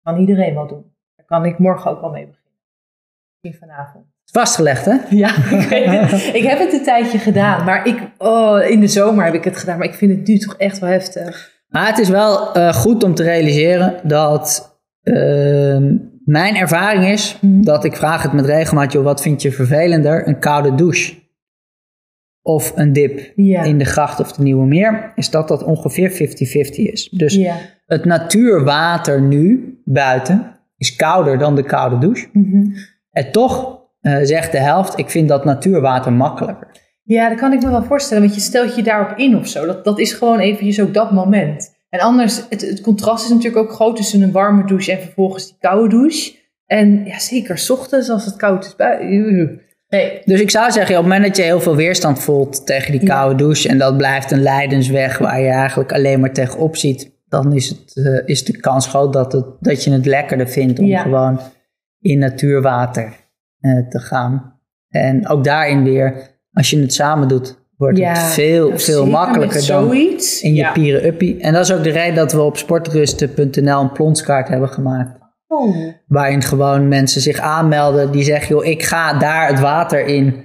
kan 0.08 0.20
iedereen 0.20 0.54
wel 0.54 0.68
doen. 0.68 0.86
Daar 1.16 1.26
kan 1.26 1.46
ik 1.46 1.58
morgen 1.60 1.92
ook 1.92 2.02
wel 2.02 2.10
mee 2.10 2.26
beginnen. 2.26 2.52
Misschien 3.42 3.68
vanavond. 3.68 4.06
Vastgelegd, 4.32 4.86
hè? 4.86 4.96
Ja, 5.24 5.36
ik, 6.34 6.44
heb 6.44 6.60
het 6.60 6.74
een 6.74 6.84
tijdje 6.84 7.18
gedaan, 7.18 7.66
maar 7.66 7.86
ik, 7.88 8.00
oh, 8.18 8.70
in 8.70 8.80
de 8.80 8.88
zomer 8.88 9.26
heb 9.26 9.34
ik 9.34 9.44
het 9.44 9.58
gedaan. 9.58 9.78
Maar 9.78 9.88
ik 9.88 9.94
vind 9.94 10.12
het 10.12 10.28
nu 10.28 10.38
toch 10.38 10.56
echt 10.56 10.80
wel 10.80 10.90
heftig. 10.90 11.52
Maar 11.70 11.88
het 11.88 11.98
is 11.98 12.10
wel 12.10 12.54
eh, 12.54 12.74
goed 12.74 13.04
om 13.04 13.14
te 13.16 13.24
realiseren 13.24 14.00
dat 14.04 14.80
ehm, 15.04 15.96
mijn 16.26 16.56
ervaring 16.56 17.06
is 17.06 17.38
Mhm. 17.42 17.62
dat 17.62 17.84
ik 17.84 17.96
vraag 17.96 18.24
het 18.24 18.34
met 18.34 18.46
regelmaat, 18.46 18.92
joh, 18.92 19.04
wat 19.04 19.22
vind 19.22 19.42
je 19.42 19.52
vervelender? 19.52 20.28
Een 20.28 20.40
koude 20.40 20.76
douche 20.76 21.14
of 22.48 22.72
een 22.76 22.94
dip 22.94 23.32
Ja. 23.36 23.64
in 23.64 23.78
de 23.78 23.86
gracht 23.86 24.20
of 24.20 24.32
de 24.32 24.44
Nieuwe 24.44 24.66
Meer, 24.66 25.12
is 25.16 25.30
dat 25.30 25.48
dat 25.48 25.64
ongeveer 25.64 26.10
50-50 26.12 26.92
is. 26.92 27.10
Dus 27.10 27.36
Ja. 27.36 27.56
het 27.86 28.06
natuurwater 28.06 29.22
nu 29.22 29.78
buiten 29.86 30.56
is 30.78 30.96
kouder 30.96 31.38
dan 31.38 31.56
de 31.56 31.64
koude 31.64 31.98
douche. 31.98 32.28
Mhm. 32.34 32.66
En 33.12 33.32
toch 33.32 33.76
eh, 34.02 34.18
zegt 34.22 34.52
de 34.52 34.58
helft, 34.60 34.98
ik 34.98 35.10
vind 35.10 35.28
dat 35.28 35.46
natuurwater 35.46 36.14
makkelijker. 36.14 36.68
Ja, 37.04 37.30
dat 37.30 37.38
kan 37.38 37.54
ik 37.54 37.64
me 37.64 37.70
wel 37.70 37.84
voorstellen, 37.84 38.24
want 38.24 38.36
je 38.36 38.42
stelt 38.42 38.76
je 38.76 38.84
daarop 38.84 39.18
in 39.18 39.36
of 39.36 39.48
zo. 39.48 39.66
Dat, 39.66 39.84
dat 39.84 40.00
is 40.00 40.14
gewoon 40.14 40.40
eventjes 40.40 40.82
ook 40.82 40.94
dat 40.94 41.12
moment. 41.12 41.76
En 41.90 42.00
anders, 42.00 42.42
het, 42.50 42.62
het 42.62 42.82
contrast 42.82 43.24
is 43.24 43.30
natuurlijk 43.30 43.64
ook 43.64 43.72
groot 43.72 43.96
tussen 43.96 44.22
een 44.22 44.32
warme 44.32 44.66
douche 44.66 44.92
en 44.92 45.02
vervolgens 45.02 45.46
die 45.48 45.56
koude 45.60 45.90
douche. 45.90 46.36
En 46.66 47.06
ja, 47.06 47.20
zeker, 47.20 47.58
's 47.58 47.70
ochtends 47.70 48.10
als 48.10 48.26
het 48.26 48.36
koud 48.36 48.66
is 48.66 48.76
buiten. 48.76 49.62
Nee, 49.90 50.22
Dus 50.26 50.42
ik 50.42 50.50
zou 50.50 50.72
zeggen, 50.72 50.96
op 50.98 51.04
het 51.04 51.12
moment 51.14 51.28
dat 51.28 51.38
je 51.38 51.44
heel 51.44 51.62
veel 51.62 51.76
weerstand 51.76 52.20
voelt 52.20 52.66
tegen 52.66 52.92
die 52.92 53.02
Ja. 53.02 53.08
koude 53.08 53.36
douche 53.36 53.70
en 53.70 53.78
dat 53.78 53.98
blijft 53.98 54.32
een 54.32 54.42
lijdensweg 54.42 55.18
waar 55.18 55.42
je 55.42 55.48
eigenlijk 55.50 55.94
alleen 55.94 56.20
maar 56.20 56.34
tegenop 56.34 56.76
ziet, 56.76 57.12
dan 57.28 57.54
is, 57.54 57.70
het, 57.70 58.06
eh, 58.06 58.22
is 58.26 58.46
de 58.46 58.58
kans 58.60 58.88
groot 58.88 59.14
dat, 59.14 59.32
het, 59.32 59.46
dat 59.60 59.84
je 59.84 59.92
het 59.92 60.06
lekkerder 60.06 60.48
vindt 60.48 60.80
om 60.80 60.86
Ja. 60.86 61.02
gewoon 61.02 61.40
in 62.00 62.20
natuurwater 62.20 63.14
eh, 63.60 63.88
te 63.90 64.00
gaan. 64.00 64.60
En 64.90 65.28
ook 65.30 65.44
daarin 65.44 65.84
weer, 65.84 66.14
als 66.52 66.70
je 66.70 66.80
het 66.82 66.94
samen 66.94 67.28
doet, 67.28 67.58
wordt 67.78 67.98
Ja, 67.98 68.10
het 68.14 68.20
veel, 68.34 68.78
veel 68.80 69.06
makkelijker 69.06 69.68
dan 69.68 69.94
in 69.94 70.20
je 70.42 70.54
ja. 70.54 70.72
pieren-uppie. 70.72 71.40
En 71.42 71.54
dat 71.54 71.64
is 71.64 71.72
ook 71.74 71.84
de 71.84 71.90
reden 71.90 72.16
dat 72.16 72.32
we 72.32 72.42
op 72.42 72.58
sportrusten.nl 72.58 73.82
een 73.82 73.92
plonskaart 73.92 74.48
hebben 74.48 74.70
gemaakt. 74.70 75.20
Oh. 75.48 75.76
Waarin 76.08 76.42
gewoon 76.42 76.88
mensen 76.88 77.22
zich 77.22 77.40
aanmelden 77.40 78.12
die 78.12 78.24
zeggen, 78.24 78.56
joh, 78.56 78.66
ik 78.66 78.84
ga 78.84 79.14
daar 79.20 79.48
het 79.48 79.60
water 79.60 80.06
in. 80.06 80.36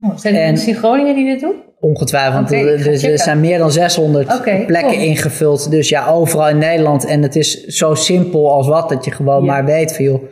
Oh, 0.00 0.16
Zijn 0.16 0.34
er 0.34 0.40
En- 0.40 0.46
mensen 0.50 0.68
in 0.68 0.74
Groningen 0.74 1.14
die 1.14 1.24
dit 1.24 1.40
doen? 1.40 1.54
Ongetwijfeld. 1.80 2.50
Ik 2.52 2.60
er, 2.60 2.86
er- 2.88 3.10
er 3.10 3.18
zijn 3.18 3.40
meer 3.40 3.58
dan 3.58 3.70
600 3.72 4.34
Oké, 4.38 4.62
plekken 4.66 4.92
cool. 4.92 5.04
ingevuld. 5.04 5.70
Dus 5.70 5.88
ja, 5.88 6.08
overal 6.08 6.48
in 6.48 6.58
Nederland. 6.58 7.04
En 7.06 7.22
het 7.22 7.36
is 7.36 7.64
zo 7.64 7.94
simpel 7.94 8.52
als 8.52 8.68
wat. 8.68 8.88
Dat 8.88 9.04
je 9.04 9.10
gewoon 9.10 9.44
Ja. 9.44 9.52
maar 9.52 9.64
weet 9.64 9.94
van 9.96 10.04
joh, 10.04 10.22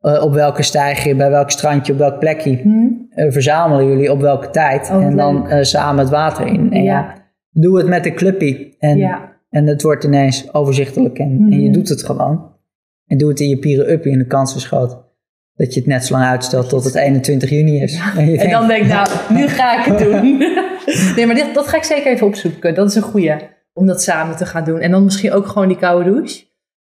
eh, 0.00 0.22
op 0.24 0.32
welke 0.34 0.62
stijger, 0.62 1.16
bij 1.16 1.30
welk 1.30 1.50
strandje, 1.50 1.92
op 1.92 1.98
welk 1.98 2.18
plekje. 2.18 2.56
Hm? 2.62 2.88
eh, 3.10 3.32
verzamelen 3.32 3.86
jullie 3.86 4.12
op 4.12 4.20
welke 4.20 4.50
tijd. 4.50 4.90
Oh, 4.92 5.04
en 5.04 5.16
dan 5.16 5.48
eh, 5.48 5.62
samen 5.62 5.98
het 6.00 6.10
water 6.10 6.46
in. 6.46 6.72
En 6.72 6.82
ja. 6.82 6.92
Ja. 6.94 7.14
doe 7.50 7.76
het 7.78 7.86
met 7.86 8.06
een 8.06 8.14
clubpie. 8.14 8.76
En, 8.78 8.96
Ja. 8.96 9.32
en 9.50 9.66
het 9.66 9.82
wordt 9.82 10.04
ineens 10.04 10.54
overzichtelijk. 10.54 11.18
En, 11.18 11.46
en 11.50 11.60
je 11.60 11.64
Mhm. 11.68 11.72
doet 11.72 11.88
het 11.88 12.02
gewoon. 12.04 12.48
En 13.10 13.18
doe 13.18 13.28
het 13.28 13.40
in 13.40 13.48
je 13.48 13.58
pieren 13.58 13.90
uppie. 13.90 14.12
En 14.12 14.18
de 14.18 14.26
kans 14.26 14.56
is 14.56 14.64
groot 14.64 14.98
dat 15.54 15.74
je 15.74 15.80
het 15.80 15.88
net 15.88 16.04
zo 16.04 16.14
lang 16.14 16.26
uitstelt 16.26 16.68
tot 16.68 16.84
het 16.84 16.94
21 16.94 17.50
juni 17.50 17.82
is. 17.82 18.00
En, 18.16 18.24
je 18.24 18.30
En 18.30 18.36
denkt, 18.36 18.52
dan 18.52 18.66
denk 18.68 18.82
ik, 18.82 18.88
nou, 18.88 19.08
nu 19.40 19.48
ga 19.48 19.78
ik 19.78 19.84
het 19.84 19.98
doen. 19.98 20.38
nee, 21.16 21.26
maar 21.26 21.34
dit, 21.34 21.54
dat 21.54 21.68
ga 21.68 21.76
ik 21.76 21.82
zeker 21.82 22.12
even 22.12 22.26
opzoeken. 22.26 22.74
Dat 22.74 22.88
is 22.88 22.94
een 22.94 23.02
goeie, 23.02 23.34
om 23.72 23.86
dat 23.86 24.02
samen 24.02 24.36
te 24.36 24.46
gaan 24.46 24.64
doen. 24.64 24.80
En 24.80 24.90
dan 24.90 25.04
misschien 25.04 25.32
ook 25.32 25.46
gewoon 25.46 25.68
die 25.68 25.76
koude 25.76 26.10
douche. 26.10 26.44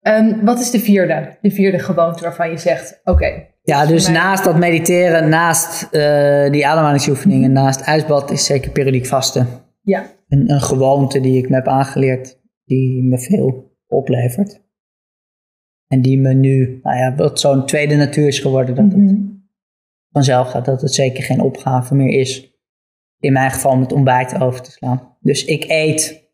Ehm, 0.01 0.45
wat 0.45 0.59
is 0.59 0.71
de 0.71 0.79
vierde? 0.79 1.37
De 1.41 1.51
vierde 1.51 1.79
gewoonte 1.79 2.23
waarvan 2.23 2.49
je 2.49 2.57
zegt, 2.57 3.01
oké. 3.03 3.45
Ja, 3.63 3.85
dus 3.85 4.05
mij- 4.05 4.13
naast 4.13 4.43
dat 4.43 4.57
mediteren, 4.57 5.29
naast 5.29 5.87
eh, 5.91 6.51
die 6.51 6.67
ademhalingsoefeningen, 6.67 7.51
naast 7.51 7.81
ijsbad 7.81 8.31
is 8.31 8.45
zeker 8.45 8.71
periodiek 8.71 9.05
vasten. 9.05 9.47
Ja. 9.81 10.05
Een, 10.27 10.49
een 10.51 10.61
gewoonte 10.61 11.19
die 11.19 11.37
ik 11.37 11.49
me 11.49 11.55
heb 11.55 11.67
aangeleerd, 11.67 12.39
die 12.65 13.03
me 13.03 13.19
veel 13.19 13.71
oplevert. 13.87 14.61
En 15.93 16.01
die 16.01 16.19
me 16.19 16.33
nu, 16.33 16.79
nou 16.83 16.97
ja, 16.97 17.15
wat 17.15 17.39
zo'n 17.39 17.65
tweede 17.65 17.95
natuur 17.95 18.27
is 18.27 18.39
geworden, 18.39 18.75
dat 18.75 18.85
het 18.85 18.95
Mhm. 19.01 19.15
vanzelf 20.11 20.49
gaat, 20.49 20.65
dat 20.65 20.81
het 20.81 20.93
zeker 20.93 21.23
geen 21.23 21.41
opgave 21.41 21.95
meer 21.95 22.19
is. 22.19 22.57
In 23.19 23.33
mijn 23.33 23.51
geval 23.51 23.71
om 23.71 23.81
het 23.81 23.91
ontbijt 23.93 24.41
over 24.41 24.61
te 24.61 24.71
slaan. 24.71 25.15
Dus 25.19 25.45
ik 25.45 25.63
eet 25.67 26.29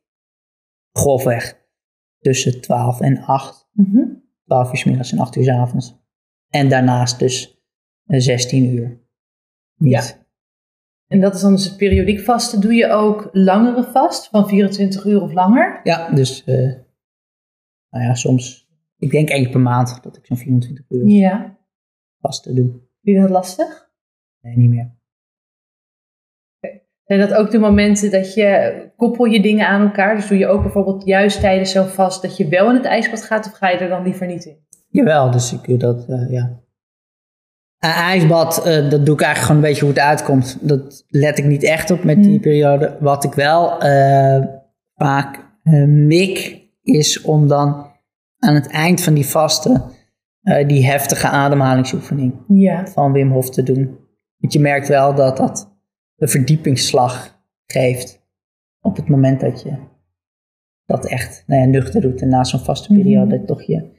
grofweg 0.91 1.57
tussen 2.19 2.61
12 2.61 2.99
en 3.01 3.21
8. 3.21 3.69
Mhm. 3.73 4.03
12 4.45 4.69
uur 4.71 4.77
's 4.77 4.83
middags 4.83 5.11
en 5.11 5.19
8 5.19 5.35
uur 5.35 5.43
's 5.43 5.49
avonds. 5.49 5.95
En 6.49 6.69
daarnaast 6.69 7.19
dus 7.19 7.63
eh, 8.05 8.19
16 8.19 8.65
uur. 8.73 8.99
Niet. 9.77 9.91
Ja. 9.91 10.03
En 11.07 11.19
dat 11.21 11.35
is 11.35 11.41
dan 11.41 11.51
dus 11.51 11.65
het 11.65 11.77
periodiek 11.77 12.19
vasten. 12.19 12.61
Doe 12.61 12.73
je 12.73 12.87
ook 12.87 13.29
langere 13.31 13.83
vast, 13.83 14.27
van 14.27 14.47
24 14.47 15.05
uur 15.05 15.21
of 15.21 15.33
langer? 15.33 15.79
Ja, 15.83 16.11
dus 16.11 16.43
eh, 16.43 16.55
nou 17.89 18.03
ja, 18.05 18.13
soms, 18.13 18.68
ik 18.99 19.11
denk 19.11 19.29
één 19.29 19.43
keer 19.43 19.51
per 19.51 19.59
maand 19.59 20.03
dat 20.03 20.17
ik 20.17 20.25
zo'n 20.25 20.37
24 20.37 20.85
uur 20.89 21.07
Ja. 21.07 21.57
vasten 22.19 22.55
doe. 22.55 22.69
Vind 23.01 23.15
je 23.15 23.21
dat 23.21 23.29
lastig? 23.29 23.89
Nee, 24.41 24.57
niet 24.57 24.69
meer. 24.69 24.97
Zijn 27.03 27.19
dat 27.19 27.33
ook 27.33 27.51
de 27.51 27.59
momenten 27.59 28.11
dat 28.11 28.33
je, 28.33 28.91
koppel 28.95 29.25
je 29.25 29.41
dingen 29.41 29.67
aan 29.67 29.81
elkaar? 29.81 30.15
Dus 30.15 30.27
doe 30.27 30.37
je 30.37 30.47
ook 30.47 30.61
bijvoorbeeld 30.61 31.05
juist 31.05 31.39
tijdens 31.39 31.71
zo'n 31.71 31.85
vast 31.87 32.21
dat 32.21 32.37
je 32.37 32.47
wel 32.47 32.69
in 32.69 32.75
het 32.75 32.85
ijsbad 32.85 33.23
gaat 33.23 33.45
of 33.45 33.51
ga 33.51 33.69
je 33.69 33.77
er 33.77 33.89
dan 33.89 34.03
liever 34.03 34.27
niet 34.27 34.45
in? 34.45 34.57
Jawel, 34.89 35.31
dus 35.31 35.53
ik 35.53 35.63
doe 35.67 35.77
dat, 35.77 36.05
eh, 36.09 36.29
ja. 36.31 36.59
Een 37.79 37.89
ijsbad, 37.89 38.65
eh, 38.65 38.89
dat 38.89 39.05
doe 39.05 39.15
ik 39.15 39.21
eigenlijk 39.21 39.37
gewoon 39.37 39.55
een 39.55 39.67
beetje 39.67 39.81
hoe 39.85 39.89
het 39.93 39.99
uitkomt. 39.99 40.57
Dat 40.67 41.05
let 41.07 41.37
ik 41.37 41.45
niet 41.45 41.63
echt 41.63 41.91
op 41.91 42.03
met 42.03 42.15
die 42.23 42.31
Hmm. 42.31 42.41
periode. 42.41 42.97
Wat 42.99 43.23
ik 43.23 43.33
wel 43.33 43.81
eh, 43.81 44.45
vaak 44.95 45.45
mik, 45.87 46.61
is 46.81 47.21
om 47.21 47.47
dan 47.47 47.88
aan 48.39 48.55
het 48.55 48.67
eind 48.67 49.01
van 49.01 49.13
die 49.13 49.25
vasten 49.25 49.83
eh, 50.41 50.67
die 50.67 50.85
heftige 50.85 51.27
ademhalingsoefening 51.27 52.33
Ja. 52.47 52.87
van 52.87 53.11
Wim 53.11 53.31
Hof 53.31 53.49
te 53.49 53.63
doen. 53.63 53.97
Want 54.37 54.53
je 54.53 54.59
merkt 54.59 54.87
wel 54.87 55.15
dat 55.15 55.37
dat 55.37 55.77
de 56.15 56.27
verdiepingsslag 56.27 57.41
geeft 57.65 58.27
op 58.81 58.95
het 58.95 59.07
moment 59.09 59.39
dat 59.39 59.61
je 59.61 59.73
dat 60.85 61.05
echt 61.05 61.43
nou 61.47 61.61
ja, 61.61 61.67
nuchter 61.67 62.01
doet. 62.01 62.21
En 62.21 62.29
na 62.29 62.43
zo'n 62.43 62.59
vaste 62.59 62.93
Mhm. 62.93 63.01
periode 63.01 63.37
dat 63.37 63.47
toch 63.47 63.61
je, 63.63 63.89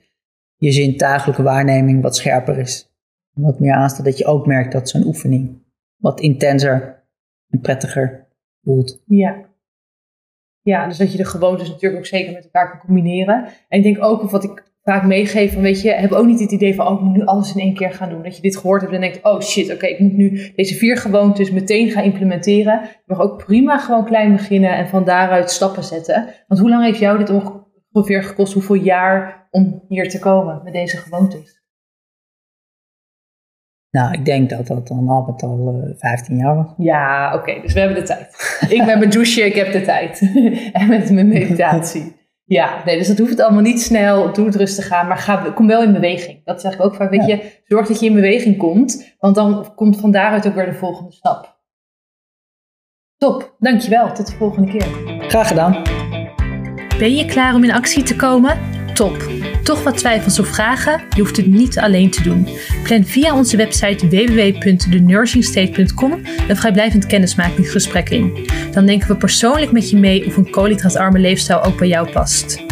je 0.57 0.72
zintuigelijke 0.72 1.42
waarneming 1.42 2.03
wat 2.03 2.16
scherper 2.16 2.59
is. 2.59 2.88
Wat 3.31 3.61
meer 3.61 3.72
aanstaat. 3.74 4.05
Dat 4.05 4.18
je 4.18 4.24
ook 4.26 4.46
merkt 4.46 4.72
dat 4.72 4.88
zo'n 4.88 5.07
oefening 5.07 5.62
wat 5.96 6.20
intenser 6.20 7.05
en 7.48 7.61
prettiger 7.61 8.26
voelt. 8.62 9.03
Ja. 9.07 9.48
Ja, 10.62 10.87
dus 10.87 10.96
dat 10.99 11.12
je 11.12 11.18
de 11.18 11.25
gewoontes 11.25 11.68
natuurlijk 11.68 12.01
ook 12.01 12.07
zeker 12.07 12.33
met 12.33 12.44
elkaar 12.44 12.70
kan 12.70 12.81
combineren. 12.81 13.44
En 13.68 13.79
ik 13.79 13.83
denk 13.83 14.05
ook, 14.05 14.23
of 14.23 14.31
wat 14.31 14.44
ik 14.44 14.70
vaak 14.83 15.05
meegeef, 15.05 15.53
van 15.53 15.62
weet 15.62 15.83
je, 15.83 15.90
heb 15.90 16.12
ook 16.12 16.27
niet 16.27 16.40
het 16.40 16.53
idee 16.53 16.75
van, 16.75 16.87
oh, 16.87 16.94
ik 16.94 17.01
moet 17.01 17.16
nu 17.16 17.25
alles 17.25 17.55
in 17.55 17.61
één 17.61 17.75
keer 17.75 17.92
gaan 17.92 18.09
doen. 18.09 18.23
Dat 18.23 18.37
je 18.37 18.42
dit 18.42 18.57
gehoord 18.57 18.81
hebt 18.81 18.94
en 18.94 19.01
denkt, 19.01 19.18
oh 19.23 19.40
shit, 19.40 19.73
oké, 19.73 19.87
ik 19.87 19.99
moet 19.99 20.16
nu 20.16 20.53
deze 20.57 20.75
vier 20.75 20.96
gewoontes 20.96 21.50
meteen 21.50 21.90
gaan 21.90 22.04
implementeren. 22.04 22.81
Je 22.83 23.02
mag 23.06 23.21
ook 23.21 23.44
prima 23.44 23.79
gewoon 23.79 24.04
klein 24.04 24.33
beginnen 24.33 24.77
en 24.77 24.88
van 24.88 25.04
daaruit 25.04 25.50
stappen 25.50 25.85
zetten. 25.85 26.29
Want 26.46 26.61
hoe 26.61 26.71
lang 26.71 26.85
heeft 26.85 26.98
jou 26.98 27.19
dit 27.19 27.31
ongeveer 27.92 28.23
gekost? 28.23 28.52
Hoeveel 28.52 28.77
jaar 28.77 29.48
om 29.50 29.85
hier 29.88 30.08
te 30.08 30.19
komen 30.19 30.61
met 30.65 30.73
deze 30.73 30.96
gewoontes? 30.96 31.60
Nou, 33.91 34.13
ik 34.13 34.25
denk 34.25 34.51
dat 34.51 34.67
dat 34.67 34.88
dan 34.88 35.09
al 35.09 35.23
met 35.23 35.43
al 35.43 35.83
eh, 35.85 35.91
15 35.99 36.37
jaar 36.37 36.57
was. 36.57 36.67
Ja, 36.77 37.35
oké, 37.35 37.61
dus 37.63 37.73
we 37.73 37.81
hebben 37.81 37.99
de 37.99 38.03
tijd. 38.07 38.59
ik 38.69 38.85
met 38.85 38.99
mijn 38.99 39.11
douche, 39.11 39.41
ik 39.47 39.55
heb 39.55 39.73
de 39.73 39.83
tijd. 39.83 40.21
en 40.73 40.88
met 40.88 41.11
mijn 41.11 41.29
meditatie. 41.29 42.19
Ja, 42.45 42.83
nee, 42.85 42.99
dus 42.99 43.09
dat 43.09 43.19
hoeft 43.19 43.31
het 43.31 43.41
allemaal 43.41 43.63
niet 43.63 43.83
snel. 43.83 44.33
Doe 44.33 44.47
het 44.47 44.55
rustig 44.57 44.91
aan, 44.91 45.07
maar 45.07 45.17
ga, 45.19 45.37
kom 45.37 45.67
wel 45.67 45.83
in 45.83 45.93
beweging. 45.93 46.45
Dat 46.45 46.61
zeg 46.61 46.75
ik 46.75 46.81
ook 46.85 46.95
vaak. 46.95 47.11
Weet 47.11 47.27
Ja. 47.27 47.35
je, 47.35 47.61
zorg 47.65 47.87
dat 47.88 48.01
je 48.01 48.07
in 48.07 48.15
beweging 48.15 48.57
komt, 48.57 49.15
want 49.19 49.35
dan 49.35 49.73
komt 49.75 50.01
van 50.01 50.11
daaruit 50.11 50.47
ook 50.47 50.55
weer 50.55 50.67
de 50.67 50.73
volgende 50.75 51.13
stap. 51.13 51.59
Top, 53.17 53.55
dankjewel. 53.59 54.13
Tot 54.13 54.27
de 54.27 54.33
volgende 54.33 54.71
keer. 54.71 54.87
Graag 55.29 55.49
gedaan. 55.49 55.83
Ben 56.99 57.15
je 57.15 57.25
klaar 57.25 57.55
om 57.55 57.65
in 57.65 57.73
actie 57.73 58.03
te 58.03 58.17
komen? 58.17 58.59
Top! 58.95 59.40
Toch 59.63 59.83
wat 59.83 59.98
twijfels 59.98 60.38
of 60.38 60.48
vragen? 60.48 61.00
Je 61.15 61.21
hoeft 61.21 61.37
het 61.37 61.46
niet 61.46 61.79
alleen 61.79 62.11
te 62.11 62.23
doen. 62.23 62.48
Plan 62.83 63.04
via 63.04 63.37
onze 63.37 63.56
website 63.56 64.08
www.thenursingstate.com 64.08 66.21
een 66.48 66.56
vrijblijvend 66.56 67.06
kennismakingsgesprek 67.06 68.11
in. 68.11 68.48
Dan 68.73 68.87
denken 68.87 69.08
we 69.08 69.17
persoonlijk 69.17 69.73
met 69.73 69.90
je 69.90 69.96
mee 69.96 70.27
of 70.27 70.37
een 70.37 70.50
koolhydraatarme 70.50 71.19
leefstijl 71.19 71.63
ook 71.63 71.79
bij 71.79 71.88
jou 71.88 72.11
past. 72.11 72.63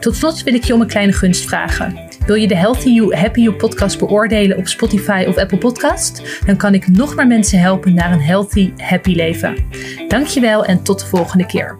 Tot 0.00 0.16
slot 0.16 0.42
wil 0.42 0.54
ik 0.54 0.64
je 0.64 0.74
om 0.74 0.80
een 0.80 0.86
kleine 0.86 1.12
gunst 1.12 1.44
vragen. 1.44 2.06
Wil 2.26 2.36
je 2.36 2.48
de 2.48 2.56
Healthy 2.56 2.88
You, 2.88 3.14
Happy 3.14 3.40
You 3.40 3.56
podcast 3.56 3.98
beoordelen 3.98 4.56
op 4.56 4.68
Spotify 4.68 5.24
of 5.28 5.36
Apple 5.36 5.58
Podcast? 5.58 6.42
Dan 6.46 6.56
kan 6.56 6.74
ik 6.74 6.88
nog 6.88 7.16
meer 7.16 7.26
mensen 7.26 7.60
helpen 7.60 7.94
naar 7.94 8.12
een 8.12 8.22
healthy, 8.22 8.72
happy 8.76 9.14
leven. 9.14 9.56
Dankjewel 10.08 10.64
en 10.64 10.82
tot 10.82 11.00
de 11.00 11.06
volgende 11.06 11.46
keer. 11.46 11.78